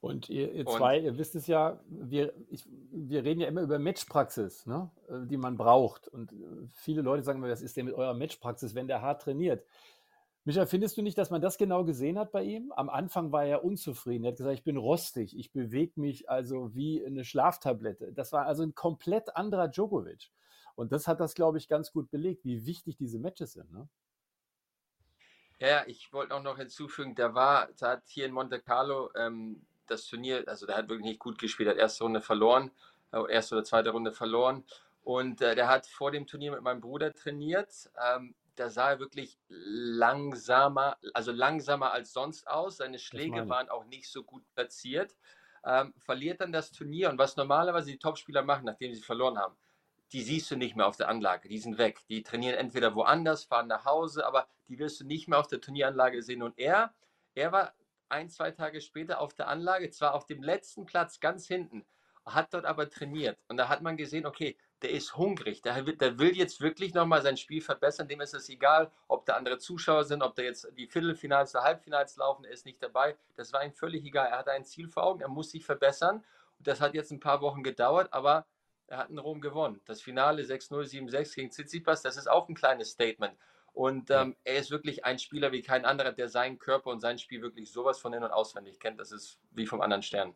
Und 0.00 0.30
ihr, 0.30 0.50
ihr 0.52 0.64
zwei, 0.64 0.98
und? 0.98 1.04
ihr 1.04 1.18
wisst 1.18 1.34
es 1.34 1.46
ja, 1.46 1.78
wir, 1.86 2.32
ich, 2.48 2.64
wir 2.90 3.22
reden 3.22 3.40
ja 3.40 3.48
immer 3.48 3.60
über 3.60 3.78
Matchpraxis, 3.78 4.64
ne, 4.64 4.90
die 5.26 5.36
man 5.36 5.58
braucht. 5.58 6.08
Und 6.08 6.32
äh, 6.32 6.36
viele 6.72 7.02
Leute 7.02 7.22
sagen 7.22 7.40
mir, 7.40 7.50
was 7.50 7.60
ist 7.60 7.76
denn 7.76 7.84
mit 7.84 7.94
eurer 7.94 8.14
Matchpraxis, 8.14 8.74
wenn 8.74 8.88
der 8.88 9.02
hart 9.02 9.22
trainiert? 9.22 9.62
Micha, 10.50 10.66
findest 10.66 10.96
du 10.96 11.02
nicht, 11.02 11.16
dass 11.16 11.30
man 11.30 11.40
das 11.40 11.58
genau 11.58 11.84
gesehen 11.84 12.18
hat 12.18 12.32
bei 12.32 12.42
ihm? 12.42 12.72
Am 12.72 12.88
Anfang 12.88 13.30
war 13.30 13.44
er 13.44 13.62
unzufrieden. 13.62 14.24
Er 14.24 14.32
hat 14.32 14.38
gesagt, 14.38 14.58
ich 14.58 14.64
bin 14.64 14.76
rostig, 14.76 15.38
ich 15.38 15.52
bewege 15.52 16.00
mich 16.00 16.28
also 16.28 16.74
wie 16.74 17.06
eine 17.06 17.24
Schlaftablette. 17.24 18.12
Das 18.12 18.32
war 18.32 18.46
also 18.46 18.64
ein 18.64 18.74
komplett 18.74 19.36
anderer 19.36 19.68
Djokovic. 19.68 20.32
Und 20.74 20.90
das 20.90 21.06
hat 21.06 21.20
das, 21.20 21.36
glaube 21.36 21.58
ich, 21.58 21.68
ganz 21.68 21.92
gut 21.92 22.10
belegt, 22.10 22.44
wie 22.44 22.66
wichtig 22.66 22.96
diese 22.96 23.20
Matches 23.20 23.52
sind. 23.52 23.70
Ne? 23.72 23.88
Ja, 25.60 25.84
ich 25.86 26.12
wollte 26.12 26.34
auch 26.34 26.42
noch 26.42 26.58
hinzufügen, 26.58 27.14
der 27.14 27.32
war, 27.32 27.68
der 27.80 27.88
hat 27.88 28.02
hier 28.08 28.26
in 28.26 28.32
Monte 28.32 28.58
Carlo 28.58 29.10
ähm, 29.14 29.64
das 29.86 30.04
Turnier, 30.06 30.42
also 30.48 30.66
der 30.66 30.78
hat 30.78 30.88
wirklich 30.88 31.06
nicht 31.06 31.20
gut 31.20 31.38
gespielt, 31.38 31.68
hat 31.68 31.76
erste 31.76 32.02
Runde 32.02 32.20
verloren, 32.20 32.72
äh, 33.12 33.22
erste 33.32 33.54
oder 33.54 33.62
zweite 33.62 33.90
Runde 33.90 34.10
verloren. 34.10 34.64
Und 35.04 35.42
äh, 35.42 35.54
der 35.54 35.68
hat 35.68 35.86
vor 35.86 36.10
dem 36.10 36.26
Turnier 36.26 36.50
mit 36.50 36.62
meinem 36.62 36.80
Bruder 36.80 37.14
trainiert. 37.14 37.88
Ähm, 38.04 38.34
da 38.56 38.70
sah 38.70 38.90
er 38.90 38.98
wirklich 39.00 39.38
langsamer, 39.48 40.96
also 41.14 41.32
langsamer 41.32 41.92
als 41.92 42.12
sonst 42.12 42.48
aus. 42.48 42.78
Seine 42.78 42.98
Schläge 42.98 43.48
waren 43.48 43.68
auch 43.68 43.84
nicht 43.86 44.08
so 44.10 44.22
gut 44.22 44.42
platziert. 44.54 45.16
Ähm, 45.64 45.92
verliert 45.98 46.40
dann 46.40 46.52
das 46.52 46.72
Turnier 46.72 47.10
und 47.10 47.18
was 47.18 47.36
normalerweise 47.36 47.90
die 47.90 47.98
Topspieler 47.98 48.42
machen, 48.42 48.64
nachdem 48.64 48.94
sie 48.94 49.02
verloren 49.02 49.36
haben, 49.38 49.56
die 50.12 50.22
siehst 50.22 50.50
du 50.50 50.56
nicht 50.56 50.74
mehr 50.74 50.86
auf 50.86 50.96
der 50.96 51.08
Anlage, 51.08 51.48
die 51.48 51.58
sind 51.58 51.78
weg. 51.78 52.00
Die 52.08 52.22
trainieren 52.22 52.56
entweder 52.56 52.94
woanders, 52.94 53.44
fahren 53.44 53.68
nach 53.68 53.84
Hause, 53.84 54.26
aber 54.26 54.48
die 54.68 54.78
wirst 54.78 55.00
du 55.00 55.04
nicht 55.04 55.28
mehr 55.28 55.38
auf 55.38 55.48
der 55.48 55.60
Turnieranlage 55.60 56.22
sehen. 56.22 56.42
Und 56.42 56.58
er, 56.58 56.94
er 57.34 57.52
war 57.52 57.74
ein, 58.08 58.28
zwei 58.28 58.50
Tage 58.50 58.80
später 58.80 59.20
auf 59.20 59.34
der 59.34 59.48
Anlage, 59.48 59.90
zwar 59.90 60.14
auf 60.14 60.26
dem 60.26 60.42
letzten 60.42 60.86
Platz 60.86 61.20
ganz 61.20 61.46
hinten, 61.46 61.84
hat 62.24 62.52
dort 62.54 62.64
aber 62.64 62.88
trainiert. 62.88 63.38
Und 63.48 63.56
da 63.56 63.68
hat 63.68 63.82
man 63.82 63.96
gesehen, 63.96 64.26
okay, 64.26 64.56
der 64.82 64.90
ist 64.90 65.16
hungrig, 65.16 65.62
der, 65.62 65.82
der 65.82 66.18
will 66.18 66.36
jetzt 66.36 66.60
wirklich 66.60 66.94
nochmal 66.94 67.22
sein 67.22 67.36
Spiel 67.36 67.60
verbessern, 67.60 68.08
dem 68.08 68.20
ist 68.20 68.34
es 68.34 68.48
egal, 68.48 68.90
ob 69.08 69.26
da 69.26 69.34
andere 69.34 69.58
Zuschauer 69.58 70.04
sind, 70.04 70.22
ob 70.22 70.34
da 70.34 70.42
jetzt 70.42 70.66
die 70.76 70.86
Viertelfinals 70.86 71.54
oder 71.54 71.64
Halbfinals 71.64 72.16
laufen, 72.16 72.44
er 72.44 72.52
ist 72.52 72.66
nicht 72.66 72.82
dabei, 72.82 73.16
das 73.36 73.52
war 73.52 73.64
ihm 73.64 73.72
völlig 73.72 74.04
egal, 74.04 74.28
er 74.28 74.38
hat 74.38 74.48
ein 74.48 74.64
Ziel 74.64 74.88
vor 74.88 75.04
Augen, 75.04 75.20
er 75.20 75.28
muss 75.28 75.50
sich 75.50 75.64
verbessern 75.64 76.24
und 76.58 76.66
das 76.66 76.80
hat 76.80 76.94
jetzt 76.94 77.10
ein 77.10 77.20
paar 77.20 77.40
Wochen 77.42 77.62
gedauert, 77.62 78.12
aber 78.12 78.46
er 78.86 78.98
hat 78.98 79.10
in 79.10 79.18
Rom 79.18 79.40
gewonnen. 79.40 79.80
Das 79.86 80.02
Finale 80.02 80.42
6-0, 80.42 81.08
7-6 81.08 81.34
gegen 81.36 81.50
Tsitsipas, 81.50 82.02
das 82.02 82.16
ist 82.16 82.28
auch 82.28 82.48
ein 82.48 82.54
kleines 82.54 82.90
Statement. 82.90 83.36
Und 83.72 84.10
ähm, 84.10 84.36
er 84.42 84.56
ist 84.56 84.72
wirklich 84.72 85.04
ein 85.04 85.18
Spieler 85.20 85.52
wie 85.52 85.62
kein 85.62 85.84
anderer, 85.84 86.12
der 86.12 86.28
seinen 86.28 86.58
Körper 86.58 86.90
und 86.90 87.00
sein 87.00 87.18
Spiel 87.18 87.40
wirklich 87.40 87.70
sowas 87.70 88.00
von 88.00 88.12
in- 88.12 88.24
und 88.24 88.32
auswendig 88.32 88.80
kennt. 88.80 88.98
Das 88.98 89.12
ist 89.12 89.38
wie 89.52 89.66
vom 89.66 89.80
anderen 89.80 90.02
Stern. 90.02 90.34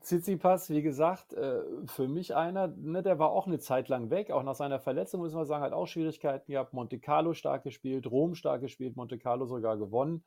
Tsitsipas, 0.00 0.70
wie 0.70 0.82
gesagt, 0.82 1.34
äh, 1.34 1.62
für 1.86 2.08
mich 2.08 2.34
einer, 2.34 2.68
ne, 2.68 3.02
der 3.02 3.18
war 3.18 3.30
auch 3.30 3.46
eine 3.46 3.58
Zeit 3.58 3.88
lang 3.88 4.10
weg, 4.10 4.30
auch 4.30 4.42
nach 4.42 4.54
seiner 4.54 4.80
Verletzung, 4.80 5.20
muss 5.20 5.34
man 5.34 5.44
sagen, 5.44 5.62
hat 5.62 5.72
auch 5.72 5.86
Schwierigkeiten 5.86 6.52
gehabt. 6.52 6.72
Monte 6.72 6.98
Carlo 6.98 7.34
stark 7.34 7.64
gespielt, 7.64 8.10
Rom 8.10 8.34
stark 8.34 8.62
gespielt, 8.62 8.96
Monte 8.96 9.18
Carlo 9.18 9.46
sogar 9.46 9.76
gewonnen. 9.76 10.24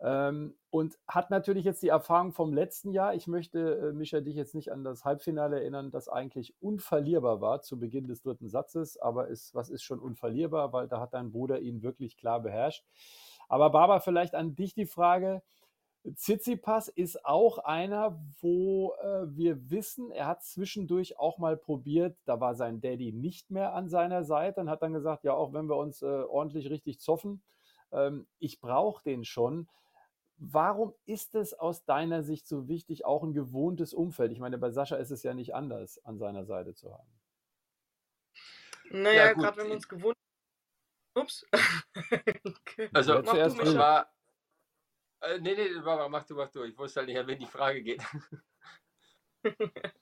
Ähm, 0.00 0.54
und 0.70 0.96
hat 1.08 1.30
natürlich 1.30 1.64
jetzt 1.64 1.82
die 1.82 1.88
Erfahrung 1.88 2.32
vom 2.32 2.52
letzten 2.52 2.92
Jahr. 2.92 3.14
Ich 3.14 3.26
möchte, 3.26 3.88
äh, 3.88 3.92
Micha, 3.92 4.20
dich 4.20 4.36
jetzt 4.36 4.54
nicht 4.54 4.70
an 4.70 4.84
das 4.84 5.04
Halbfinale 5.04 5.60
erinnern, 5.60 5.90
das 5.90 6.08
eigentlich 6.08 6.54
unverlierbar 6.60 7.40
war 7.40 7.62
zu 7.62 7.78
Beginn 7.78 8.06
des 8.06 8.22
dritten 8.22 8.48
Satzes. 8.48 8.96
Aber 8.96 9.28
ist, 9.28 9.54
was 9.54 9.70
ist 9.70 9.82
schon 9.82 9.98
unverlierbar? 9.98 10.72
Weil 10.72 10.86
da 10.86 11.00
hat 11.00 11.14
dein 11.14 11.32
Bruder 11.32 11.58
ihn 11.60 11.82
wirklich 11.82 12.16
klar 12.16 12.40
beherrscht. 12.40 12.84
Aber 13.48 13.70
Barbara, 13.70 13.98
vielleicht 14.00 14.34
an 14.34 14.54
dich 14.54 14.74
die 14.74 14.86
Frage. 14.86 15.42
Tsitsipas 16.14 16.88
ist 16.88 17.24
auch 17.24 17.58
einer, 17.58 18.18
wo 18.40 18.94
äh, 19.02 19.26
wir 19.36 19.70
wissen, 19.70 20.10
er 20.10 20.26
hat 20.26 20.42
zwischendurch 20.42 21.18
auch 21.18 21.38
mal 21.38 21.56
probiert, 21.56 22.16
da 22.24 22.40
war 22.40 22.54
sein 22.54 22.80
Daddy 22.80 23.12
nicht 23.12 23.50
mehr 23.50 23.74
an 23.74 23.88
seiner 23.88 24.24
Seite 24.24 24.60
und 24.60 24.70
hat 24.70 24.82
dann 24.82 24.92
gesagt, 24.92 25.24
ja, 25.24 25.34
auch 25.34 25.52
wenn 25.52 25.68
wir 25.68 25.76
uns 25.76 26.02
äh, 26.02 26.06
ordentlich 26.06 26.70
richtig 26.70 27.00
zoffen, 27.00 27.42
ähm, 27.92 28.26
ich 28.38 28.60
brauche 28.60 29.02
den 29.02 29.24
schon. 29.24 29.68
Warum 30.36 30.94
ist 31.04 31.34
es 31.34 31.52
aus 31.52 31.84
deiner 31.84 32.22
Sicht 32.22 32.46
so 32.46 32.68
wichtig, 32.68 33.04
auch 33.04 33.24
ein 33.24 33.34
gewohntes 33.34 33.92
Umfeld? 33.92 34.30
Ich 34.30 34.38
meine, 34.38 34.56
bei 34.56 34.70
Sascha 34.70 34.96
ist 34.96 35.10
es 35.10 35.24
ja 35.24 35.34
nicht 35.34 35.54
anders, 35.54 36.04
an 36.04 36.18
seiner 36.18 36.44
Seite 36.44 36.74
zu 36.74 36.92
haben. 36.92 37.08
Naja, 38.90 39.26
ja, 39.26 39.32
gerade 39.32 39.56
wenn 39.58 39.66
wir 39.66 39.74
uns 39.74 39.88
gewohnt 39.88 40.16
Ups. 41.14 41.44
okay. 42.44 42.88
Also, 42.92 43.18
mich 43.18 43.74
war. 43.76 44.08
Äh, 45.20 45.38
nee, 45.40 45.54
nee, 45.54 45.70
mach 45.82 46.24
du, 46.24 46.34
mach 46.34 46.50
du. 46.50 46.64
Ich 46.64 46.76
wusste 46.78 47.00
halt 47.00 47.08
nicht, 47.08 47.18
an 47.18 47.26
wen 47.26 47.38
die 47.38 47.46
Frage 47.46 47.82
geht. 47.82 48.02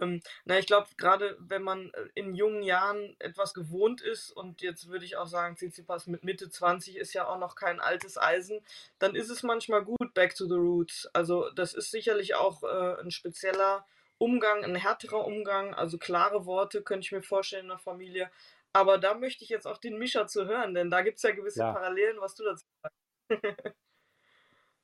Ähm, 0.00 0.20
na, 0.44 0.58
ich 0.58 0.66
glaube, 0.66 0.88
gerade 0.96 1.36
wenn 1.38 1.62
man 1.62 1.90
äh, 1.90 2.08
in 2.14 2.34
jungen 2.34 2.62
Jahren 2.62 3.14
etwas 3.18 3.54
gewohnt 3.54 4.00
ist 4.00 4.30
und 4.30 4.62
jetzt 4.62 4.88
würde 4.88 5.04
ich 5.04 5.16
auch 5.16 5.26
sagen, 5.26 5.56
Tsitsipas 5.56 6.06
mit 6.06 6.24
Mitte 6.24 6.50
20 6.50 6.96
ist 6.96 7.12
ja 7.12 7.26
auch 7.26 7.38
noch 7.38 7.54
kein 7.54 7.80
altes 7.80 8.18
Eisen, 8.18 8.60
dann 8.98 9.14
ist 9.14 9.30
es 9.30 9.42
manchmal 9.42 9.84
gut, 9.84 10.14
back 10.14 10.34
to 10.34 10.46
the 10.46 10.54
roots. 10.54 11.08
Also 11.12 11.50
das 11.50 11.74
ist 11.74 11.90
sicherlich 11.90 12.34
auch 12.34 12.62
äh, 12.62 13.00
ein 13.00 13.10
spezieller 13.10 13.86
Umgang, 14.18 14.64
ein 14.64 14.76
härterer 14.76 15.24
Umgang, 15.24 15.74
also 15.74 15.98
klare 15.98 16.46
Worte 16.46 16.82
könnte 16.82 17.04
ich 17.06 17.12
mir 17.12 17.22
vorstellen 17.22 17.64
in 17.64 17.70
der 17.70 17.78
Familie. 17.78 18.30
Aber 18.72 18.98
da 18.98 19.14
möchte 19.14 19.44
ich 19.44 19.50
jetzt 19.50 19.66
auch 19.66 19.78
den 19.78 19.98
Mischer 19.98 20.26
zu 20.26 20.46
hören, 20.46 20.74
denn 20.74 20.90
da 20.90 21.02
gibt 21.02 21.18
es 21.18 21.22
ja 21.22 21.32
gewisse 21.32 21.60
ja. 21.60 21.72
Parallelen, 21.72 22.20
was 22.20 22.34
du 22.34 22.44
dazu 22.44 22.64
sagst. 22.82 22.96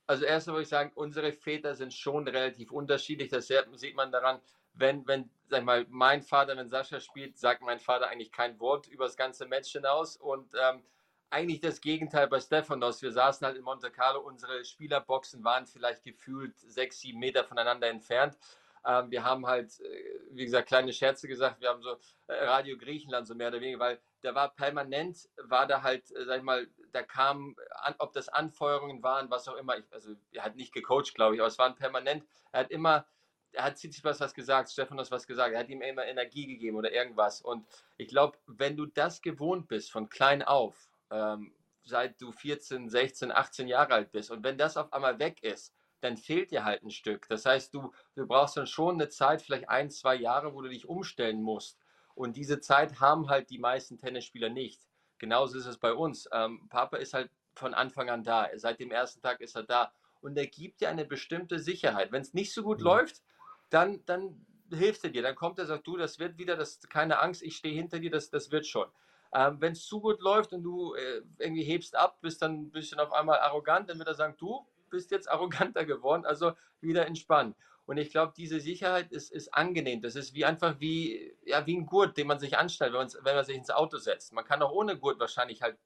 also 0.08 0.24
erstmal 0.24 0.56
würde 0.56 0.62
ich 0.62 0.68
sagen, 0.68 0.90
unsere 0.94 1.32
Väter 1.32 1.74
sind 1.74 1.92
schon 1.92 2.26
relativ 2.26 2.72
unterschiedlich. 2.72 3.28
Das 3.28 3.46
sieht 3.46 3.94
man 3.94 4.10
daran, 4.10 4.40
wenn, 4.72 5.06
wenn, 5.06 5.30
sag 5.48 5.64
mal, 5.64 5.86
mein 5.90 6.22
Vater, 6.22 6.56
wenn 6.56 6.70
Sascha 6.70 6.98
spielt, 6.98 7.36
sagt 7.36 7.62
mein 7.62 7.78
Vater 7.78 8.08
eigentlich 8.08 8.32
kein 8.32 8.58
Wort 8.58 8.88
über 8.88 9.04
das 9.04 9.16
ganze 9.16 9.46
Match 9.46 9.70
hinaus 9.70 10.16
und 10.16 10.54
ähm, 10.54 10.82
eigentlich 11.30 11.60
das 11.60 11.82
Gegenteil 11.82 12.26
bei 12.26 12.40
Stefanos. 12.40 13.02
Wir 13.02 13.12
saßen 13.12 13.46
halt 13.46 13.58
in 13.58 13.64
Monte 13.64 13.90
Carlo, 13.90 14.20
unsere 14.20 14.64
Spielerboxen 14.64 15.44
waren 15.44 15.66
vielleicht 15.66 16.04
gefühlt 16.04 16.58
sechs, 16.58 17.00
sieben 17.00 17.18
Meter 17.18 17.44
voneinander 17.44 17.88
entfernt. 17.88 18.38
Ähm, 18.86 19.10
wir 19.10 19.22
haben 19.24 19.46
halt, 19.46 19.78
äh, 19.80 20.20
wie 20.30 20.44
gesagt, 20.44 20.68
kleine 20.68 20.92
Scherze 20.92 21.28
gesagt. 21.28 21.60
Wir 21.60 21.68
haben 21.68 21.82
so 21.82 21.98
äh, 22.28 22.44
Radio 22.44 22.78
Griechenland 22.78 23.26
so 23.26 23.34
mehr 23.34 23.48
oder 23.48 23.60
weniger, 23.60 23.80
weil 23.80 24.00
da 24.22 24.34
war 24.34 24.54
permanent, 24.54 25.28
war 25.36 25.66
da 25.66 25.82
halt, 25.82 26.10
äh, 26.12 26.24
sag 26.24 26.38
ich 26.38 26.42
mal, 26.42 26.66
da 26.92 27.02
kam, 27.02 27.56
an, 27.72 27.94
ob 27.98 28.12
das 28.12 28.28
Anfeuerungen 28.28 29.02
waren, 29.02 29.30
was 29.30 29.48
auch 29.48 29.56
immer. 29.56 29.76
Ich, 29.78 29.84
also 29.90 30.14
er 30.32 30.44
hat 30.44 30.56
nicht 30.56 30.72
gecoacht, 30.72 31.14
glaube 31.14 31.34
ich, 31.34 31.40
aber 31.40 31.48
es 31.48 31.58
waren 31.58 31.74
permanent. 31.74 32.24
Er 32.52 32.60
hat 32.60 32.70
immer 32.70 33.06
er 33.52 33.64
hat 33.64 33.76
Tsitsipas 33.76 34.20
was 34.20 34.34
gesagt, 34.34 34.70
Stefanos 34.70 35.10
was 35.10 35.26
gesagt, 35.26 35.54
er 35.54 35.60
hat 35.60 35.68
ihm 35.68 35.82
immer 35.82 36.04
Energie 36.06 36.46
gegeben 36.46 36.76
oder 36.76 36.92
irgendwas. 36.92 37.40
Und 37.40 37.66
ich 37.96 38.08
glaube, 38.08 38.38
wenn 38.46 38.76
du 38.76 38.86
das 38.86 39.22
gewohnt 39.22 39.68
bist 39.68 39.90
von 39.90 40.08
klein 40.08 40.42
auf, 40.42 40.90
ähm, 41.10 41.52
seit 41.84 42.20
du 42.20 42.32
14, 42.32 42.88
16, 42.88 43.32
18 43.32 43.68
Jahre 43.68 43.94
alt 43.94 44.12
bist 44.12 44.30
und 44.30 44.44
wenn 44.44 44.58
das 44.58 44.76
auf 44.76 44.92
einmal 44.92 45.18
weg 45.18 45.42
ist, 45.42 45.74
dann 46.00 46.16
fehlt 46.16 46.50
dir 46.50 46.64
halt 46.64 46.84
ein 46.84 46.90
Stück. 46.90 47.26
Das 47.28 47.44
heißt, 47.44 47.74
du, 47.74 47.92
du 48.14 48.26
brauchst 48.26 48.56
dann 48.56 48.66
schon 48.66 48.94
eine 48.94 49.08
Zeit, 49.08 49.42
vielleicht 49.42 49.68
ein, 49.68 49.90
zwei 49.90 50.14
Jahre, 50.14 50.54
wo 50.54 50.62
du 50.62 50.68
dich 50.68 50.88
umstellen 50.88 51.42
musst. 51.42 51.78
Und 52.14 52.36
diese 52.36 52.60
Zeit 52.60 53.00
haben 53.00 53.28
halt 53.28 53.50
die 53.50 53.58
meisten 53.58 53.98
Tennisspieler 53.98 54.48
nicht. 54.48 54.80
Genauso 55.18 55.58
ist 55.58 55.66
es 55.66 55.78
bei 55.78 55.92
uns. 55.92 56.28
Ähm, 56.32 56.68
Papa 56.68 56.96
ist 56.96 57.14
halt 57.14 57.30
von 57.54 57.74
Anfang 57.74 58.08
an 58.10 58.24
da. 58.24 58.48
Seit 58.56 58.80
dem 58.80 58.90
ersten 58.90 59.20
Tag 59.20 59.40
ist 59.40 59.56
er 59.56 59.64
da. 59.64 59.92
Und 60.20 60.36
er 60.36 60.46
gibt 60.46 60.80
dir 60.80 60.88
eine 60.88 61.04
bestimmte 61.04 61.58
Sicherheit. 61.58 62.12
Wenn 62.12 62.22
es 62.22 62.34
nicht 62.34 62.52
so 62.52 62.62
gut 62.62 62.78
mhm. 62.78 62.84
läuft, 62.84 63.22
dann, 63.70 64.04
dann 64.06 64.44
hilft 64.70 65.04
er 65.04 65.10
dir. 65.10 65.22
Dann 65.22 65.34
kommt 65.34 65.58
er, 65.58 65.66
sagt 65.66 65.86
du, 65.86 65.96
das 65.96 66.18
wird 66.18 66.38
wieder, 66.38 66.56
das, 66.56 66.80
keine 66.88 67.18
Angst, 67.20 67.42
ich 67.42 67.56
stehe 67.56 67.74
hinter 67.74 67.98
dir, 67.98 68.10
das, 68.10 68.30
das 68.30 68.50
wird 68.50 68.66
schon. 68.66 68.88
Ähm, 69.32 69.60
Wenn 69.60 69.72
es 69.72 69.86
zu 69.86 70.00
gut 70.00 70.20
läuft 70.20 70.52
und 70.52 70.62
du 70.62 70.94
äh, 70.94 71.22
irgendwie 71.38 71.64
hebst 71.64 71.96
ab, 71.96 72.20
bist 72.20 72.42
dann 72.42 72.62
ein 72.62 72.70
bisschen 72.70 72.98
auf 73.00 73.12
einmal 73.12 73.38
arrogant, 73.40 73.90
dann 73.90 73.98
wird 73.98 74.08
er 74.08 74.14
sagen, 74.14 74.34
du 74.38 74.66
bist 74.90 75.10
jetzt 75.10 75.30
arroganter 75.30 75.84
geworden, 75.84 76.24
also 76.24 76.52
wieder 76.80 77.06
entspannen. 77.06 77.54
Und 77.88 77.96
ich 77.96 78.10
glaube, 78.10 78.34
diese 78.36 78.60
Sicherheit 78.60 79.12
ist, 79.12 79.32
ist 79.32 79.54
angenehm. 79.54 80.02
Das 80.02 80.14
ist 80.14 80.34
wie 80.34 80.44
einfach 80.44 80.78
wie, 80.78 81.34
ja, 81.46 81.66
wie 81.66 81.74
ein 81.74 81.86
Gurt, 81.86 82.18
den 82.18 82.26
man 82.26 82.38
sich 82.38 82.58
anstellt, 82.58 82.92
wenn, 82.92 83.08
wenn 83.24 83.34
man 83.34 83.46
sich 83.46 83.56
ins 83.56 83.70
Auto 83.70 83.96
setzt. 83.96 84.34
Man 84.34 84.44
kann 84.44 84.60
auch 84.60 84.72
ohne 84.72 84.98
Gurt 84.98 85.18
wahrscheinlich 85.18 85.62
halt 85.62 85.78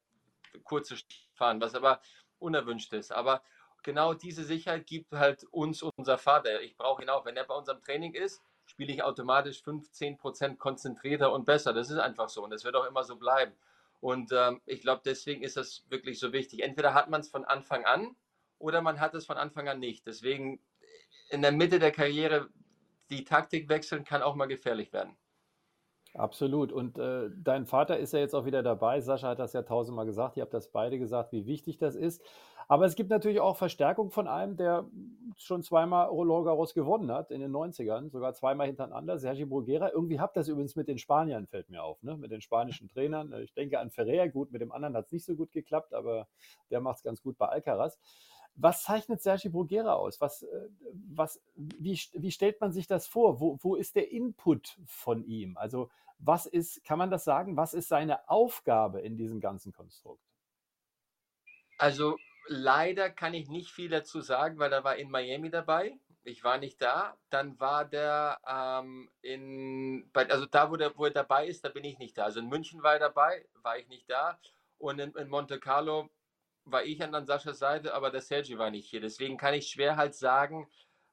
kurze 0.65 0.97
fahren, 1.33 1.61
was 1.61 1.77
aber 1.77 2.01
unerwünscht 2.41 2.93
ist. 2.93 3.13
Aber 3.13 3.41
genau 3.85 4.15
diese 4.15 4.43
Sicherheit 4.43 4.89
gibt 4.89 5.13
halt 5.13 5.45
uns 5.53 5.81
unser 5.81 6.19
Vater. 6.19 6.61
Ich 6.63 6.77
brauche 6.77 7.05
ihn 7.05 7.09
auch. 7.09 7.25
Wenn 7.25 7.37
er 7.37 7.45
bei 7.45 7.55
unserem 7.55 7.81
Training 7.81 8.15
ist, 8.15 8.43
spiele 8.67 8.93
ich 8.93 9.05
automatisch 9.05 9.63
15 9.63 10.19
Prozent 10.19 10.59
konzentrierter 10.59 11.33
und 11.33 11.45
besser. 11.45 11.73
Das 11.73 11.89
ist 11.89 11.99
einfach 11.99 12.29
so 12.29 12.43
und 12.43 12.51
das 12.51 12.65
wird 12.65 12.75
auch 12.75 12.85
immer 12.85 13.05
so 13.05 13.15
bleiben. 13.15 13.53
Und 14.01 14.33
ähm, 14.33 14.61
ich 14.67 14.81
glaube, 14.81 15.03
deswegen 15.05 15.45
ist 15.45 15.57
das 15.57 15.85
wirklich 15.89 16.19
so 16.19 16.33
wichtig. 16.33 16.65
Entweder 16.65 16.95
hat 16.95 17.09
man 17.11 17.21
es 17.21 17.29
von 17.29 17.45
Anfang 17.45 17.85
an 17.85 18.17
oder 18.59 18.83
man 18.83 18.99
hat 18.99 19.15
es 19.15 19.25
von 19.25 19.37
Anfang 19.37 19.69
an 19.69 19.79
nicht. 19.79 20.05
Deswegen 20.05 20.59
in 21.33 21.43
der 21.43 21.53
Mitte 21.53 21.79
der 21.79 21.91
Karriere 21.91 22.49
die 23.11 23.25
Taktik 23.25 23.69
wechseln 23.69 24.05
kann 24.05 24.23
auch 24.23 24.35
mal 24.35 24.47
gefährlich 24.47 24.93
werden. 24.93 25.17
Absolut. 26.15 26.73
Und 26.73 26.99
äh, 26.99 27.31
dein 27.35 27.65
Vater 27.65 27.99
ist 27.99 28.13
ja 28.13 28.19
jetzt 28.19 28.35
auch 28.35 28.45
wieder 28.45 28.63
dabei. 28.63 29.01
Sascha 29.01 29.29
hat 29.29 29.39
das 29.39 29.55
ja 29.55 29.63
tausendmal 29.63 30.05
gesagt. 30.05 30.37
Ihr 30.37 30.43
habt 30.43 30.53
das 30.53 30.71
beide 30.71 30.99
gesagt, 30.99 31.33
wie 31.33 31.47
wichtig 31.47 31.79
das 31.79 31.95
ist. 31.95 32.23
Aber 32.69 32.85
es 32.85 32.97
gibt 32.97 33.11
natürlich 33.11 33.41
auch 33.41 33.57
Verstärkung 33.57 34.11
von 34.11 34.29
einem, 34.29 34.57
der 34.57 34.87
schon 35.37 35.63
zweimal 35.63 36.07
Roland 36.07 36.45
Garros 36.45 36.75
gewonnen 36.75 37.11
hat 37.11 37.31
in 37.31 37.41
den 37.41 37.51
90ern, 37.51 38.11
sogar 38.11 38.35
zweimal 38.35 38.67
hintereinander, 38.67 39.19
Sergi 39.19 39.47
Bruguera. 39.47 39.91
Irgendwie 39.91 40.21
habt 40.21 40.37
das 40.37 40.49
übrigens 40.49 40.77
mit 40.77 40.87
den 40.87 40.99
Spaniern, 40.99 41.47
fällt 41.47 41.71
mir 41.71 41.83
auf, 41.83 42.03
ne? 42.03 42.17
mit 42.17 42.31
den 42.31 42.41
spanischen 42.41 42.89
Trainern. 42.89 43.33
Ich 43.43 43.55
denke 43.55 43.79
an 43.79 43.91
Ferrer, 43.91 44.29
gut, 44.29 44.53
mit 44.53 44.61
dem 44.61 44.71
anderen 44.71 44.97
hat 44.97 45.07
es 45.07 45.13
nicht 45.13 45.25
so 45.25 45.35
gut 45.35 45.53
geklappt, 45.53 45.93
aber 45.93 46.29
der 46.71 46.81
macht 46.81 46.99
es 46.99 47.03
ganz 47.03 47.23
gut 47.23 47.37
bei 47.39 47.47
Alcaraz. 47.47 47.99
Was 48.55 48.83
zeichnet 48.83 49.23
Sergi 49.23 49.49
Bruguera 49.49 49.95
aus? 49.95 50.21
Was, 50.21 50.43
äh, 50.43 50.69
was, 51.15 51.41
wie, 51.55 51.99
wie 52.13 52.31
stellt 52.31 52.61
man 52.61 52.73
sich 52.73 52.87
das 52.87 53.07
vor? 53.07 53.41
Wo, 53.41 53.59
wo 53.63 53.77
ist 53.77 53.97
der 53.97 54.11
Input 54.11 54.79
von 54.87 55.25
ihm? 55.25 55.57
Also 55.57 55.91
was 56.19 56.47
ist, 56.47 56.85
kann 56.85 56.99
man 56.99 57.11
das 57.11 57.25
sagen, 57.25 57.57
was 57.57 57.75
ist 57.75 57.89
seine 57.89 58.29
Aufgabe 58.29 59.01
in 59.01 59.17
diesem 59.17 59.41
ganzen 59.41 59.73
Konstrukt? 59.73 60.23
Also 61.79 62.17
leider 62.47 63.11
kann 63.11 63.35
ich 63.35 63.49
nicht 63.49 63.71
viel 63.71 63.89
dazu 63.89 64.21
sagen, 64.21 64.59
weil 64.59 64.73
er 64.73 64.85
war 64.85 64.97
in 64.97 65.11
Miami 65.11 65.51
dabei. 65.51 65.99
ich 66.25 66.45
war 66.45 66.59
nicht 66.59 66.81
da. 66.81 67.17
Dann 67.31 67.59
war 67.59 67.85
der 67.85 68.39
ähm, 68.47 69.11
in, 69.21 70.09
also 70.15 70.47
da, 70.47 70.71
wo, 70.71 70.77
der, 70.77 70.97
wo 70.97 71.07
er 71.07 71.11
dabei 71.11 71.49
ist, 71.49 71.65
da 71.65 71.69
bin 71.69 71.83
ich 71.83 71.99
nicht 71.99 72.17
da. 72.17 72.25
Also 72.25 72.39
in 72.39 72.49
München 72.49 72.83
war 72.85 72.95
er 72.95 73.01
dabei, 73.01 73.45
war 73.63 73.79
ich 73.79 73.89
nicht 73.89 74.09
da. 74.09 74.39
Und 74.79 75.01
in, 75.01 75.13
in 75.17 75.29
Monte 75.29 75.59
Carlo 75.59 76.09
war 76.65 76.85
ich 76.85 77.03
an 77.03 77.27
Saschas 77.27 77.59
Seite, 77.59 77.95
aber 77.95 78.11
der 78.11 78.21
Sergi 78.21 78.59
war 78.59 78.71
nicht 78.71 78.89
hier. 78.89 79.01
Deswegen 79.01 79.37
kann 79.37 79.55
ich 79.55 79.69
schwer 79.69 79.97
halt 79.97 80.15
sagen, 80.15 80.69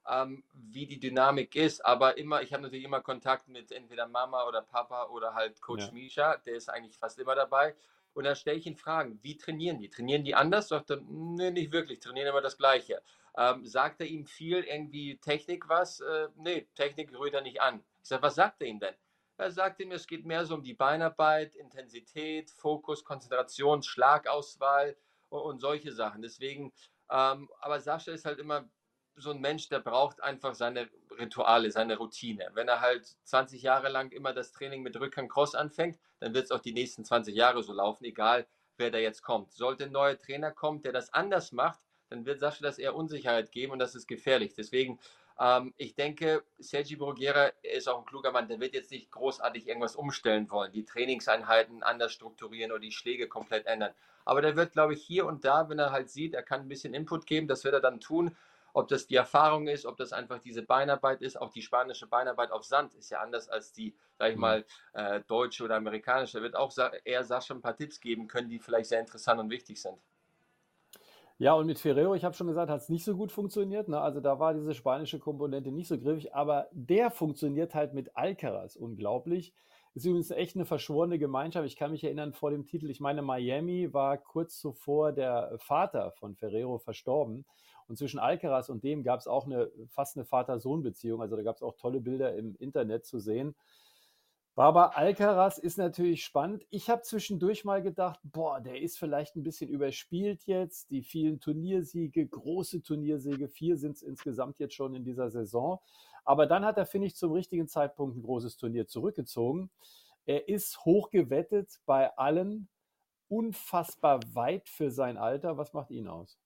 ähm, 0.08 0.44
wie 0.52 0.86
die 0.86 1.00
Dynamik 1.00 1.54
ist. 1.56 1.84
Aber 1.84 2.18
immer, 2.18 2.42
ich 2.42 2.52
habe 2.52 2.62
natürlich 2.62 2.84
immer 2.84 3.00
Kontakt 3.00 3.48
mit 3.48 3.72
entweder 3.72 4.06
Mama 4.06 4.46
oder 4.46 4.62
Papa 4.62 5.06
oder 5.06 5.34
halt 5.34 5.60
Coach 5.60 5.86
ja. 5.86 5.92
Misha, 5.92 6.36
der 6.38 6.54
ist 6.54 6.68
eigentlich 6.68 6.98
fast 6.98 7.18
immer 7.18 7.34
dabei. 7.34 7.74
Und 8.12 8.24
dann 8.24 8.34
stelle 8.34 8.58
ich 8.58 8.66
ihn 8.66 8.76
Fragen, 8.76 9.18
wie 9.22 9.36
trainieren 9.36 9.78
die? 9.78 9.88
Trainieren 9.88 10.24
die 10.24 10.34
anders? 10.34 10.68
Sagt 10.68 10.90
er, 10.90 11.00
nee, 11.00 11.50
nicht 11.50 11.72
wirklich, 11.72 12.00
trainieren 12.00 12.28
immer 12.28 12.40
das 12.40 12.56
Gleiche. 12.56 13.02
Ähm, 13.36 13.64
sagt 13.64 14.00
er 14.00 14.08
ihm 14.08 14.26
viel 14.26 14.64
irgendwie 14.64 15.18
Technik 15.18 15.68
was? 15.68 16.00
Äh, 16.00 16.28
nee, 16.36 16.66
Technik 16.74 17.16
rührt 17.16 17.34
er 17.34 17.42
nicht 17.42 17.60
an. 17.60 17.84
Ich 18.02 18.08
sage, 18.08 18.22
was 18.22 18.34
sagt 18.34 18.60
er 18.62 18.66
ihm 18.66 18.80
denn? 18.80 18.94
Er 19.36 19.52
sagt 19.52 19.80
ihm, 19.80 19.92
es 19.92 20.06
geht 20.06 20.26
mehr 20.26 20.44
so 20.44 20.54
um 20.54 20.62
die 20.62 20.74
Beinarbeit, 20.74 21.54
Intensität, 21.54 22.50
Fokus, 22.50 23.04
Konzentration, 23.04 23.82
Schlagauswahl 23.82 24.96
und, 25.30 25.40
und 25.40 25.60
solche 25.60 25.92
Sachen. 25.92 26.22
Deswegen, 26.22 26.72
ähm, 27.10 27.48
aber 27.60 27.80
Sascha 27.80 28.12
ist 28.12 28.26
halt 28.26 28.38
immer 28.38 28.68
so 29.16 29.30
ein 29.30 29.40
Mensch, 29.40 29.68
der 29.68 29.80
braucht 29.80 30.22
einfach 30.22 30.54
seine 30.54 30.88
Rituale, 31.18 31.70
seine 31.70 31.96
Routine. 31.96 32.50
Wenn 32.54 32.68
er 32.68 32.80
halt 32.80 33.16
20 33.24 33.62
Jahre 33.62 33.88
lang 33.88 34.12
immer 34.12 34.32
das 34.32 34.52
Training 34.52 34.82
mit 34.82 34.98
Rückhand 34.98 35.30
Cross 35.30 35.54
anfängt, 35.54 35.98
dann 36.20 36.34
wird 36.34 36.44
es 36.44 36.50
auch 36.50 36.60
die 36.60 36.72
nächsten 36.72 37.04
20 37.04 37.34
Jahre 37.34 37.62
so 37.62 37.72
laufen, 37.72 38.04
egal 38.04 38.46
wer 38.76 38.90
da 38.90 38.98
jetzt 38.98 39.22
kommt. 39.22 39.52
Sollte 39.52 39.84
ein 39.84 39.92
neuer 39.92 40.18
Trainer 40.18 40.50
kommen, 40.50 40.82
der 40.82 40.92
das 40.92 41.12
anders 41.12 41.52
macht, 41.52 41.80
dann 42.10 42.26
wird 42.26 42.40
Sascha 42.40 42.62
das 42.62 42.78
eher 42.78 42.94
Unsicherheit 42.94 43.52
geben 43.52 43.72
und 43.72 43.78
das 43.78 43.94
ist 43.94 44.06
gefährlich. 44.06 44.52
Deswegen, 44.54 44.98
ähm, 45.38 45.72
ich 45.76 45.94
denke, 45.94 46.42
Sergi 46.58 46.96
Bruguera 46.96 47.52
ist 47.62 47.88
auch 47.88 48.00
ein 48.00 48.04
kluger 48.04 48.32
Mann, 48.32 48.48
der 48.48 48.60
wird 48.60 48.74
jetzt 48.74 48.90
nicht 48.90 49.10
großartig 49.10 49.66
irgendwas 49.68 49.96
umstellen 49.96 50.50
wollen, 50.50 50.72
die 50.72 50.84
Trainingseinheiten 50.84 51.82
anders 51.82 52.12
strukturieren 52.12 52.72
oder 52.72 52.80
die 52.80 52.92
Schläge 52.92 53.28
komplett 53.28 53.66
ändern. 53.66 53.94
Aber 54.24 54.42
der 54.42 54.56
wird, 54.56 54.72
glaube 54.72 54.94
ich, 54.94 55.02
hier 55.02 55.24
und 55.26 55.44
da, 55.44 55.68
wenn 55.68 55.78
er 55.78 55.92
halt 55.92 56.10
sieht, 56.10 56.34
er 56.34 56.42
kann 56.42 56.60
ein 56.60 56.68
bisschen 56.68 56.94
Input 56.94 57.26
geben, 57.26 57.48
das 57.48 57.64
wird 57.64 57.74
er 57.74 57.80
dann 57.80 58.00
tun. 58.00 58.36
Ob 58.72 58.86
das 58.88 59.06
die 59.06 59.16
Erfahrung 59.16 59.66
ist, 59.66 59.84
ob 59.84 59.96
das 59.96 60.12
einfach 60.12 60.38
diese 60.38 60.62
Beinarbeit 60.62 61.22
ist, 61.22 61.40
auch 61.40 61.50
die 61.50 61.62
spanische 61.62 62.06
Beinarbeit 62.06 62.52
auf 62.52 62.64
Sand 62.64 62.94
ist 62.94 63.10
ja 63.10 63.20
anders 63.20 63.48
als 63.48 63.72
die, 63.72 63.96
sag 64.16 64.30
ich 64.30 64.36
mhm. 64.36 64.40
mal, 64.40 64.64
äh, 64.92 65.20
deutsche 65.26 65.64
oder 65.64 65.76
amerikanische. 65.76 66.38
Da 66.38 66.42
wird 66.44 66.54
auch 66.54 66.72
eher 67.04 67.24
Sascha 67.24 67.54
ein 67.54 67.62
paar 67.62 67.76
Tipps 67.76 68.00
geben 68.00 68.28
können, 68.28 68.48
die 68.48 68.60
vielleicht 68.60 68.90
sehr 68.90 69.00
interessant 69.00 69.40
und 69.40 69.50
wichtig 69.50 69.80
sind. 69.80 69.98
Ja, 71.40 71.54
und 71.54 71.64
mit 71.64 71.78
Ferrero, 71.78 72.14
ich 72.14 72.22
habe 72.22 72.34
schon 72.34 72.48
gesagt, 72.48 72.70
hat 72.70 72.82
es 72.82 72.90
nicht 72.90 73.02
so 73.02 73.16
gut 73.16 73.32
funktioniert. 73.32 73.88
Ne? 73.88 73.98
Also 73.98 74.20
da 74.20 74.38
war 74.38 74.52
diese 74.52 74.74
spanische 74.74 75.18
Komponente 75.18 75.72
nicht 75.72 75.88
so 75.88 75.98
griffig, 75.98 76.34
aber 76.34 76.68
der 76.70 77.10
funktioniert 77.10 77.74
halt 77.74 77.94
mit 77.94 78.14
Alcaraz 78.14 78.76
unglaublich. 78.76 79.54
Ist 79.94 80.04
übrigens 80.04 80.30
echt 80.32 80.54
eine 80.54 80.66
verschworene 80.66 81.18
Gemeinschaft. 81.18 81.66
Ich 81.66 81.76
kann 81.76 81.92
mich 81.92 82.04
erinnern 82.04 82.34
vor 82.34 82.50
dem 82.50 82.66
Titel, 82.66 82.90
ich 82.90 83.00
meine, 83.00 83.22
Miami 83.22 83.90
war 83.94 84.18
kurz 84.18 84.60
zuvor 84.60 85.12
der 85.12 85.54
Vater 85.56 86.10
von 86.10 86.34
Ferrero 86.36 86.76
verstorben. 86.76 87.46
Und 87.88 87.96
zwischen 87.96 88.20
Alcaraz 88.20 88.68
und 88.68 88.84
dem 88.84 89.02
gab 89.02 89.20
es 89.20 89.26
auch 89.26 89.46
eine 89.46 89.70
fast 89.88 90.18
eine 90.18 90.26
Vater-Sohn-Beziehung. 90.26 91.22
Also 91.22 91.36
da 91.36 91.42
gab 91.42 91.56
es 91.56 91.62
auch 91.62 91.74
tolle 91.74 92.02
Bilder 92.02 92.36
im 92.36 92.54
Internet 92.56 93.06
zu 93.06 93.18
sehen. 93.18 93.54
Barbara 94.60 94.88
Alcaraz 94.88 95.56
ist 95.56 95.78
natürlich 95.78 96.22
spannend. 96.22 96.66
Ich 96.68 96.90
habe 96.90 97.00
zwischendurch 97.00 97.64
mal 97.64 97.80
gedacht, 97.80 98.20
boah, 98.22 98.60
der 98.60 98.82
ist 98.82 98.98
vielleicht 98.98 99.34
ein 99.34 99.42
bisschen 99.42 99.70
überspielt 99.70 100.44
jetzt. 100.44 100.90
Die 100.90 101.00
vielen 101.00 101.40
Turniersiege, 101.40 102.26
große 102.26 102.82
Turniersiege, 102.82 103.48
vier 103.48 103.78
sind 103.78 103.92
es 103.92 104.02
insgesamt 104.02 104.58
jetzt 104.58 104.74
schon 104.74 104.94
in 104.94 105.02
dieser 105.02 105.30
Saison. 105.30 105.80
Aber 106.26 106.44
dann 106.44 106.66
hat 106.66 106.76
er, 106.76 106.84
finde 106.84 107.06
ich, 107.06 107.16
zum 107.16 107.32
richtigen 107.32 107.68
Zeitpunkt 107.68 108.18
ein 108.18 108.22
großes 108.22 108.58
Turnier 108.58 108.86
zurückgezogen. 108.86 109.70
Er 110.26 110.46
ist 110.46 110.84
hochgewettet 110.84 111.80
bei 111.86 112.14
allen, 112.18 112.68
unfassbar 113.30 114.20
weit 114.34 114.68
für 114.68 114.90
sein 114.90 115.16
Alter. 115.16 115.56
Was 115.56 115.72
macht 115.72 115.90
ihn 115.90 116.06
aus? 116.06 116.38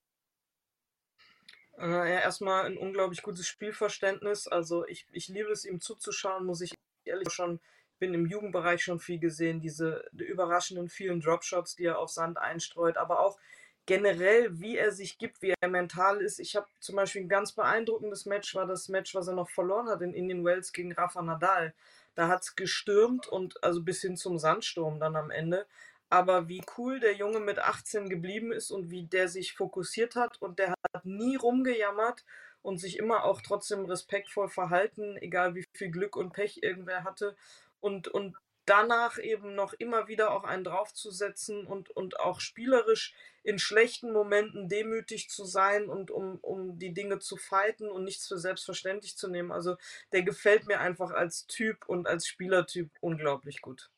Äh, 1.79 1.89
ja, 1.89 2.21
erstmal 2.21 2.67
ein 2.67 2.79
unglaublich 2.79 3.23
gutes 3.23 3.49
Spielverständnis. 3.49 4.47
Also 4.47 4.87
ich, 4.87 5.05
ich 5.11 5.27
liebe 5.27 5.51
es, 5.51 5.65
ihm 5.65 5.81
zuzuschauen, 5.81 6.47
muss 6.47 6.61
ich 6.61 6.75
ehrlich 7.05 7.33
schon. 7.33 7.59
Bin 7.99 8.15
im 8.15 8.27
Jugendbereich 8.27 8.83
schon 8.83 8.99
viel 8.99 9.19
gesehen, 9.19 9.61
diese 9.61 10.05
überraschenden 10.13 10.89
vielen 10.89 11.21
Dropshots, 11.21 11.77
die 11.77 11.85
er 11.85 11.99
auf 11.99 12.11
Sand 12.11 12.39
einstreut, 12.39 12.97
aber 12.97 13.21
auch 13.21 13.39
generell, 13.87 14.59
wie 14.61 14.77
er 14.77 14.93
sich 14.93 15.19
gibt, 15.19 15.43
wie 15.43 15.55
er 15.61 15.69
mental 15.69 16.21
ist. 16.21 16.39
Ich 16.41 16.57
habe 16.57 16.67
zum 16.81 16.97
Beispiel 16.97 17.23
ein 17.23 17.29
ganz 17.29 17.53
beeindruckendes 17.53 18.27
Match, 18.27 18.55
war 18.55 18.67
das 18.67 18.89
Match, 18.89 19.15
was 19.15 19.29
er 19.29 19.35
noch 19.35 19.51
verloren 19.51 19.89
hat 19.89 20.03
in 20.03 20.15
Indian 20.15 20.45
Wells 20.45 20.73
gegen 20.73 20.93
Rafa 20.93 21.23
Nadal. 21.23 21.75
Da 22.15 22.29
hat 22.29 22.43
es 22.43 22.57
gestürmt 22.57 23.27
und 23.27 23.63
also 23.63 23.83
bis 23.83 24.01
hin 24.01 24.17
zum 24.17 24.39
Sandsturm 24.39 25.01
dann 25.01 25.17
am 25.17 25.31
Ende 25.31 25.67
aber 26.15 26.49
wie 26.49 26.63
cool 26.79 27.01
der 27.01 27.15
Junge 27.15 27.41
mit 27.41 27.59
18 27.59 28.09
geblieben 28.09 28.53
ist 28.53 28.71
und 28.71 28.91
wie 28.91 29.03
der 29.05 29.29
sich 29.29 29.55
fokussiert 29.55 30.15
hat 30.15 30.41
und 30.41 30.61
der 30.61 30.71
hat 30.71 31.05
nie 31.05 31.35
rumgejammert 31.35 32.25
und 32.63 32.79
sich 32.79 32.99
immer 32.99 33.25
auch 33.25 33.41
trotzdem 33.43 33.85
respektvoll 33.85 34.49
verhalten, 34.49 35.17
egal 35.17 35.57
wie 35.57 35.67
viel 35.73 35.91
Glück 35.91 36.15
und 36.15 36.33
Pech 36.33 36.61
irgendwer 36.63 37.03
hatte 37.03 37.37
und, 37.85 38.09
und 38.09 38.35
danach 38.65 39.19
eben 39.19 39.55
noch 39.55 39.75
immer 39.75 40.09
wieder 40.09 40.33
auch 40.33 40.45
einen 40.45 40.65
draufzusetzen 40.65 41.67
und, 41.67 41.91
und 41.91 42.19
auch 42.19 42.41
spielerisch 42.41 43.15
in 43.43 43.59
schlechten 43.59 44.11
Momenten 44.11 44.71
demütig 44.71 45.29
zu 45.29 45.45
sein 45.45 45.91
und 45.91 46.11
um, 46.11 46.39
um 46.41 46.79
die 46.79 46.95
Dinge 46.95 47.19
zu 47.19 47.37
fighten 47.37 47.91
und 47.91 48.05
nichts 48.05 48.27
für 48.27 48.39
selbstverständlich 48.39 49.19
zu 49.19 49.29
nehmen. 49.29 49.53
Also 49.53 49.77
der 50.13 50.23
gefällt 50.23 50.67
mir 50.67 50.81
einfach 50.81 51.11
als 51.11 51.47
Typ 51.47 51.87
und 51.87 52.07
als 52.07 52.27
Spielertyp 52.27 52.91
unglaublich 53.03 53.61
gut. 53.61 53.91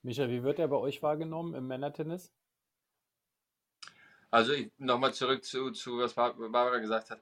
Micha, 0.00 0.30
wie 0.30 0.42
wird 0.42 0.58
er 0.58 0.68
bei 0.68 0.76
euch 0.76 1.02
wahrgenommen 1.02 1.54
im 1.54 1.66
Männertennis? 1.66 2.32
Also 4.30 4.54
nochmal 4.78 5.12
zurück 5.12 5.44
zu, 5.44 5.72
zu, 5.72 5.98
was 5.98 6.14
Barbara 6.14 6.78
gesagt 6.78 7.10
hat. 7.10 7.20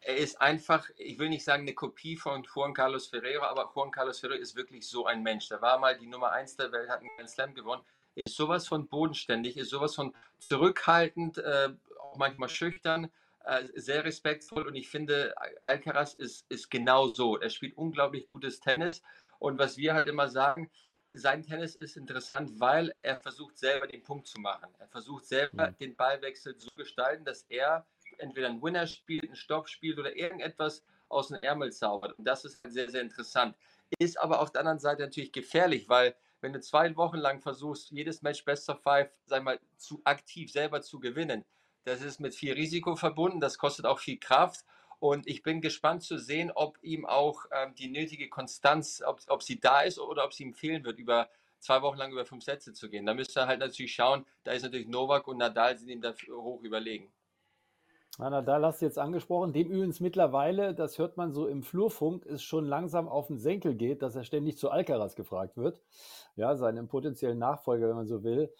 Er 0.00 0.16
ist 0.16 0.40
einfach, 0.40 0.88
ich 0.96 1.18
will 1.18 1.28
nicht 1.28 1.44
sagen 1.44 1.62
eine 1.62 1.74
Kopie 1.74 2.16
von 2.16 2.44
Juan 2.44 2.74
Carlos 2.74 3.06
Ferreira, 3.06 3.48
aber 3.48 3.70
Juan 3.74 3.90
Carlos 3.90 4.20
Ferreira 4.20 4.40
ist 4.40 4.56
wirklich 4.56 4.88
so 4.88 5.06
ein 5.06 5.22
Mensch. 5.22 5.48
Der 5.48 5.62
war 5.62 5.78
mal 5.78 5.96
die 5.96 6.06
Nummer 6.06 6.32
1 6.32 6.56
der 6.56 6.72
Welt, 6.72 6.88
hat 6.88 7.00
einen 7.00 7.10
Grand 7.16 7.30
Slam 7.30 7.54
gewonnen, 7.54 7.82
ist 8.14 8.36
sowas 8.36 8.66
von 8.66 8.88
bodenständig, 8.88 9.56
ist 9.56 9.70
sowas 9.70 9.94
von 9.94 10.14
zurückhaltend, 10.38 11.38
äh, 11.38 11.70
auch 12.00 12.16
manchmal 12.16 12.48
schüchtern, 12.48 13.10
äh, 13.44 13.64
sehr 13.74 14.04
respektvoll 14.04 14.66
und 14.66 14.74
ich 14.74 14.88
finde, 14.88 15.34
Alcaraz 15.66 16.14
ist, 16.14 16.46
ist 16.48 16.70
genau 16.70 17.08
so. 17.08 17.38
Er 17.38 17.50
spielt 17.50 17.76
unglaublich 17.76 18.28
gutes 18.32 18.60
Tennis 18.60 19.02
und 19.38 19.58
was 19.58 19.76
wir 19.76 19.94
halt 19.94 20.08
immer 20.08 20.28
sagen, 20.28 20.70
sein 21.14 21.42
Tennis 21.42 21.74
ist 21.74 21.96
interessant, 21.96 22.58
weil 22.58 22.94
er 23.02 23.16
versucht 23.20 23.58
selber 23.58 23.86
den 23.86 24.02
Punkt 24.02 24.26
zu 24.26 24.40
machen. 24.40 24.68
Er 24.78 24.88
versucht 24.88 25.26
selber 25.26 25.70
mhm. 25.70 25.78
den 25.78 25.96
Ballwechsel 25.96 26.56
zu 26.56 26.70
gestalten, 26.74 27.24
dass 27.24 27.42
er 27.48 27.86
entweder 28.22 28.48
einen 28.48 28.62
Winner 28.62 28.86
spielt, 28.86 29.24
einen 29.24 29.36
Stopp 29.36 29.68
spielt 29.68 29.98
oder 29.98 30.16
irgendetwas 30.16 30.84
aus 31.08 31.28
dem 31.28 31.38
Ärmel 31.42 31.72
zaubert. 31.72 32.18
Und 32.18 32.24
das 32.24 32.44
ist 32.44 32.62
sehr, 32.66 32.90
sehr 32.90 33.02
interessant. 33.02 33.56
Ist 33.98 34.18
aber 34.18 34.40
auf 34.40 34.50
der 34.50 34.60
anderen 34.60 34.78
Seite 34.78 35.02
natürlich 35.02 35.32
gefährlich, 35.32 35.88
weil 35.88 36.14
wenn 36.40 36.52
du 36.52 36.60
zwei 36.60 36.94
Wochen 36.96 37.18
lang 37.18 37.40
versuchst, 37.40 37.90
jedes 37.90 38.22
Match 38.22 38.44
Best 38.44 38.68
of 38.68 38.80
Five, 38.82 39.10
sag 39.26 39.42
mal, 39.44 39.60
zu 39.76 40.00
aktiv 40.04 40.50
selber 40.50 40.80
zu 40.80 40.98
gewinnen, 40.98 41.44
das 41.84 42.00
ist 42.00 42.20
mit 42.20 42.34
viel 42.34 42.54
Risiko 42.54 42.96
verbunden, 42.96 43.40
das 43.40 43.58
kostet 43.58 43.86
auch 43.86 43.98
viel 43.98 44.18
Kraft 44.18 44.64
und 44.98 45.26
ich 45.26 45.42
bin 45.42 45.60
gespannt 45.60 46.04
zu 46.04 46.16
sehen, 46.16 46.52
ob 46.54 46.78
ihm 46.82 47.06
auch 47.06 47.44
ähm, 47.50 47.74
die 47.74 47.88
nötige 47.88 48.28
Konstanz, 48.28 49.02
ob, 49.04 49.20
ob 49.26 49.42
sie 49.42 49.58
da 49.60 49.82
ist 49.82 49.98
oder 49.98 50.24
ob 50.24 50.32
sie 50.32 50.44
ihm 50.44 50.54
fehlen 50.54 50.84
wird, 50.84 50.98
über 50.98 51.28
zwei 51.58 51.82
Wochen 51.82 51.98
lang 51.98 52.12
über 52.12 52.24
fünf 52.24 52.44
Sätze 52.44 52.72
zu 52.72 52.88
gehen. 52.88 53.06
Da 53.06 53.14
müsste 53.14 53.40
er 53.40 53.46
halt 53.46 53.60
natürlich 53.60 53.94
schauen, 53.94 54.24
da 54.44 54.52
ist 54.52 54.62
natürlich 54.62 54.88
Novak 54.88 55.26
und 55.28 55.38
Nadal 55.38 55.76
sind 55.76 55.88
ihm 55.88 56.00
da 56.00 56.14
hoch 56.30 56.62
überlegen. 56.62 57.12
Ja, 58.18 58.28
Nadal 58.28 58.64
hast 58.66 58.82
du 58.82 58.86
jetzt 58.86 58.98
angesprochen, 58.98 59.54
dem 59.54 59.70
übrigens 59.70 60.00
mittlerweile, 60.00 60.74
das 60.74 60.98
hört 60.98 61.16
man 61.16 61.32
so 61.32 61.46
im 61.46 61.62
Flurfunk, 61.62 62.26
es 62.26 62.42
schon 62.42 62.66
langsam 62.66 63.08
auf 63.08 63.28
den 63.28 63.38
Senkel 63.38 63.74
geht, 63.74 64.02
dass 64.02 64.14
er 64.14 64.24
ständig 64.24 64.58
zu 64.58 64.70
Alcaraz 64.70 65.14
gefragt 65.16 65.56
wird. 65.56 65.80
Ja, 66.36 66.54
seinem 66.56 66.88
potenziellen 66.88 67.38
Nachfolger, 67.38 67.88
wenn 67.88 67.96
man 67.96 68.06
so 68.06 68.22
will. 68.22 68.52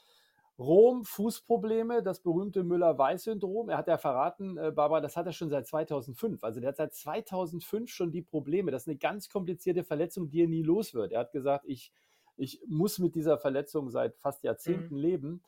Rom, 0.59 1.05
Fußprobleme, 1.05 2.03
das 2.03 2.21
berühmte 2.21 2.62
Müller-Weiß-Syndrom. 2.62 3.69
Er 3.69 3.79
hat 3.79 3.88
ja 3.88 3.99
verraten, 3.99 4.57
äh, 4.57 4.71
Barbara, 4.71 5.01
das 5.01 5.17
hat 5.17 5.27
er 5.27 5.33
schon 5.33 5.51
seit 5.51 5.67
2005. 5.67 6.43
Also 6.45 6.61
der 6.61 6.69
hat 6.69 6.77
seit 6.77 6.95
2005 6.95 7.91
schon 7.91 8.11
die 8.11 8.23
Probleme. 8.23 8.71
Das 8.71 8.83
ist 8.83 8.88
eine 8.88 8.99
ganz 8.99 9.29
komplizierte 9.29 9.85
Verletzung, 9.85 10.29
die 10.31 10.43
er 10.43 10.49
nie 10.49 10.62
los 10.62 10.95
wird. 10.95 11.12
Er 11.12 11.21
hat 11.21 11.33
gesagt, 11.33 11.65
ich, 11.67 11.93
ich 12.37 12.62
muss 12.69 12.99
mit 12.99 13.15
dieser 13.15 13.38
Verletzung 13.38 13.90
seit 13.90 14.17
fast 14.17 14.44
Jahrzehnten 14.44 14.94
mhm. 14.94 15.00
leben. 15.00 15.42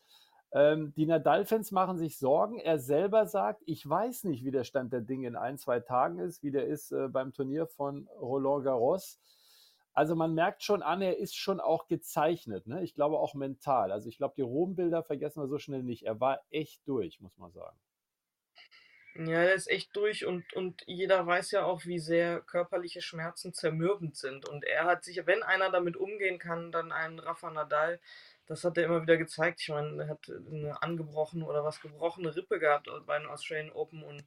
Ähm, 0.54 0.94
die 0.94 1.06
Nadal-Fans 1.06 1.72
machen 1.72 1.98
sich 1.98 2.16
Sorgen. 2.16 2.60
Er 2.60 2.78
selber 2.78 3.26
sagt, 3.26 3.62
ich 3.66 3.86
weiß 3.88 4.22
nicht, 4.24 4.44
wie 4.44 4.52
der 4.52 4.62
Stand 4.62 4.92
der 4.92 5.00
Dinge 5.00 5.26
in 5.26 5.34
ein, 5.34 5.58
zwei 5.58 5.80
Tagen 5.80 6.20
ist, 6.20 6.44
wie 6.44 6.52
der 6.52 6.66
ist 6.66 6.92
äh, 6.92 7.08
beim 7.08 7.32
Turnier 7.32 7.66
von 7.66 8.08
Roland 8.20 8.64
Garros. 8.64 9.18
Also 9.94 10.14
man 10.14 10.34
merkt 10.34 10.62
schon 10.62 10.82
an, 10.82 11.02
er 11.02 11.18
ist 11.18 11.36
schon 11.36 11.58
auch 11.58 11.88
gezeichnet. 11.88 12.68
Ne? 12.68 12.84
Ich 12.84 12.94
glaube 12.94 13.18
auch 13.18 13.34
mental. 13.34 13.90
Also 13.90 14.08
ich 14.08 14.16
glaube, 14.16 14.34
die 14.36 14.42
Rom-Bilder 14.42 15.02
vergessen 15.02 15.42
wir 15.42 15.48
so 15.48 15.58
schnell 15.58 15.82
nicht. 15.82 16.04
Er 16.04 16.20
war 16.20 16.40
echt 16.50 16.86
durch, 16.86 17.20
muss 17.20 17.36
man 17.36 17.52
sagen. 17.52 17.76
Ja, 19.16 19.42
der 19.44 19.54
ist 19.54 19.70
echt 19.70 19.94
durch 19.94 20.26
und, 20.26 20.52
und 20.54 20.82
jeder 20.86 21.24
weiß 21.24 21.52
ja 21.52 21.64
auch, 21.64 21.84
wie 21.84 22.00
sehr 22.00 22.40
körperliche 22.40 23.00
Schmerzen 23.00 23.52
zermürbend 23.52 24.16
sind. 24.16 24.48
Und 24.48 24.64
er 24.64 24.86
hat 24.86 25.04
sich, 25.04 25.24
wenn 25.26 25.44
einer 25.44 25.70
damit 25.70 25.96
umgehen 25.96 26.40
kann, 26.40 26.72
dann 26.72 26.90
ein 26.90 27.20
Rafa 27.20 27.50
Nadal. 27.50 28.00
Das 28.46 28.64
hat 28.64 28.76
er 28.76 28.84
immer 28.84 29.02
wieder 29.02 29.16
gezeigt. 29.16 29.60
Ich 29.60 29.68
meine, 29.68 30.02
er 30.02 30.08
hat 30.08 30.28
eine 30.28 30.82
angebrochene 30.82 31.46
oder 31.46 31.64
was 31.64 31.80
gebrochene 31.80 32.34
Rippe 32.34 32.58
gehabt 32.58 32.88
bei 33.06 33.18
den 33.18 33.28
Australian 33.28 33.72
Open 33.72 34.02
und 34.02 34.24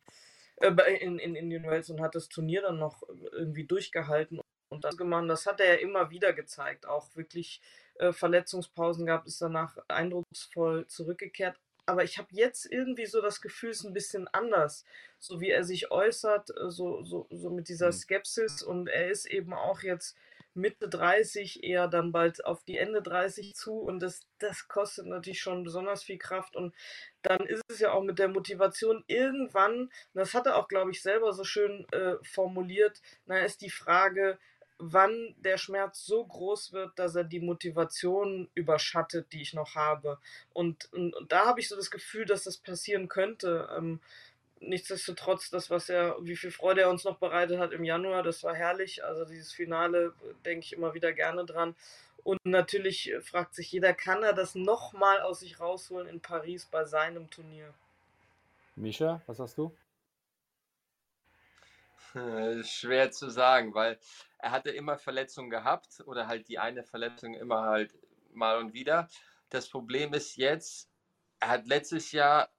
äh, 0.57 0.71
in, 0.97 1.19
in 1.19 1.35
Indian 1.35 1.63
Wells 1.63 1.89
und 1.89 2.01
hat 2.01 2.15
das 2.15 2.29
Turnier 2.29 2.61
dann 2.63 2.79
noch 2.79 3.03
irgendwie 3.31 3.65
durchgehalten 3.65 4.41
und 4.69 4.83
das 4.83 4.97
gemacht. 4.97 5.29
Das 5.29 5.45
hat 5.45 5.59
er 5.59 5.75
ja 5.75 5.79
immer 5.79 6.09
wieder 6.09 6.33
gezeigt. 6.33 6.87
Auch 6.87 7.15
wirklich 7.15 7.61
äh, 7.95 8.11
Verletzungspausen 8.11 9.05
gehabt, 9.05 9.27
ist 9.27 9.41
danach 9.41 9.77
eindrucksvoll 9.87 10.87
zurückgekehrt 10.87 11.57
aber 11.87 12.03
ich 12.03 12.17
habe 12.17 12.27
jetzt 12.31 12.69
irgendwie 12.69 13.05
so 13.05 13.21
das 13.21 13.41
Gefühl, 13.41 13.69
es 13.69 13.79
ist 13.79 13.85
ein 13.85 13.93
bisschen 13.93 14.27
anders. 14.33 14.83
So 15.19 15.39
wie 15.39 15.49
er 15.49 15.63
sich 15.63 15.89
äußert, 15.89 16.49
äh, 16.49 16.69
so, 16.69 17.03
so, 17.03 17.27
so 17.31 17.49
mit 17.49 17.69
dieser 17.69 17.87
mhm. 17.87 17.93
Skepsis 17.93 18.61
und 18.61 18.87
er 18.87 19.09
ist 19.09 19.25
eben 19.25 19.53
auch 19.53 19.81
jetzt 19.81 20.15
Mitte 20.57 20.89
30, 20.89 21.63
eher 21.63 21.87
dann 21.87 22.11
bald 22.11 22.43
auf 22.45 22.63
die 22.63 22.77
Ende 22.77 23.01
30 23.01 23.55
zu 23.55 23.79
und 23.79 23.99
das, 23.99 24.27
das 24.39 24.67
kostet 24.67 25.05
natürlich 25.05 25.39
schon 25.39 25.63
besonders 25.63 26.03
viel 26.03 26.17
Kraft 26.17 26.55
und 26.55 26.73
dann 27.21 27.45
ist 27.45 27.63
es 27.69 27.79
ja 27.79 27.91
auch 27.91 28.03
mit 28.03 28.19
der 28.19 28.27
Motivation 28.27 29.03
irgendwann, 29.07 29.91
das 30.13 30.33
hat 30.33 30.47
er 30.47 30.57
auch, 30.57 30.67
glaube 30.67 30.91
ich, 30.91 31.01
selber 31.01 31.31
so 31.33 31.43
schön 31.43 31.85
äh, 31.91 32.15
formuliert, 32.23 33.01
na 33.25 33.39
ist 33.39 33.61
die 33.61 33.69
Frage, 33.69 34.37
wann 34.79 35.35
der 35.37 35.57
Schmerz 35.57 36.05
so 36.05 36.25
groß 36.25 36.71
wird, 36.73 36.97
dass 36.99 37.15
er 37.15 37.23
die 37.23 37.39
Motivation 37.39 38.49
überschattet, 38.53 39.33
die 39.33 39.41
ich 39.41 39.53
noch 39.53 39.75
habe. 39.75 40.19
Und, 40.53 40.91
und, 40.93 41.15
und 41.15 41.31
da 41.31 41.45
habe 41.45 41.59
ich 41.59 41.67
so 41.67 41.75
das 41.75 41.89
Gefühl, 41.89 42.25
dass 42.25 42.43
das 42.43 42.57
passieren 42.57 43.07
könnte. 43.07 43.69
Ähm, 43.75 43.99
nichtsdestotrotz, 44.59 45.49
das, 45.49 45.69
was 45.69 45.89
er, 45.89 46.17
wie 46.21 46.35
viel 46.35 46.51
Freude 46.51 46.81
er 46.81 46.89
uns 46.89 47.03
noch 47.03 47.17
bereitet 47.17 47.59
hat 47.59 47.71
im 47.71 47.83
Januar, 47.83 48.23
das 48.23 48.43
war 48.43 48.55
herrlich. 48.55 49.03
Also 49.03 49.25
dieses 49.25 49.51
Finale 49.51 50.13
denke 50.45 50.65
ich 50.65 50.73
immer 50.73 50.93
wieder 50.93 51.13
gerne 51.13 51.45
dran. 51.45 51.75
Und 52.23 52.45
natürlich 52.45 53.13
fragt 53.21 53.55
sich 53.55 53.71
jeder, 53.71 53.93
kann 53.93 54.23
er 54.23 54.33
das 54.33 54.55
nochmal 54.55 55.21
aus 55.21 55.39
sich 55.39 55.59
rausholen 55.59 56.07
in 56.07 56.19
Paris 56.19 56.65
bei 56.65 56.83
seinem 56.85 57.29
Turnier? 57.29 57.73
Mischa, 58.75 59.21
was 59.27 59.39
hast 59.39 59.57
du? 59.57 59.75
Schwer 62.63 63.11
zu 63.11 63.29
sagen, 63.29 63.73
weil 63.73 63.99
er 64.39 64.51
hatte 64.51 64.71
immer 64.71 64.97
Verletzungen 64.97 65.49
gehabt 65.49 66.01
oder 66.05 66.27
halt 66.27 66.47
die 66.47 66.59
eine 66.59 66.83
Verletzung 66.83 67.35
immer 67.35 67.63
halt 67.63 67.93
mal 68.33 68.57
und 68.57 68.73
wieder. 68.73 69.07
Das 69.49 69.69
Problem 69.69 70.13
ist 70.13 70.35
jetzt, 70.35 70.89
er 71.39 71.49
hat 71.49 71.67
letztes 71.67 72.11
Jahr 72.11 72.49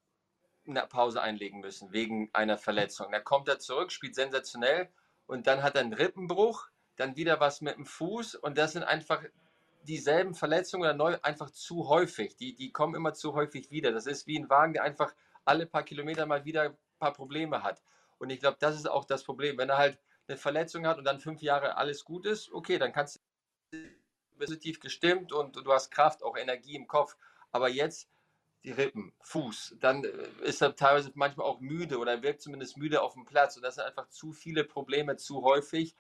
eine 0.77 0.87
Pause 0.87 1.21
einlegen 1.23 1.61
müssen 1.61 1.93
wegen 1.93 2.31
einer 2.33 2.59
Verletzung. 2.59 3.13
Da 3.13 3.21
kommt 3.21 3.49
er 3.49 3.59
zurück, 3.59 3.93
spielt 3.93 4.15
sensationell 4.15 4.89
und 5.27 5.47
dann 5.47 5.63
hat 5.63 5.75
er 5.75 5.83
einen 5.83 5.93
Rippenbruch, 5.93 6.69
dann 6.97 7.17
wieder 7.17 7.41
was 7.41 7.61
mit 7.61 7.77
dem 7.77 7.87
Fuß 7.87 8.35
und 8.37 8.59
das 8.59 8.73
sind 8.73 8.83
einfach 8.83 9.23
dieselben 9.83 10.35
Verletzungen 10.35 10.83
oder 10.83 10.95
neu 10.95 11.17
einfach 11.23 11.51
zu 11.51 11.89
häufig. 11.89 12.37
Die, 12.37 12.55
die 12.55 12.73
kommen 12.73 12.95
immer 12.95 13.15
zu 13.15 13.35
häufig 13.35 13.71
wieder. 13.71 13.93
Das 13.93 14.07
ist 14.07 14.27
wie 14.27 14.39
ein 14.39 14.51
Wagen, 14.51 14.75
der 14.75 14.83
einfach 14.83 15.15
alle 15.45 15.67
paar 15.67 15.83
Kilometer 15.83 16.27
mal 16.27 16.45
wieder 16.45 16.63
ein 16.63 16.77
paar 16.99 17.13
Probleme 17.13 17.63
hat. 17.63 17.83
Und 18.19 18.31
ich 18.31 18.41
glaube, 18.41 18.59
das 18.61 18.77
ist 18.77 18.89
auch 18.89 19.05
das 19.05 19.25
Problem. 19.25 19.57
Wenn 19.57 19.71
er 19.71 19.79
halt 19.79 19.99
eine 20.27 20.37
Verletzung 20.37 20.87
hat 20.87 20.99
und 20.99 21.05
dann 21.05 21.21
fünf 21.21 21.41
Jahre 21.41 21.77
alles 21.77 22.05
gut 22.05 22.27
ist, 22.27 22.53
okay, 22.53 22.79
dann 22.79 22.93
kannst 22.93 23.21
du 23.73 23.79
positiv 24.39 24.81
gestimmt 24.81 25.33
und 25.33 25.57
du 25.57 25.73
hast 25.73 25.91
Kraft, 25.91 26.23
auch 26.23 26.37
Energie 26.37 26.77
im 26.77 26.87
Kopf. 26.87 27.17
Aber 27.51 27.69
jetzt 27.69 28.09
die 28.65 28.73
Rippen, 28.73 29.13
Fuß, 29.21 29.77
dann 29.81 30.05
äh, 30.05 30.11
ist 30.43 30.63
er 30.63 30.75
teilweise 30.75 31.13
manchmal 31.15 31.47
auch 31.47 31.61
müde 31.61 31.99
oder 31.99 32.23
wirkt 32.23 32.43
zumindest 32.43 32.77
müde 32.77 33.03
auf 33.03 33.15
dem 33.15 33.25
Platz. 33.25 33.57
Und 33.57 33.63
das 33.63 33.77
sind 33.77 33.85
einfach 33.85 34.09
zu 34.09 34.33
viele 34.33 34.65
Probleme, 34.65 35.17
zu 35.17 35.43
häufig. 35.43 35.95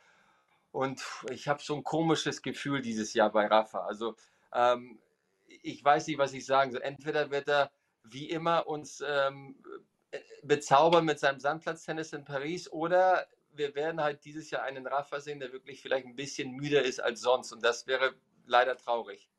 Und 0.72 1.02
ich 1.30 1.48
habe 1.48 1.62
so 1.62 1.74
ein 1.74 1.84
komisches 1.84 2.42
Gefühl 2.42 2.82
dieses 2.82 3.14
Jahr 3.14 3.30
bei 3.30 3.46
Rafa. 3.46 3.86
Also 3.86 4.16
ähm, 4.52 4.98
ich 5.46 5.82
weiß 5.82 6.06
nicht, 6.06 6.18
was 6.18 6.32
ich 6.32 6.44
sagen 6.44 6.72
soll. 6.72 6.82
Entweder 6.82 7.30
wird 7.30 7.48
er 7.48 7.70
wie 8.02 8.28
immer 8.28 8.66
uns 8.66 9.02
ähm, 9.06 9.56
bezaubern 10.42 11.04
mit 11.04 11.18
seinem 11.18 11.40
Sandplatztennis 11.40 12.12
in 12.12 12.24
Paris 12.24 12.70
oder 12.70 13.26
wir 13.52 13.74
werden 13.74 14.00
halt 14.00 14.24
dieses 14.24 14.50
Jahr 14.50 14.62
einen 14.62 14.86
Rafa 14.86 15.20
sehen, 15.20 15.40
der 15.40 15.52
wirklich 15.52 15.82
vielleicht 15.82 16.06
ein 16.06 16.16
bisschen 16.16 16.52
müder 16.52 16.82
ist 16.82 17.00
als 17.00 17.20
sonst 17.20 17.52
und 17.52 17.64
das 17.64 17.86
wäre 17.86 18.14
leider 18.46 18.76
traurig. 18.76 19.30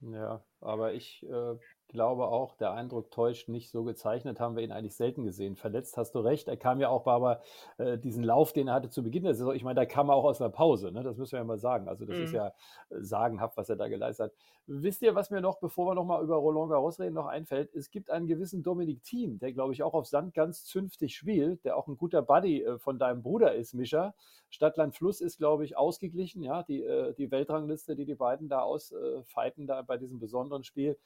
Ja, 0.00 0.42
aber 0.60 0.92
ich 0.92 1.22
äh, 1.24 1.56
glaube 1.90 2.28
auch, 2.28 2.54
der 2.54 2.72
Eindruck 2.72 3.10
täuscht 3.10 3.48
nicht. 3.48 3.70
So 3.70 3.84
gezeichnet 3.84 4.40
haben 4.40 4.56
wir 4.56 4.62
ihn 4.62 4.72
eigentlich 4.72 4.96
selten 4.96 5.24
gesehen. 5.24 5.56
Verletzt 5.56 5.96
hast 5.96 6.14
du 6.14 6.20
recht. 6.20 6.48
Er 6.48 6.56
kam 6.56 6.80
ja 6.80 6.88
auch 6.88 7.02
bei 7.02 7.12
aber 7.12 7.40
äh, 7.78 7.98
diesen 7.98 8.24
Lauf, 8.24 8.52
den 8.52 8.68
er 8.68 8.74
hatte 8.74 8.88
zu 8.88 9.02
Beginn 9.02 9.24
der 9.24 9.34
Saison. 9.34 9.54
Ich 9.54 9.64
meine, 9.64 9.74
da 9.74 9.86
kam 9.86 10.08
er 10.08 10.14
auch 10.14 10.24
aus 10.24 10.40
einer 10.40 10.50
Pause. 10.50 10.92
Ne? 10.92 11.02
Das 11.02 11.16
müssen 11.16 11.32
wir 11.32 11.40
ja 11.40 11.44
mal 11.44 11.58
sagen. 11.58 11.88
Also 11.88 12.06
das 12.06 12.16
mhm. 12.16 12.24
ist 12.24 12.32
ja 12.32 12.48
äh, 12.48 12.52
sagenhaft, 13.00 13.56
was 13.56 13.68
er 13.68 13.76
da 13.76 13.88
geleistet 13.88 14.26
hat. 14.26 14.32
Wisst 14.66 15.02
ihr, 15.02 15.14
was 15.14 15.30
mir 15.30 15.40
noch, 15.40 15.58
bevor 15.58 15.88
wir 15.88 15.94
noch 15.94 16.04
mal 16.04 16.22
über 16.22 16.36
Roland 16.36 16.70
Garros 16.70 17.00
reden, 17.00 17.14
noch 17.14 17.26
einfällt? 17.26 17.74
Es 17.74 17.90
gibt 17.90 18.10
einen 18.10 18.26
gewissen 18.26 18.62
Dominik 18.62 19.02
Thiem, 19.02 19.38
der 19.38 19.52
glaube 19.52 19.72
ich 19.72 19.82
auch 19.82 19.94
auf 19.94 20.06
Sand 20.06 20.32
ganz 20.32 20.64
zünftig 20.64 21.16
spielt, 21.16 21.64
der 21.64 21.76
auch 21.76 21.88
ein 21.88 21.96
guter 21.96 22.22
Buddy 22.22 22.62
äh, 22.62 22.78
von 22.78 22.98
deinem 22.98 23.22
Bruder 23.22 23.54
ist, 23.54 23.74
Mischa. 23.74 24.14
Stadtland 24.48 24.94
Fluss 24.94 25.20
ist 25.20 25.38
glaube 25.38 25.64
ich 25.64 25.76
ausgeglichen. 25.76 26.42
Ja, 26.42 26.62
die 26.62 26.82
äh, 26.82 27.14
die 27.14 27.30
Weltrangliste, 27.30 27.96
die 27.96 28.04
die 28.04 28.14
beiden 28.14 28.48
da 28.48 28.60
ausfighten 28.60 29.66
da 29.66 29.82
bei 29.82 29.96
diesem 29.96 30.20
besonderen 30.20 30.64
Spiel 30.64 30.96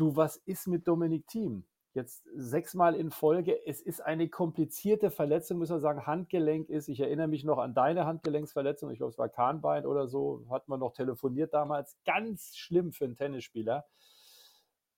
Du, 0.00 0.16
was 0.16 0.38
ist 0.38 0.66
mit 0.66 0.88
Dominik 0.88 1.26
Thiem? 1.26 1.66
Jetzt 1.92 2.26
sechsmal 2.34 2.94
in 2.94 3.10
Folge. 3.10 3.66
Es 3.66 3.82
ist 3.82 4.00
eine 4.00 4.30
komplizierte 4.30 5.10
Verletzung, 5.10 5.58
muss 5.58 5.68
man 5.68 5.78
sagen. 5.78 6.06
Handgelenk 6.06 6.70
ist. 6.70 6.88
Ich 6.88 7.00
erinnere 7.00 7.28
mich 7.28 7.44
noch 7.44 7.58
an 7.58 7.74
deine 7.74 8.06
Handgelenksverletzung. 8.06 8.90
Ich 8.90 8.96
glaube, 8.96 9.10
es 9.10 9.18
war 9.18 9.28
Kahnbein 9.28 9.84
oder 9.84 10.08
so. 10.08 10.46
Hat 10.48 10.68
man 10.68 10.80
noch 10.80 10.94
telefoniert 10.94 11.52
damals. 11.52 11.98
Ganz 12.06 12.56
schlimm 12.56 12.94
für 12.94 13.04
einen 13.04 13.16
Tennisspieler. 13.16 13.84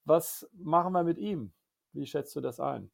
Was 0.05 0.49
machen 0.53 0.93
wir 0.93 1.03
mit 1.03 1.19
ihm? 1.19 1.53
Wie 1.93 2.07
schätzt 2.07 2.37
du 2.37 2.41
das 2.41 2.61
ein? 2.61 2.89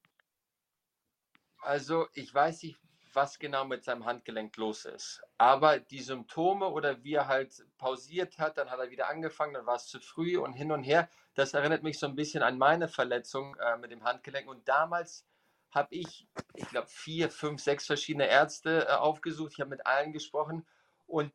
Also, 1.60 2.06
ich 2.14 2.32
weiß 2.32 2.62
nicht, 2.62 2.78
was 3.18 3.40
genau 3.40 3.64
mit 3.64 3.82
seinem 3.82 4.04
Handgelenk 4.04 4.56
los 4.58 4.84
ist. 4.84 5.20
Aber 5.38 5.80
die 5.80 5.98
Symptome 5.98 6.68
oder 6.68 7.02
wie 7.02 7.14
er 7.14 7.26
halt 7.26 7.66
pausiert 7.76 8.38
hat, 8.38 8.58
dann 8.58 8.70
hat 8.70 8.78
er 8.78 8.90
wieder 8.90 9.08
angefangen, 9.08 9.54
dann 9.54 9.66
war 9.66 9.74
es 9.74 9.86
zu 9.86 9.98
früh 9.98 10.38
und 10.38 10.52
hin 10.52 10.70
und 10.70 10.84
her. 10.84 11.08
Das 11.34 11.52
erinnert 11.52 11.82
mich 11.82 11.98
so 11.98 12.06
ein 12.06 12.14
bisschen 12.14 12.44
an 12.44 12.58
meine 12.58 12.86
Verletzung 12.86 13.56
äh, 13.56 13.76
mit 13.76 13.90
dem 13.90 14.04
Handgelenk. 14.04 14.48
Und 14.48 14.68
damals 14.68 15.26
habe 15.72 15.96
ich, 15.96 16.28
ich 16.54 16.68
glaube, 16.68 16.86
vier, 16.86 17.28
fünf, 17.28 17.60
sechs 17.60 17.86
verschiedene 17.86 18.28
Ärzte 18.28 18.86
äh, 18.86 18.92
aufgesucht. 18.92 19.54
Ich 19.54 19.60
habe 19.60 19.70
mit 19.70 19.84
allen 19.84 20.12
gesprochen 20.12 20.64
und 21.08 21.32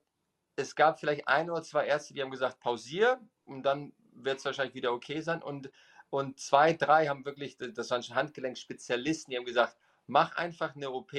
es 0.56 0.78
gab 0.78 1.02
vielleicht 1.02 1.28
ein 1.28 1.50
oder 1.50 1.64
zwei 1.64 1.86
Ärzte, 1.86 2.14
die 2.14 2.22
haben 2.22 2.32
gesagt, 2.32 2.62
pausier 2.62 3.20
und 3.44 3.64
dann 3.64 3.92
wird 4.14 4.38
es 4.38 4.46
wahrscheinlich 4.46 4.76
wieder 4.76 4.94
okay 4.94 5.20
sein. 5.20 5.44
Und, 5.44 5.70
und 6.10 6.40
zwei, 6.40 6.72
drei 6.72 7.08
haben 7.08 7.26
wirklich, 7.26 7.58
das 7.58 7.90
waren 7.90 8.04
schon 8.04 8.16
Handgelenkspezialisten, 8.16 9.32
die 9.32 9.38
haben 9.38 9.46
gesagt, 9.46 9.76
mach 10.08 10.38
einfach 10.38 10.78
eine 10.78 10.92
OP 10.92 11.12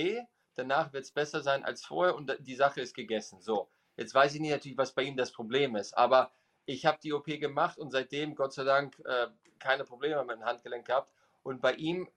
danach 0.57 0.93
wird 0.93 1.05
es 1.05 1.11
besser 1.11 1.43
sein 1.43 1.65
als 1.65 1.85
vorher 1.85 2.15
und 2.15 2.37
die 2.41 2.55
Sache 2.55 2.81
ist 2.81 2.95
gegessen. 2.95 3.41
So, 3.41 3.69
jetzt 3.97 4.15
weiß 4.15 4.35
ich 4.35 4.41
nicht 4.41 4.51
natürlich, 4.51 4.79
was 4.79 4.93
bei 4.93 5.03
ihm 5.03 5.17
das 5.17 5.33
Problem 5.33 5.77
ist, 5.77 5.97
aber 5.97 6.31
ich 6.67 6.87
habe 6.87 6.99
die 7.03 7.13
OP 7.13 7.27
gemacht 7.27 7.79
und 7.79 7.91
seitdem, 7.91 8.35
Gott 8.35 8.53
sei 8.53 8.65
Dank, 8.65 8.99
äh, 9.05 9.29
keine 9.59 9.85
Probleme 9.85 10.23
mit 10.25 10.37
dem 10.37 10.45
Handgelenk 10.45 10.87
gehabt. 10.87 11.11
Und 11.43 11.61
bei 11.61 11.75
ihm, 11.75 12.09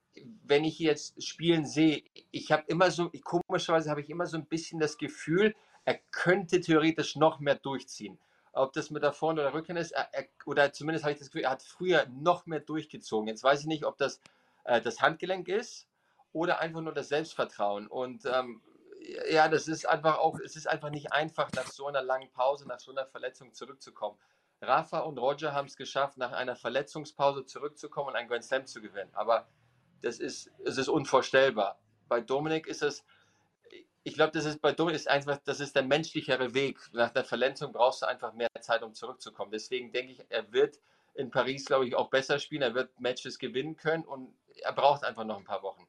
wenn 0.43 0.63
ich 0.63 0.79
jetzt 0.79 1.21
spielen 1.21 1.65
sehe, 1.65 2.03
ich 2.31 2.51
habe 2.51 2.63
immer 2.67 2.91
so, 2.91 3.11
komischerweise 3.23 3.89
habe 3.89 4.01
ich 4.01 4.09
immer 4.09 4.25
so 4.25 4.38
ein 4.38 4.45
bisschen 4.45 4.79
das 4.79 4.97
Gefühl, 4.97 5.53
er 5.83 5.99
könnte 6.11 6.61
theoretisch 6.61 7.15
noch 7.15 7.39
mehr 7.39 7.55
durchziehen. 7.55 8.17
Ob 8.53 8.73
das 8.73 8.89
mit 8.89 9.03
der 9.03 9.13
Vorne 9.13 9.41
oder 9.41 9.53
Rückhand 9.53 9.79
ist, 9.79 9.91
er, 9.91 10.09
er, 10.13 10.25
oder 10.45 10.73
zumindest 10.73 11.03
habe 11.03 11.13
ich 11.13 11.19
das 11.19 11.27
Gefühl, 11.27 11.43
er 11.43 11.51
hat 11.51 11.63
früher 11.63 12.07
noch 12.07 12.45
mehr 12.45 12.59
durchgezogen. 12.59 13.27
Jetzt 13.27 13.43
weiß 13.43 13.61
ich 13.61 13.67
nicht, 13.67 13.85
ob 13.85 13.97
das 13.97 14.19
äh, 14.63 14.81
das 14.81 15.01
Handgelenk 15.01 15.47
ist 15.47 15.88
oder 16.38 16.59
einfach 16.59 16.81
nur 16.81 16.93
das 16.93 17.09
Selbstvertrauen. 17.09 17.88
Und 17.88 18.25
ähm, 18.25 18.61
ja, 19.31 19.47
das 19.47 19.67
ist 19.67 19.88
einfach 19.88 20.19
auch, 20.19 20.39
es 20.39 20.55
ist 20.55 20.67
einfach 20.67 20.91
nicht 20.91 21.11
einfach, 21.11 21.51
nach 21.53 21.67
so 21.67 21.88
einer 21.88 22.03
langen 22.03 22.31
Pause, 22.31 22.67
nach 22.67 22.79
so 22.79 22.91
einer 22.91 23.07
Verletzung 23.07 23.53
zurückzukommen. 23.53 24.17
Rafa 24.61 24.99
und 24.99 25.17
Roger 25.17 25.53
haben 25.53 25.67
es 25.67 25.75
geschafft, 25.75 26.17
nach 26.17 26.31
einer 26.31 26.55
Verletzungspause 26.55 27.45
zurückzukommen 27.45 28.09
und 28.09 28.15
einen 28.15 28.29
Grand 28.29 28.43
Slam 28.43 28.65
zu 28.65 28.81
gewinnen. 28.81 29.09
Aber 29.13 29.47
das 30.01 30.19
ist, 30.19 30.51
es 30.63 30.77
ist 30.77 30.89
unvorstellbar. 30.89 31.79
Bei 32.07 32.21
Dominik 32.21 32.67
ist 32.67 32.83
es, 32.83 33.03
ich 34.03 34.13
glaube, 34.13 34.31
das 34.31 34.45
ist 34.45 34.61
bei 34.61 34.71
Dominik 34.71 35.01
ist 35.01 35.07
einfach, 35.07 35.39
das 35.43 35.59
ist 35.59 35.75
der 35.75 35.83
menschlichere 35.83 36.53
Weg. 36.53 36.79
Nach 36.93 37.09
der 37.09 37.23
Verletzung 37.23 37.71
brauchst 37.71 38.03
du 38.03 38.07
einfach 38.07 38.33
mehr 38.33 38.47
Zeit, 38.61 38.83
um 38.83 38.93
zurückzukommen. 38.93 39.51
Deswegen 39.51 39.91
denke 39.91 40.13
ich, 40.13 40.25
er 40.29 40.51
wird 40.51 40.79
in 41.15 41.31
Paris, 41.31 41.65
glaube 41.65 41.88
ich, 41.88 41.95
auch 41.95 42.09
besser 42.09 42.38
spielen. 42.38 42.61
Er 42.61 42.75
wird 42.75 42.99
Matches 42.99 43.39
gewinnen 43.39 43.75
können 43.75 44.05
und 44.05 44.33
er 44.61 44.73
braucht 44.73 45.03
einfach 45.03 45.23
noch 45.23 45.38
ein 45.38 45.43
paar 45.43 45.63
Wochen. 45.63 45.88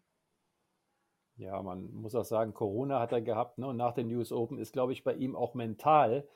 Ja, 1.39 1.63
man 1.63 1.95
muss 1.95 2.17
auch 2.17 2.25
sagen, 2.25 2.53
Corona 2.53 2.99
hat 2.99 3.13
er 3.13 3.21
gehabt, 3.23 3.59
ne? 3.59 3.69
Und 3.69 3.77
nach 3.77 3.95
den 3.95 4.13
US 4.17 4.33
Open 4.33 4.59
ist, 4.59 4.73
glaube 4.73 4.93
ich, 4.93 5.05
bei 5.05 5.15
ihm 5.15 5.37
auch 5.37 5.55
mental 5.55 6.27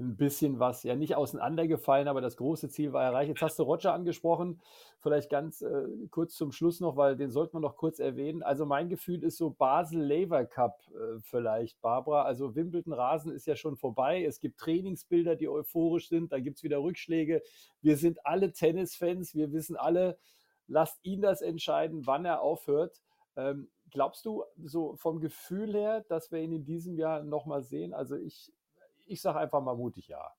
ein 0.00 0.16
bisschen 0.16 0.58
was, 0.58 0.82
ja 0.82 0.96
nicht 0.96 1.14
auseinandergefallen, 1.14 2.08
aber 2.08 2.20
das 2.20 2.36
große 2.36 2.68
Ziel 2.68 2.92
war 2.92 3.04
erreicht. 3.04 3.28
Jetzt 3.28 3.42
hast 3.42 3.58
du 3.58 3.64
Roger 3.64 3.92
angesprochen, 3.92 4.60
vielleicht 5.00 5.30
ganz 5.30 5.62
äh, 5.62 5.86
kurz 6.10 6.34
zum 6.34 6.50
Schluss 6.50 6.80
noch, 6.80 6.96
weil 6.96 7.16
den 7.16 7.30
sollte 7.30 7.54
man 7.54 7.62
noch 7.62 7.76
kurz 7.76 8.00
erwähnen. 8.00 8.42
Also 8.42 8.66
mein 8.66 8.88
Gefühl 8.88 9.22
ist 9.22 9.36
so 9.36 9.50
Basel 9.50 10.02
Lever 10.02 10.44
Cup 10.44 10.80
äh, 10.92 11.20
vielleicht, 11.20 11.80
Barbara. 11.80 12.22
Also 12.22 12.54
Wimbledon 12.56 12.92
Rasen 12.92 13.32
ist 13.32 13.46
ja 13.46 13.54
schon 13.56 13.76
vorbei. 13.76 14.24
Es 14.24 14.40
gibt 14.40 14.58
Trainingsbilder, 14.58 15.36
die 15.36 15.48
euphorisch 15.48 16.08
sind. 16.08 16.32
Da 16.32 16.40
gibt 16.40 16.58
es 16.58 16.62
wieder 16.64 16.78
Rückschläge. 16.78 17.42
Wir 17.80 17.96
sind 17.96 18.24
alle 18.26 18.52
Tennisfans. 18.52 19.34
Wir 19.34 19.52
wissen 19.52 19.76
alle, 19.76 20.18
lasst 20.66 20.98
ihn 21.04 21.22
das 21.22 21.42
entscheiden, 21.42 22.06
wann 22.06 22.24
er 22.24 22.40
aufhört. 22.40 23.00
Ähm, 23.36 23.68
glaubst 23.90 24.24
du 24.24 24.44
so 24.62 24.96
vom 24.96 25.20
Gefühl 25.20 25.74
her, 25.74 26.04
dass 26.08 26.30
wir 26.30 26.40
ihn 26.40 26.52
in 26.52 26.64
diesem 26.64 26.96
Jahr 26.96 27.22
nochmal 27.22 27.62
sehen? 27.62 27.94
Also 27.94 28.16
ich, 28.16 28.52
ich 29.06 29.20
sage 29.20 29.38
einfach 29.38 29.60
mal 29.60 29.76
mutig 29.76 30.08
ja. 30.08 30.32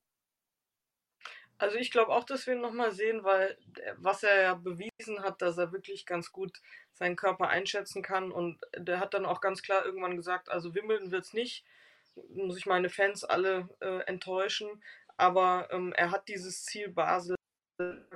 Also 1.57 1.75
ich 1.75 1.91
glaube 1.91 2.13
auch, 2.13 2.23
dass 2.23 2.47
wir 2.47 2.53
ihn 2.53 2.61
nochmal 2.61 2.93
sehen, 2.93 3.23
weil 3.25 3.57
was 3.97 4.23
er 4.23 4.41
ja 4.41 4.53
bewiesen 4.55 5.21
hat, 5.21 5.41
dass 5.41 5.57
er 5.57 5.73
wirklich 5.73 6.05
ganz 6.05 6.31
gut 6.31 6.61
seinen 6.93 7.17
Körper 7.17 7.49
einschätzen 7.49 8.01
kann 8.01 8.31
und 8.31 8.59
der 8.77 9.01
hat 9.01 9.13
dann 9.13 9.25
auch 9.25 9.41
ganz 9.41 9.61
klar 9.61 9.85
irgendwann 9.85 10.15
gesagt, 10.15 10.49
also 10.49 10.73
Wimbledon 10.73 11.11
wird 11.11 11.25
es 11.25 11.33
nicht, 11.33 11.65
muss 12.29 12.57
ich 12.57 12.65
meine 12.65 12.89
Fans 12.89 13.25
alle 13.25 13.67
äh, 13.81 13.99
enttäuschen, 14.05 14.81
aber 15.17 15.67
ähm, 15.71 15.91
er 15.93 16.11
hat 16.11 16.29
dieses 16.29 16.63
Ziel 16.63 16.89
Basel 16.89 17.35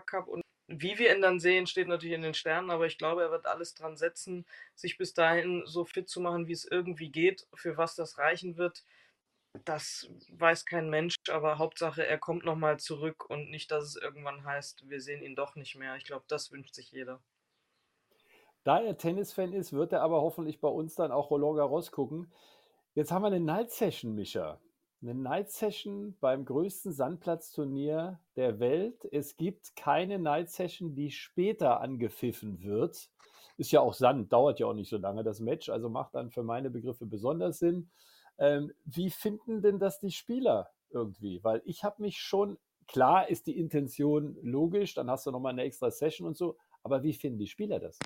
Cup 0.05 0.27
und 0.27 0.42
wie 0.81 0.97
wir 0.97 1.15
ihn 1.15 1.21
dann 1.21 1.39
sehen, 1.39 1.67
steht 1.67 1.87
natürlich 1.87 2.15
in 2.15 2.21
den 2.21 2.33
Sternen, 2.33 2.69
aber 2.69 2.85
ich 2.85 2.97
glaube, 2.97 3.23
er 3.23 3.31
wird 3.31 3.45
alles 3.45 3.73
dran 3.73 3.97
setzen, 3.97 4.45
sich 4.75 4.97
bis 4.97 5.13
dahin 5.13 5.63
so 5.65 5.85
fit 5.85 6.09
zu 6.09 6.21
machen, 6.21 6.47
wie 6.47 6.53
es 6.53 6.65
irgendwie 6.65 7.09
geht. 7.11 7.47
Für 7.53 7.77
was 7.77 7.95
das 7.95 8.17
reichen 8.17 8.57
wird, 8.57 8.83
das 9.65 10.09
weiß 10.29 10.65
kein 10.65 10.89
Mensch, 10.89 11.15
aber 11.29 11.57
Hauptsache, 11.57 12.05
er 12.05 12.17
kommt 12.17 12.43
nochmal 12.43 12.79
zurück 12.79 13.29
und 13.29 13.49
nicht, 13.49 13.71
dass 13.71 13.83
es 13.83 13.95
irgendwann 13.95 14.43
heißt, 14.43 14.89
wir 14.89 14.99
sehen 15.01 15.21
ihn 15.21 15.35
doch 15.35 15.55
nicht 15.55 15.75
mehr. 15.75 15.95
Ich 15.95 16.05
glaube, 16.05 16.25
das 16.27 16.51
wünscht 16.51 16.73
sich 16.73 16.91
jeder. 16.91 17.21
Da 18.63 18.81
er 18.81 18.97
Tennisfan 18.97 19.53
ist, 19.53 19.73
wird 19.73 19.91
er 19.91 20.01
aber 20.01 20.21
hoffentlich 20.21 20.59
bei 20.59 20.69
uns 20.69 20.95
dann 20.95 21.11
auch 21.11 21.29
Roland 21.29 21.57
Garros 21.57 21.91
gucken. 21.91 22.31
Jetzt 22.95 23.11
haben 23.11 23.23
wir 23.23 23.27
eine 23.27 23.39
Night 23.39 23.71
Session, 23.71 24.15
Micha 24.15 24.59
eine 25.03 25.15
Night 25.15 25.51
Session 25.51 26.17
beim 26.21 26.45
größten 26.45 26.93
Sandplatzturnier 26.93 28.19
der 28.37 28.59
Welt. 28.59 29.05
Es 29.11 29.35
gibt 29.35 29.75
keine 29.75 30.17
Night 30.17 30.49
Session, 30.49 30.95
die 30.95 31.11
später 31.11 31.81
angepfiffen 31.81 32.63
wird. 32.63 33.09
Ist 33.57 33.71
ja 33.71 33.81
auch 33.81 33.93
Sand, 33.93 34.31
dauert 34.31 34.59
ja 34.59 34.67
auch 34.67 34.73
nicht 34.73 34.89
so 34.89 34.97
lange 34.97 35.23
das 35.23 35.39
Match, 35.39 35.69
also 35.69 35.89
macht 35.89 36.15
dann 36.15 36.31
für 36.31 36.43
meine 36.43 36.69
Begriffe 36.69 37.05
besonders 37.05 37.59
Sinn. 37.59 37.91
Ähm, 38.37 38.71
wie 38.85 39.11
finden 39.11 39.61
denn 39.61 39.77
das 39.77 39.99
die 39.99 40.11
Spieler 40.11 40.71
irgendwie? 40.89 41.43
Weil 41.43 41.61
ich 41.65 41.83
habe 41.83 42.01
mich 42.01 42.17
schon, 42.17 42.57
klar 42.87 43.29
ist 43.29 43.45
die 43.45 43.59
Intention 43.59 44.37
logisch, 44.41 44.93
dann 44.95 45.11
hast 45.11 45.25
du 45.25 45.31
nochmal 45.31 45.51
eine 45.51 45.63
extra 45.63 45.91
Session 45.91 46.27
und 46.27 46.37
so, 46.37 46.57
aber 46.81 47.03
wie 47.03 47.13
finden 47.13 47.39
die 47.39 47.47
Spieler 47.47 47.79
das? 47.79 47.99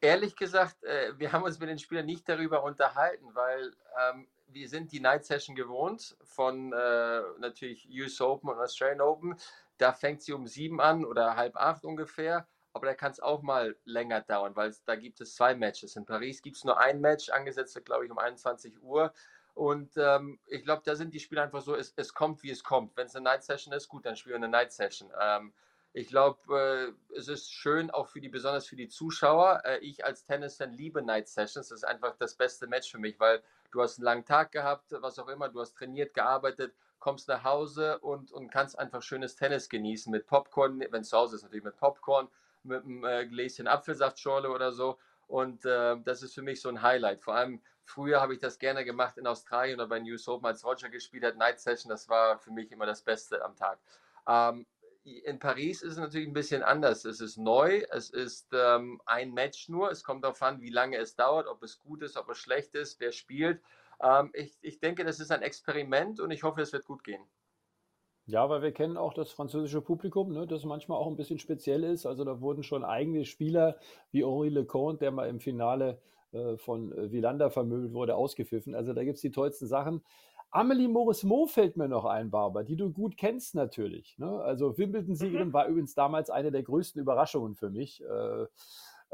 Ehrlich 0.00 0.36
gesagt, 0.36 0.82
äh, 0.84 1.18
wir 1.18 1.32
haben 1.32 1.44
uns 1.44 1.58
mit 1.58 1.68
den 1.68 1.78
Spielern 1.78 2.06
nicht 2.06 2.28
darüber 2.28 2.62
unterhalten, 2.62 3.34
weil 3.34 3.72
ähm, 4.10 4.28
wir 4.48 4.68
sind 4.68 4.92
die 4.92 5.00
Night 5.00 5.24
Session 5.24 5.54
gewohnt 5.54 6.16
von 6.22 6.72
äh, 6.72 7.22
natürlich 7.38 7.88
US 7.90 8.20
Open 8.20 8.50
und 8.50 8.58
Australian 8.58 9.00
Open. 9.00 9.36
Da 9.76 9.92
fängt 9.92 10.22
sie 10.22 10.32
um 10.32 10.46
sieben 10.46 10.80
an 10.80 11.04
oder 11.04 11.36
halb 11.36 11.56
acht 11.56 11.84
ungefähr. 11.84 12.46
Aber 12.72 12.86
da 12.86 12.94
kann 12.94 13.12
es 13.12 13.20
auch 13.20 13.42
mal 13.42 13.76
länger 13.84 14.20
dauern, 14.20 14.54
weil 14.54 14.74
da 14.84 14.94
gibt 14.94 15.20
es 15.20 15.34
zwei 15.34 15.54
Matches. 15.54 15.96
In 15.96 16.04
Paris 16.04 16.42
gibt 16.42 16.56
es 16.56 16.64
nur 16.64 16.78
ein 16.78 17.00
Match, 17.00 17.30
angesetzt, 17.30 17.82
glaube 17.84 18.04
ich, 18.04 18.10
um 18.10 18.18
21 18.18 18.82
Uhr. 18.82 19.12
Und 19.54 19.96
ähm, 19.96 20.38
ich 20.46 20.62
glaube, 20.62 20.82
da 20.84 20.94
sind 20.94 21.12
die 21.12 21.18
Spieler 21.18 21.42
einfach 21.42 21.62
so, 21.62 21.74
es, 21.74 21.92
es 21.96 22.14
kommt, 22.14 22.42
wie 22.42 22.50
es 22.50 22.62
kommt. 22.62 22.96
Wenn 22.96 23.06
es 23.06 23.16
eine 23.16 23.24
Night 23.24 23.42
Session 23.42 23.72
ist, 23.72 23.88
gut, 23.88 24.06
dann 24.06 24.16
spielen 24.16 24.34
wir 24.34 24.46
eine 24.46 24.48
Night 24.48 24.72
Session. 24.72 25.10
Ähm, 25.20 25.52
ich 25.92 26.08
glaube, 26.08 26.94
äh, 27.10 27.16
es 27.16 27.26
ist 27.26 27.52
schön, 27.52 27.90
auch 27.90 28.06
für 28.06 28.20
die, 28.20 28.28
besonders 28.28 28.66
für 28.66 28.76
die 28.76 28.88
Zuschauer. 28.88 29.62
Äh, 29.64 29.78
ich 29.78 30.04
als 30.04 30.22
Tennis-Fan 30.24 30.72
liebe 30.72 31.02
Night 31.02 31.26
Sessions. 31.26 31.68
Das 31.68 31.78
ist 31.78 31.84
einfach 31.84 32.14
das 32.16 32.36
beste 32.36 32.68
Match 32.68 32.90
für 32.90 32.98
mich, 32.98 33.18
weil 33.18 33.42
du 33.70 33.82
hast 33.82 33.98
einen 33.98 34.04
langen 34.04 34.24
Tag 34.24 34.52
gehabt, 34.52 34.92
was 35.00 35.18
auch 35.18 35.28
immer, 35.28 35.48
du 35.48 35.60
hast 35.60 35.74
trainiert, 35.74 36.14
gearbeitet, 36.14 36.74
kommst 36.98 37.28
nach 37.28 37.44
Hause 37.44 37.98
und, 38.00 38.32
und 38.32 38.50
kannst 38.50 38.78
einfach 38.78 39.02
schönes 39.02 39.36
Tennis 39.36 39.68
genießen 39.68 40.10
mit 40.10 40.26
Popcorn, 40.26 40.80
wenn 40.90 41.02
es 41.02 41.10
zu 41.10 41.16
Hause 41.16 41.36
ist, 41.36 41.42
natürlich 41.42 41.64
mit 41.64 41.76
Popcorn, 41.76 42.28
mit 42.62 42.84
einem 42.84 43.04
äh, 43.04 43.26
Gläschen 43.26 43.66
Apfelsaftschorle 43.66 44.50
oder 44.50 44.72
so. 44.72 44.98
Und 45.26 45.64
äh, 45.64 45.96
das 46.04 46.22
ist 46.22 46.34
für 46.34 46.42
mich 46.42 46.60
so 46.60 46.68
ein 46.68 46.82
Highlight. 46.82 47.22
Vor 47.22 47.34
allem 47.34 47.60
früher 47.84 48.20
habe 48.20 48.34
ich 48.34 48.40
das 48.40 48.58
gerne 48.58 48.84
gemacht 48.84 49.18
in 49.18 49.26
Australien 49.26 49.78
oder 49.78 49.88
bei 49.88 50.00
News 50.00 50.26
Open, 50.28 50.46
als 50.46 50.64
Roger 50.64 50.88
gespielt 50.88 51.24
hat, 51.24 51.36
Night 51.36 51.60
Session, 51.60 51.90
das 51.90 52.08
war 52.08 52.38
für 52.38 52.50
mich 52.50 52.72
immer 52.72 52.86
das 52.86 53.02
Beste 53.02 53.44
am 53.44 53.54
Tag. 53.54 53.78
Ähm, 54.26 54.66
in 55.16 55.38
Paris 55.38 55.82
ist 55.82 55.92
es 55.92 55.98
natürlich 55.98 56.28
ein 56.28 56.34
bisschen 56.34 56.62
anders. 56.62 57.04
Es 57.04 57.20
ist 57.20 57.36
neu, 57.36 57.82
es 57.90 58.10
ist 58.10 58.48
ähm, 58.52 59.00
ein 59.06 59.32
Match 59.32 59.68
nur. 59.68 59.90
Es 59.90 60.04
kommt 60.04 60.24
darauf 60.24 60.42
an, 60.42 60.60
wie 60.60 60.70
lange 60.70 60.96
es 60.96 61.16
dauert, 61.16 61.46
ob 61.46 61.62
es 61.62 61.78
gut 61.78 62.02
ist, 62.02 62.16
ob 62.16 62.28
es 62.28 62.38
schlecht 62.38 62.74
ist, 62.74 63.00
wer 63.00 63.12
spielt. 63.12 63.60
Ähm, 64.02 64.30
ich, 64.34 64.56
ich 64.60 64.80
denke, 64.80 65.04
das 65.04 65.20
ist 65.20 65.30
ein 65.30 65.42
Experiment 65.42 66.20
und 66.20 66.30
ich 66.30 66.42
hoffe, 66.42 66.60
es 66.60 66.72
wird 66.72 66.84
gut 66.84 67.02
gehen. 67.04 67.22
Ja, 68.26 68.50
weil 68.50 68.60
wir 68.60 68.72
kennen 68.72 68.98
auch 68.98 69.14
das 69.14 69.32
französische 69.32 69.80
Publikum, 69.80 70.32
ne, 70.32 70.46
das 70.46 70.64
manchmal 70.64 70.98
auch 70.98 71.06
ein 71.06 71.16
bisschen 71.16 71.38
speziell 71.38 71.82
ist. 71.82 72.04
Also 72.04 72.24
da 72.24 72.42
wurden 72.42 72.62
schon 72.62 72.84
eigene 72.84 73.24
Spieler 73.24 73.78
wie 74.10 74.22
Henri 74.22 74.50
Leconte, 74.50 75.04
der 75.04 75.12
mal 75.12 75.28
im 75.28 75.40
Finale 75.40 75.98
äh, 76.32 76.58
von 76.58 76.92
äh, 76.92 77.10
Villander 77.10 77.50
vermöbelt 77.50 77.94
wurde, 77.94 78.14
ausgepfiffen. 78.14 78.74
Also 78.74 78.92
da 78.92 79.02
gibt 79.02 79.16
es 79.16 79.22
die 79.22 79.30
tollsten 79.30 79.66
Sachen. 79.66 80.04
Amelie 80.50 80.88
Morismo 80.88 81.46
fällt 81.46 81.76
mir 81.76 81.88
noch 81.88 82.04
ein, 82.04 82.30
Barbara, 82.30 82.64
die 82.64 82.76
du 82.76 82.90
gut 82.90 83.16
kennst 83.16 83.54
natürlich. 83.54 84.18
Ne? 84.18 84.30
Also 84.40 84.78
Wimbledon-Siegerin 84.78 85.48
mhm. 85.48 85.52
war 85.52 85.66
übrigens 85.66 85.94
damals 85.94 86.30
eine 86.30 86.50
der 86.50 86.62
größten 86.62 87.00
Überraschungen 87.00 87.54
für 87.54 87.70
mich. 87.70 88.02
Äh, 88.02 88.46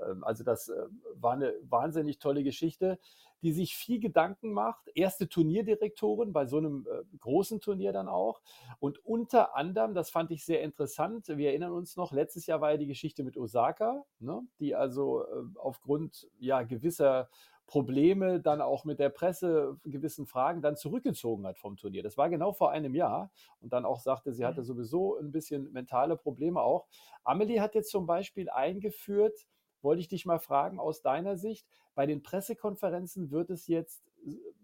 ähm, 0.02 0.24
also 0.24 0.44
das 0.44 0.68
äh, 0.68 0.86
war 1.14 1.32
eine 1.32 1.54
wahnsinnig 1.68 2.18
tolle 2.18 2.44
Geschichte, 2.44 2.98
die 3.42 3.52
sich 3.52 3.76
viel 3.76 4.00
Gedanken 4.00 4.52
macht. 4.52 4.88
Erste 4.94 5.28
Turnierdirektorin 5.28 6.32
bei 6.32 6.46
so 6.46 6.58
einem 6.58 6.86
äh, 6.90 7.02
großen 7.18 7.60
Turnier 7.60 7.92
dann 7.92 8.08
auch. 8.08 8.40
Und 8.78 9.04
unter 9.04 9.56
anderem, 9.56 9.94
das 9.94 10.10
fand 10.10 10.30
ich 10.30 10.44
sehr 10.44 10.62
interessant, 10.62 11.28
wir 11.28 11.50
erinnern 11.50 11.72
uns 11.72 11.96
noch, 11.96 12.12
letztes 12.12 12.46
Jahr 12.46 12.60
war 12.60 12.72
ja 12.72 12.76
die 12.76 12.86
Geschichte 12.86 13.24
mit 13.24 13.36
Osaka, 13.36 14.04
ne? 14.18 14.42
die 14.60 14.74
also 14.74 15.24
aufgrund 15.56 16.28
ja, 16.38 16.62
gewisser 16.62 17.28
Probleme 17.66 18.40
dann 18.40 18.60
auch 18.60 18.84
mit 18.84 18.98
der 18.98 19.08
Presse 19.08 19.78
gewissen 19.84 20.26
Fragen 20.26 20.60
dann 20.60 20.76
zurückgezogen 20.76 21.46
hat 21.46 21.58
vom 21.58 21.76
Turnier. 21.76 22.02
Das 22.02 22.16
war 22.16 22.28
genau 22.28 22.52
vor 22.52 22.70
einem 22.70 22.94
Jahr 22.94 23.30
und 23.60 23.72
dann 23.72 23.84
auch 23.84 24.00
sagte, 24.00 24.32
sie 24.32 24.44
hatte 24.44 24.60
mhm. 24.60 24.66
sowieso 24.66 25.18
ein 25.18 25.32
bisschen 25.32 25.72
mentale 25.72 26.16
Probleme 26.16 26.60
auch. 26.60 26.86
Amelie 27.22 27.60
hat 27.60 27.74
jetzt 27.74 27.90
zum 27.90 28.06
Beispiel 28.06 28.50
eingeführt, 28.50 29.46
wollte 29.80 30.00
ich 30.00 30.08
dich 30.08 30.26
mal 30.26 30.38
fragen, 30.38 30.78
aus 30.78 31.02
deiner 31.02 31.36
Sicht, 31.36 31.66
bei 31.94 32.06
den 32.06 32.22
Pressekonferenzen 32.22 33.30
wird 33.30 33.50
es 33.50 33.66
jetzt 33.66 34.04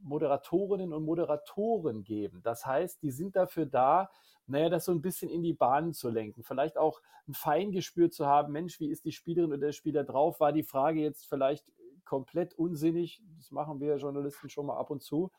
Moderatorinnen 0.03 0.92
und 0.92 1.05
Moderatoren 1.05 2.03
geben. 2.03 2.40
Das 2.42 2.66
heißt, 2.66 3.03
die 3.03 3.11
sind 3.11 3.36
dafür 3.36 3.66
da, 3.66 4.11
naja, 4.46 4.68
das 4.68 4.86
so 4.86 4.92
ein 4.92 5.03
bisschen 5.03 5.30
in 5.30 5.42
die 5.42 5.53
Bahnen 5.53 5.92
zu 5.92 6.09
lenken. 6.09 6.42
Vielleicht 6.42 6.76
auch 6.76 7.01
ein 7.28 7.34
Feingespür 7.34 8.11
zu 8.11 8.26
haben, 8.26 8.53
Mensch, 8.53 8.80
wie 8.80 8.90
ist 8.90 9.05
die 9.05 9.12
Spielerin 9.12 9.51
oder 9.51 9.59
der 9.59 9.72
Spieler 9.72 10.03
drauf? 10.03 10.40
War 10.40 10.53
die 10.53 10.64
Frage 10.64 11.01
jetzt 11.01 11.28
vielleicht 11.28 11.70
komplett 12.11 12.54
unsinnig. 12.54 13.22
Das 13.36 13.52
machen 13.52 13.78
wir 13.80 13.96
Journalisten 13.96 14.50
schon 14.50 14.66
mal 14.66 14.76
ab 14.76 14.90
und 14.90 15.00
zu. 15.00 15.30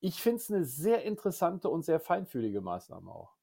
Ich 0.00 0.22
finde 0.22 0.38
es 0.38 0.50
eine 0.50 0.64
sehr 0.64 1.02
interessante 1.04 1.68
und 1.68 1.84
sehr 1.84 2.00
feinfühlige 2.00 2.62
Maßnahme 2.62 3.10
auch. 3.12 3.36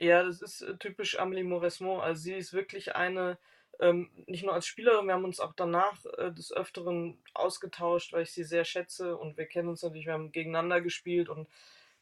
Ja, 0.00 0.24
das 0.24 0.42
ist 0.42 0.62
äh, 0.62 0.76
typisch 0.76 1.16
Amelie 1.16 1.44
Mauresmo. 1.44 2.00
Also 2.00 2.22
sie 2.22 2.34
ist 2.34 2.52
wirklich 2.52 2.96
eine, 2.96 3.38
ähm, 3.78 4.10
nicht 4.26 4.42
nur 4.42 4.52
als 4.52 4.66
Spielerin, 4.66 5.06
wir 5.06 5.14
haben 5.14 5.22
uns 5.22 5.38
auch 5.38 5.52
danach 5.54 6.04
äh, 6.18 6.32
des 6.32 6.52
Öfteren 6.52 7.22
ausgetauscht, 7.34 8.12
weil 8.12 8.24
ich 8.24 8.32
sie 8.32 8.42
sehr 8.42 8.64
schätze 8.64 9.16
und 9.16 9.36
wir 9.36 9.46
kennen 9.46 9.68
uns 9.68 9.82
natürlich, 9.82 10.06
wir 10.06 10.14
haben 10.14 10.32
gegeneinander 10.32 10.80
gespielt 10.80 11.28
und 11.28 11.46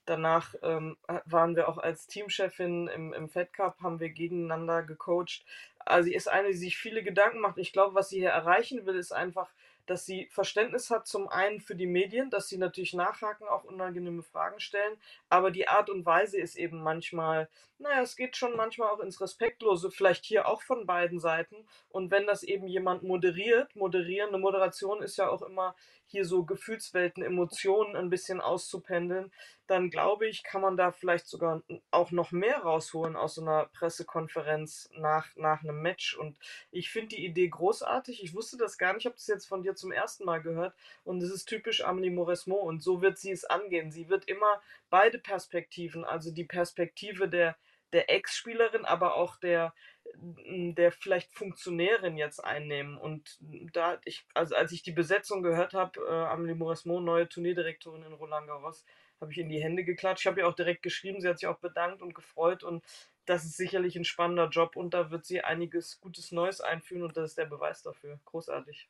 danach 0.04 0.54
ähm, 0.62 0.96
waren 1.24 1.56
wir 1.56 1.68
auch 1.68 1.78
als 1.78 2.06
Teamchefin 2.06 2.88
im, 2.88 3.12
im 3.12 3.28
Fed 3.28 3.52
Cup, 3.52 3.80
haben 3.80 4.00
wir 4.00 4.10
gegeneinander 4.10 4.82
gecoacht. 4.82 5.44
Also 5.78 6.08
sie 6.08 6.14
ist 6.14 6.28
eine, 6.28 6.48
die 6.48 6.56
sich 6.56 6.76
viele 6.76 7.02
Gedanken 7.02 7.40
macht. 7.40 7.58
Ich 7.58 7.72
glaube, 7.72 7.94
was 7.94 8.08
sie 8.08 8.18
hier 8.18 8.30
erreichen 8.30 8.86
will, 8.86 8.96
ist 8.96 9.12
einfach, 9.12 9.50
dass 9.86 10.06
sie 10.06 10.28
Verständnis 10.30 10.90
hat, 10.90 11.06
zum 11.06 11.28
einen 11.28 11.60
für 11.60 11.74
die 11.74 11.86
Medien, 11.86 12.30
dass 12.30 12.48
sie 12.48 12.58
natürlich 12.58 12.94
nachhaken, 12.94 13.48
auch 13.48 13.64
unangenehme 13.64 14.22
Fragen 14.22 14.60
stellen, 14.60 14.96
aber 15.28 15.50
die 15.50 15.68
Art 15.68 15.90
und 15.90 16.06
Weise 16.06 16.38
ist 16.38 16.56
eben 16.56 16.82
manchmal, 16.82 17.48
naja, 17.78 18.00
es 18.00 18.16
geht 18.16 18.36
schon 18.36 18.56
manchmal 18.56 18.90
auch 18.90 19.00
ins 19.00 19.20
Respektlose, 19.20 19.90
vielleicht 19.90 20.24
hier 20.24 20.46
auch 20.46 20.62
von 20.62 20.86
beiden 20.86 21.18
Seiten. 21.18 21.66
Und 21.88 22.12
wenn 22.12 22.26
das 22.26 22.44
eben 22.44 22.68
jemand 22.68 23.02
moderiert, 23.02 23.74
moderieren, 23.74 24.28
eine 24.28 24.38
Moderation 24.38 25.02
ist 25.02 25.16
ja 25.16 25.28
auch 25.28 25.42
immer 25.42 25.74
hier 26.12 26.24
so 26.24 26.44
Gefühlswelten, 26.44 27.22
Emotionen 27.22 27.96
ein 27.96 28.10
bisschen 28.10 28.40
auszupendeln, 28.40 29.32
dann 29.66 29.90
glaube 29.90 30.28
ich, 30.28 30.42
kann 30.44 30.60
man 30.60 30.76
da 30.76 30.92
vielleicht 30.92 31.26
sogar 31.26 31.62
auch 31.90 32.10
noch 32.10 32.30
mehr 32.30 32.58
rausholen 32.58 33.16
aus 33.16 33.36
so 33.36 33.40
einer 33.42 33.70
Pressekonferenz 33.72 34.90
nach, 34.96 35.34
nach 35.36 35.62
einem 35.62 35.80
Match. 35.80 36.14
Und 36.16 36.36
ich 36.70 36.90
finde 36.90 37.16
die 37.16 37.24
Idee 37.24 37.48
großartig. 37.48 38.22
Ich 38.22 38.34
wusste 38.34 38.58
das 38.58 38.76
gar 38.76 38.92
nicht. 38.92 39.02
Ich 39.02 39.06
habe 39.06 39.16
das 39.16 39.26
jetzt 39.26 39.46
von 39.46 39.62
dir 39.62 39.74
zum 39.74 39.90
ersten 39.90 40.24
Mal 40.24 40.42
gehört. 40.42 40.74
Und 41.04 41.22
es 41.22 41.32
ist 41.32 41.46
typisch 41.46 41.82
Amelie 41.82 42.10
Mauresmo. 42.10 42.56
Und 42.56 42.82
so 42.82 43.00
wird 43.00 43.18
sie 43.18 43.30
es 43.30 43.44
angehen. 43.44 43.90
Sie 43.90 44.08
wird 44.08 44.28
immer 44.28 44.60
beide 44.90 45.18
Perspektiven, 45.18 46.04
also 46.04 46.30
die 46.30 46.44
Perspektive 46.44 47.28
der, 47.28 47.56
der 47.94 48.10
Ex-Spielerin, 48.10 48.84
aber 48.84 49.16
auch 49.16 49.36
der, 49.36 49.72
der 50.14 50.92
vielleicht 50.92 51.32
Funktionärin 51.32 52.16
jetzt 52.16 52.40
einnehmen. 52.40 52.96
Und 52.96 53.38
da, 53.72 54.00
ich, 54.04 54.24
also 54.34 54.54
als 54.54 54.72
ich 54.72 54.82
die 54.82 54.92
Besetzung 54.92 55.42
gehört 55.42 55.74
habe, 55.74 56.00
äh, 56.00 56.10
Amelie 56.10 56.54
Mauresmo, 56.54 57.00
neue 57.00 57.28
Turnierdirektorin 57.28 58.02
in 58.02 58.12
Roland 58.12 58.46
Garros, 58.46 58.84
habe 59.20 59.32
ich 59.32 59.38
in 59.38 59.48
die 59.48 59.62
Hände 59.62 59.84
geklatscht. 59.84 60.22
Ich 60.22 60.26
habe 60.26 60.40
ihr 60.40 60.48
auch 60.48 60.54
direkt 60.54 60.82
geschrieben, 60.82 61.20
sie 61.20 61.28
hat 61.28 61.38
sich 61.38 61.48
auch 61.48 61.58
bedankt 61.58 62.02
und 62.02 62.14
gefreut 62.14 62.64
und 62.64 62.84
das 63.24 63.44
ist 63.44 63.56
sicherlich 63.56 63.96
ein 63.96 64.04
spannender 64.04 64.48
Job 64.48 64.76
und 64.76 64.94
da 64.94 65.10
wird 65.10 65.24
sie 65.24 65.42
einiges 65.42 66.00
Gutes 66.00 66.32
Neues 66.32 66.60
einführen 66.60 67.04
und 67.04 67.16
das 67.16 67.30
ist 67.30 67.38
der 67.38 67.46
Beweis 67.46 67.82
dafür. 67.82 68.18
Großartig. 68.24 68.88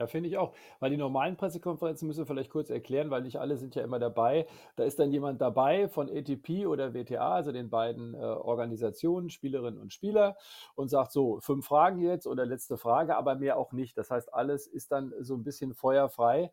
Ja, 0.00 0.06
finde 0.06 0.28
ich 0.28 0.36
auch. 0.36 0.54
Weil 0.80 0.90
die 0.90 0.96
normalen 0.96 1.36
Pressekonferenzen 1.36 2.08
müssen 2.08 2.20
wir 2.20 2.26
vielleicht 2.26 2.50
kurz 2.50 2.70
erklären, 2.70 3.10
weil 3.10 3.22
nicht 3.22 3.38
alle 3.38 3.56
sind 3.56 3.74
ja 3.74 3.82
immer 3.82 3.98
dabei. 3.98 4.46
Da 4.76 4.84
ist 4.84 4.98
dann 4.98 5.12
jemand 5.12 5.40
dabei 5.40 5.88
von 5.88 6.08
ATP 6.08 6.66
oder 6.66 6.92
WTA, 6.94 7.34
also 7.34 7.52
den 7.52 7.70
beiden 7.70 8.14
äh, 8.14 8.18
Organisationen, 8.18 9.30
Spielerinnen 9.30 9.80
und 9.80 9.92
Spieler, 9.92 10.36
und 10.74 10.88
sagt 10.88 11.12
so, 11.12 11.40
fünf 11.40 11.66
Fragen 11.66 12.00
jetzt 12.00 12.26
oder 12.26 12.46
letzte 12.46 12.76
Frage, 12.78 13.16
aber 13.16 13.36
mehr 13.36 13.56
auch 13.58 13.72
nicht. 13.72 13.96
Das 13.96 14.10
heißt, 14.10 14.34
alles 14.34 14.66
ist 14.66 14.90
dann 14.92 15.12
so 15.20 15.34
ein 15.34 15.44
bisschen 15.44 15.74
feuerfrei. 15.74 16.50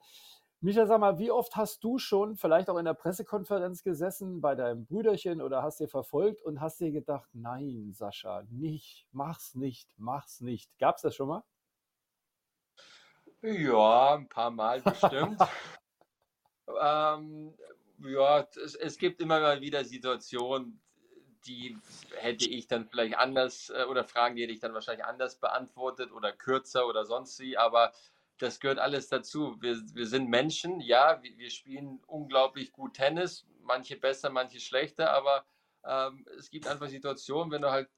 Micha, 0.62 0.86
sag 0.86 1.00
mal, 1.00 1.18
wie 1.18 1.32
oft 1.32 1.56
hast 1.56 1.84
du 1.86 1.98
schon 1.98 2.36
vielleicht 2.36 2.70
auch 2.70 2.78
in 2.78 2.86
der 2.86 2.94
Pressekonferenz 2.94 3.82
gesessen 3.82 4.42
bei 4.42 4.56
deinem 4.56 4.86
Brüderchen 4.86 5.42
oder 5.42 5.64
hast 5.64 5.80
dir 5.80 5.88
verfolgt 5.88 6.42
und 6.44 6.60
hast 6.60 6.82
dir 6.82 6.92
gedacht, 6.92 7.30
nein, 7.34 7.92
Sascha, 7.94 8.44
nicht, 8.50 9.08
mach's 9.14 9.56
nicht, 9.56 9.96
mach's 9.98 10.42
nicht. 10.42 10.70
Gab's 10.78 11.02
das 11.02 11.16
schon 11.16 11.30
mal? 11.30 11.44
Ja, 13.42 14.16
ein 14.16 14.28
paar 14.28 14.52
Mal 14.52 14.82
bestimmt. 14.82 15.40
ähm, 16.82 17.54
ja, 18.00 18.48
es, 18.64 18.76
es, 18.76 18.98
gibt 18.98 19.22
immer 19.22 19.40
mal 19.40 19.62
wieder 19.62 19.84
Situationen, 19.86 20.82
die 21.46 21.78
hätte 22.18 22.50
ich 22.50 22.68
dann 22.68 22.86
vielleicht 22.86 23.18
anders 23.18 23.70
äh, 23.70 23.84
oder 23.84 24.04
Fragen, 24.04 24.36
die 24.36 24.44
hätte 24.44 24.54
ich 24.54 24.60
dann 24.60 24.74
wahrscheinlich 24.74 25.06
anders 25.06 25.38
beantwortet 25.40 26.12
oder 26.12 26.34
kürzer 26.34 26.88
oder 26.88 27.06
sonst 27.06 27.40
wie, 27.40 27.58
aber 27.58 27.94
das 28.40 28.60
gehört 28.60 28.80
alles 28.80 29.10
dazu. 29.10 29.58
Wir, 29.62 29.78
wir 29.94 30.08
sind 30.08 30.30
Menschen, 30.30 30.80
ja, 30.82 31.22
wir, 31.22 31.38
wir 31.38 31.50
spielen 31.50 32.02
unglaublich 32.08 32.72
gut 32.72 32.96
Tennis, 32.96 33.46
manche 33.62 33.98
besser, 33.98 34.30
manche 34.30 34.60
schlechter, 34.60 35.12
aber 35.14 35.46
ähm, 35.86 36.26
es 36.38 36.50
gibt 36.50 36.68
einfach 36.68 36.90
Situationen, 36.90 37.52
wenn 37.52 37.62
du 37.62 37.72
halt, 37.72 37.90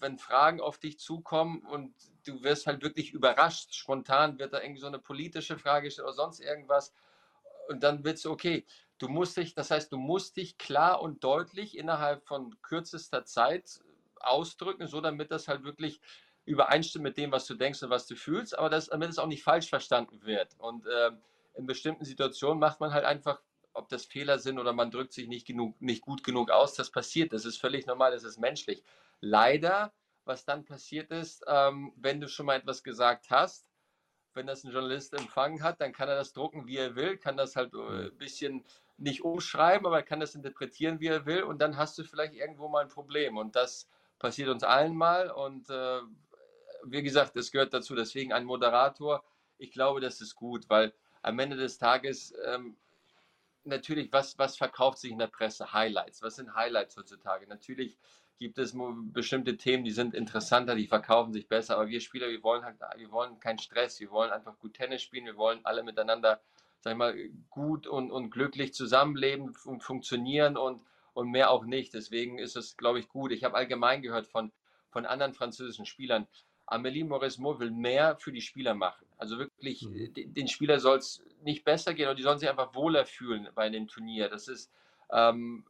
wenn 0.00 0.18
Fragen 0.18 0.60
auf 0.60 0.78
dich 0.78 0.98
zukommen 0.98 1.60
und 1.60 1.94
du 2.24 2.42
wirst 2.42 2.66
halt 2.66 2.82
wirklich 2.82 3.12
überrascht, 3.12 3.74
spontan 3.74 4.38
wird 4.38 4.52
da 4.52 4.60
irgendwie 4.60 4.80
so 4.80 4.86
eine 4.86 4.98
politische 4.98 5.58
Frage 5.58 5.90
oder 6.02 6.12
sonst 6.12 6.40
irgendwas 6.40 6.92
und 7.68 7.82
dann 7.82 8.04
wird 8.04 8.18
es 8.18 8.26
okay. 8.26 8.64
Du 8.98 9.08
musst 9.08 9.36
dich, 9.36 9.54
das 9.54 9.70
heißt, 9.70 9.92
du 9.92 9.98
musst 9.98 10.36
dich 10.36 10.56
klar 10.58 11.02
und 11.02 11.22
deutlich 11.22 11.76
innerhalb 11.76 12.26
von 12.26 12.60
kürzester 12.62 13.24
Zeit 13.24 13.80
ausdrücken, 14.20 14.86
so 14.86 15.00
damit 15.00 15.30
das 15.30 15.48
halt 15.48 15.64
wirklich 15.64 16.00
übereinstimmt 16.46 17.02
mit 17.02 17.18
dem, 17.18 17.32
was 17.32 17.46
du 17.46 17.54
denkst 17.54 17.82
und 17.82 17.90
was 17.90 18.06
du 18.06 18.14
fühlst, 18.16 18.56
aber 18.56 18.70
das, 18.70 18.86
damit 18.86 19.10
es 19.10 19.18
auch 19.18 19.26
nicht 19.26 19.42
falsch 19.42 19.68
verstanden 19.68 20.24
wird. 20.24 20.54
Und 20.58 20.86
äh, 20.86 21.10
in 21.54 21.66
bestimmten 21.66 22.04
Situationen 22.04 22.58
macht 22.58 22.80
man 22.80 22.92
halt 22.92 23.04
einfach, 23.04 23.40
ob 23.72 23.88
das 23.88 24.06
Fehler 24.06 24.38
sind 24.38 24.58
oder 24.58 24.72
man 24.72 24.90
drückt 24.90 25.12
sich 25.12 25.28
nicht, 25.28 25.46
genug, 25.46 25.80
nicht 25.80 26.02
gut 26.02 26.24
genug 26.24 26.50
aus, 26.50 26.74
das 26.74 26.90
passiert. 26.90 27.32
Das 27.32 27.44
ist 27.44 27.58
völlig 27.58 27.86
normal, 27.86 28.12
das 28.12 28.24
ist 28.24 28.38
menschlich. 28.38 28.82
Leider, 29.20 29.92
was 30.24 30.44
dann 30.44 30.64
passiert 30.64 31.10
ist, 31.10 31.44
ähm, 31.46 31.92
wenn 31.96 32.20
du 32.20 32.28
schon 32.28 32.46
mal 32.46 32.56
etwas 32.56 32.82
gesagt 32.82 33.30
hast, 33.30 33.70
wenn 34.34 34.46
das 34.46 34.64
ein 34.64 34.72
Journalist 34.72 35.14
empfangen 35.14 35.62
hat, 35.62 35.80
dann 35.80 35.92
kann 35.92 36.08
er 36.08 36.16
das 36.16 36.32
drucken, 36.32 36.66
wie 36.66 36.76
er 36.76 36.94
will, 36.94 37.16
kann 37.16 37.36
das 37.36 37.56
halt 37.56 37.72
äh, 37.74 38.06
ein 38.08 38.18
bisschen 38.18 38.64
nicht 38.98 39.22
umschreiben, 39.22 39.86
aber 39.86 39.98
er 39.98 40.02
kann 40.02 40.20
das 40.20 40.34
interpretieren, 40.34 41.00
wie 41.00 41.08
er 41.08 41.26
will 41.26 41.42
und 41.42 41.58
dann 41.58 41.76
hast 41.76 41.98
du 41.98 42.04
vielleicht 42.04 42.34
irgendwo 42.34 42.68
mal 42.68 42.82
ein 42.82 42.88
Problem 42.88 43.36
und 43.36 43.56
das 43.56 43.88
passiert 44.18 44.48
uns 44.48 44.62
allen 44.62 44.94
mal 44.94 45.30
und 45.30 45.68
äh, 45.70 46.00
wie 46.84 47.02
gesagt, 47.02 47.36
das 47.36 47.50
gehört 47.50 47.74
dazu. 47.74 47.94
Deswegen 47.94 48.32
ein 48.32 48.44
Moderator, 48.44 49.24
ich 49.58 49.72
glaube, 49.72 50.00
das 50.00 50.20
ist 50.20 50.34
gut, 50.34 50.68
weil 50.68 50.94
am 51.22 51.38
Ende 51.38 51.56
des 51.56 51.78
Tages 51.78 52.34
ähm, 52.44 52.76
natürlich, 53.64 54.12
was, 54.12 54.38
was 54.38 54.56
verkauft 54.56 54.98
sich 54.98 55.10
in 55.10 55.18
der 55.18 55.26
Presse? 55.26 55.72
Highlights. 55.72 56.22
Was 56.22 56.36
sind 56.36 56.54
Highlights 56.54 56.96
heutzutage? 56.96 57.46
Natürlich 57.46 57.98
gibt 58.38 58.58
es 58.58 58.76
bestimmte 59.12 59.56
Themen, 59.56 59.84
die 59.84 59.90
sind 59.90 60.14
interessanter, 60.14 60.74
die 60.74 60.86
verkaufen 60.86 61.32
sich 61.32 61.48
besser, 61.48 61.76
aber 61.76 61.88
wir 61.88 62.00
Spieler, 62.00 62.28
wir 62.28 62.42
wollen 62.42 62.64
halt, 62.64 62.76
wir 62.96 63.10
wollen 63.10 63.40
keinen 63.40 63.58
Stress, 63.58 64.00
wir 64.00 64.10
wollen 64.10 64.30
einfach 64.30 64.58
gut 64.58 64.74
Tennis 64.74 65.02
spielen, 65.02 65.24
wir 65.24 65.36
wollen 65.36 65.60
alle 65.64 65.82
miteinander, 65.82 66.40
sag 66.80 66.92
ich 66.92 66.98
mal, 66.98 67.14
gut 67.50 67.86
und, 67.86 68.10
und 68.10 68.30
glücklich 68.30 68.74
zusammenleben 68.74 69.56
und 69.64 69.82
funktionieren 69.82 70.56
und, 70.56 70.82
und 71.14 71.30
mehr 71.30 71.50
auch 71.50 71.64
nicht. 71.64 71.94
Deswegen 71.94 72.38
ist 72.38 72.56
es, 72.56 72.76
glaube 72.76 72.98
ich, 72.98 73.08
gut. 73.08 73.32
Ich 73.32 73.44
habe 73.44 73.56
allgemein 73.56 74.02
gehört 74.02 74.26
von, 74.26 74.52
von 74.90 75.06
anderen 75.06 75.32
französischen 75.32 75.86
Spielern, 75.86 76.26
Amélie 76.66 77.04
Mauresmo 77.04 77.60
will 77.60 77.70
mehr 77.70 78.16
für 78.16 78.32
die 78.32 78.40
Spieler 78.40 78.74
machen. 78.74 79.06
Also 79.18 79.38
wirklich, 79.38 79.82
mhm. 79.82 80.12
den 80.34 80.48
Spieler 80.48 80.80
soll 80.80 80.98
es 80.98 81.22
nicht 81.42 81.64
besser 81.64 81.94
gehen, 81.94 82.06
aber 82.06 82.16
die 82.16 82.22
sollen 82.22 82.38
sich 82.38 82.48
einfach 82.48 82.74
wohler 82.74 83.06
fühlen 83.06 83.48
bei 83.54 83.70
dem 83.70 83.86
Turnier. 83.86 84.28
Das 84.28 84.48
ist 84.48 84.72
ähm, 85.12 85.64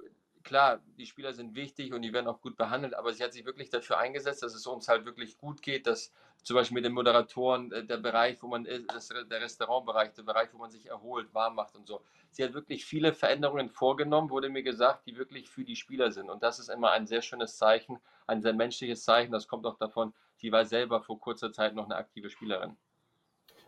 klar, 0.47 0.81
die 0.97 1.05
Spieler 1.05 1.35
sind 1.35 1.55
wichtig 1.55 1.93
und 1.93 2.01
die 2.01 2.13
werden 2.13 2.29
auch 2.29 2.41
gut 2.41 2.57
behandelt, 2.57 2.95
aber 2.95 3.13
sie 3.13 3.23
hat 3.23 3.35
sich 3.35 3.45
wirklich 3.45 3.69
dafür 3.69 3.99
eingesetzt, 3.99 4.43
dass 4.43 4.55
es 4.55 4.67
uns 4.67 4.89
halt 4.89 5.05
wirklich 5.05 5.37
gut 5.37 5.61
geht, 5.61 5.87
dass 5.87 6.13
zum 6.43 6.55
Beispiel 6.55 6.77
mit 6.77 6.85
den 6.85 6.93
Moderatoren 6.93 7.73
äh, 7.73 7.85
der 7.85 7.99
Bereich, 7.99 8.43
wo 8.43 8.47
man 8.47 8.65
ist, 8.65 9.13
der 9.13 9.41
Restaurantbereich, 9.41 10.15
der 10.15 10.23
Bereich, 10.23 10.49
wo 10.53 10.59
man 10.59 10.71
sich 10.71 10.87
erholt, 10.87 11.35
warm 11.35 11.57
macht 11.57 11.75
und 11.75 11.87
so. 11.87 12.01
Sie 12.31 12.45
hat 12.45 12.55
wirklich 12.55 12.87
viele 12.87 13.13
Veränderungen 13.13 13.69
vorgenommen, 13.69 14.31
wurde 14.31 14.49
mir 14.49 14.63
gesagt, 14.63 15.07
die 15.07 15.17
wirklich 15.17 15.51
für 15.51 15.65
die 15.65 15.77
Spieler 15.77 16.13
sind. 16.13 16.31
Und 16.31 16.43
das 16.43 16.59
ist 16.59 16.69
immer 16.69 16.93
ein 16.93 17.07
sehr 17.07 17.21
schönes 17.21 17.59
Zeichen, 17.59 17.99
ein 18.27 18.41
sehr 18.41 18.55
menschliches 18.55 19.05
Zeichen. 19.05 19.33
Das 19.33 19.49
kommt 19.49 19.67
auch 19.67 19.77
davon, 19.77 20.15
sie 20.37 20.53
war 20.53 20.65
selber 20.65 21.03
vor 21.03 21.21
kurzer 21.21 21.53
Zeit 21.53 21.75
noch 21.75 21.87
eine 21.87 21.97
aktive 21.97 22.31
Spielerin. 22.31 22.77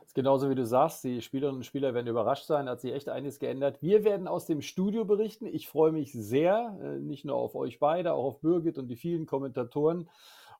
Ist 0.08 0.14
genauso 0.14 0.48
wie 0.48 0.54
du 0.54 0.64
sagst, 0.64 1.04
die 1.04 1.20
Spielerinnen 1.20 1.58
und 1.58 1.64
Spieler 1.64 1.92
werden 1.92 2.06
überrascht 2.06 2.46
sein, 2.46 2.66
hat 2.66 2.80
sich 2.80 2.94
echt 2.94 3.10
einiges 3.10 3.38
geändert. 3.38 3.82
Wir 3.82 4.04
werden 4.04 4.26
aus 4.26 4.46
dem 4.46 4.62
Studio 4.62 5.04
berichten. 5.04 5.44
Ich 5.44 5.68
freue 5.68 5.92
mich 5.92 6.14
sehr, 6.14 6.78
äh, 6.82 6.98
nicht 6.98 7.26
nur 7.26 7.36
auf 7.36 7.54
euch 7.54 7.78
beide, 7.78 8.14
auch 8.14 8.24
auf 8.24 8.40
Birgit 8.40 8.78
und 8.78 8.88
die 8.88 8.96
vielen 8.96 9.26
Kommentatoren. 9.26 10.08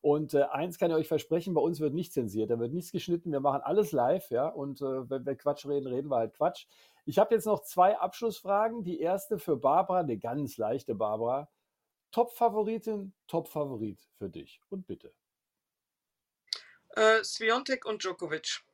Und 0.02 0.34
äh, 0.34 0.42
eins 0.42 0.76
kann 0.76 0.90
ich 0.90 0.98
euch 0.98 1.08
versprechen, 1.08 1.54
bei 1.54 1.62
uns 1.62 1.80
wird 1.80 1.94
nichts 1.94 2.12
zensiert, 2.12 2.50
da 2.50 2.58
wird 2.58 2.74
nichts 2.74 2.92
geschnitten, 2.92 3.32
wir 3.32 3.40
machen 3.40 3.62
alles 3.62 3.90
live, 3.90 4.30
ja. 4.30 4.48
Und 4.48 4.82
äh, 4.82 5.08
wenn 5.08 5.24
wir 5.24 5.34
Quatsch 5.34 5.64
reden, 5.64 5.86
reden 5.86 6.10
wir 6.10 6.16
halt 6.16 6.34
Quatsch. 6.34 6.66
Ich 7.06 7.18
habe 7.18 7.34
jetzt 7.34 7.46
noch 7.46 7.62
zwei 7.62 7.96
Abschlussfragen. 7.96 8.84
Die 8.84 9.00
erste 9.00 9.38
für 9.38 9.56
Barbara, 9.56 10.00
eine 10.00 10.18
ganz 10.18 10.58
leichte 10.58 10.94
Barbara. 10.94 11.48
Top-Favoritin, 12.10 13.14
Top-Favorit 13.26 14.10
für 14.18 14.28
dich. 14.28 14.60
Und 14.68 14.86
bitte. 14.86 15.14
Äh, 16.90 17.24
Sviontek 17.24 17.86
und 17.86 18.04
Djokovic. 18.04 18.67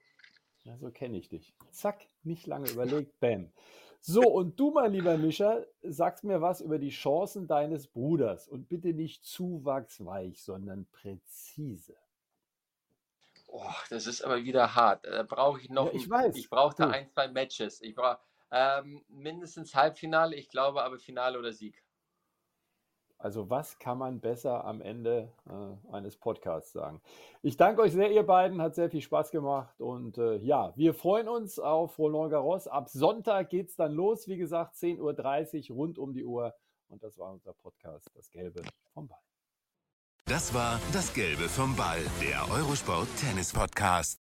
Ja, 0.65 0.77
so 0.79 0.91
kenne 0.91 1.19
ich 1.19 1.29
dich. 1.29 1.55
Zack, 1.71 2.07
nicht 2.23 2.47
lange 2.47 2.71
überlegt, 2.71 3.19
bam. 3.21 3.53
So, 4.01 4.21
und 4.23 4.61
du, 4.61 4.71
mein 4.71 4.93
lieber 4.93 5.17
Mischa, 5.17 5.62
sagst 5.83 6.25
mir 6.25 6.43
was 6.43 6.61
über 6.61 6.79
die 6.79 6.91
Chancen 6.91 7.47
deines 7.47 7.87
Bruders. 7.87 8.49
Und 8.49 8.69
bitte 8.69 8.93
nicht 8.93 9.25
zu 9.25 9.65
wachsweich, 9.65 10.43
sondern 10.43 10.87
präzise. 10.93 11.97
Oh, 13.47 13.62
das 13.89 14.07
ist 14.07 14.23
aber 14.23 14.43
wieder 14.45 14.75
hart. 14.75 15.07
Da 15.07 15.23
brauche 15.23 15.61
ich 15.61 15.71
noch. 15.71 15.87
Ja, 15.87 15.93
ich 15.93 16.11
weiß. 16.11 16.37
Ich 16.37 16.51
brauche 16.51 16.75
da 16.77 16.91
ein, 16.91 17.09
zwei 17.09 17.29
Matches. 17.29 17.81
Ich 17.81 17.95
brauche 17.95 18.19
ähm, 18.51 19.05
mindestens 19.09 19.75
Halbfinale, 19.75 20.37
ich 20.37 20.49
glaube 20.49 20.83
aber 20.83 20.99
Finale 20.99 21.39
oder 21.39 21.53
Sieg. 21.53 21.83
Also 23.25 23.49
was 23.49 23.79
kann 23.79 23.97
man 23.97 24.20
besser 24.20 24.66
am 24.66 24.83
Ende 24.83 25.33
äh, 25.49 25.93
eines 25.95 26.14
Podcasts 26.14 26.75
sagen? 26.75 27.01
Ich 27.41 27.57
danke 27.57 27.81
euch 27.81 27.93
sehr, 27.93 28.11
ihr 28.12 28.22
beiden, 28.22 28.61
hat 28.61 28.75
sehr 28.75 28.91
viel 28.91 29.01
Spaß 29.01 29.31
gemacht 29.31 29.81
und 29.81 30.18
äh, 30.18 30.37
ja, 30.41 30.75
wir 30.77 30.93
freuen 30.93 31.29
uns 31.29 31.59
auf 31.59 31.99
Roland 31.99 32.33
Garros. 32.33 32.68
Ab 32.68 32.91
Sonntag 32.91 33.49
geht 33.49 33.70
es 33.70 33.77
dann 33.77 33.93
los, 33.93 34.29
wie 34.29 34.37
gesagt, 34.37 34.75
10.30 34.75 35.70
Uhr 35.70 35.77
rund 35.77 35.99
um 35.99 36.12
die 36.12 36.27
Uhr 36.27 36.55
und 36.89 37.03
das 37.03 37.16
war 37.16 37.33
unser 37.33 37.55
Podcast, 37.55 38.11
das 38.14 38.31
Gelbe 38.31 38.61
vom 38.93 39.09
Ball. 39.09 39.22
Das 40.27 40.53
war 40.53 40.79
das 40.93 41.14
Gelbe 41.14 41.49
vom 41.49 41.75
Ball, 41.77 42.01
der 42.20 42.47
Eurosport 42.55 43.09
Tennis 43.18 43.55
Podcast. 43.55 44.24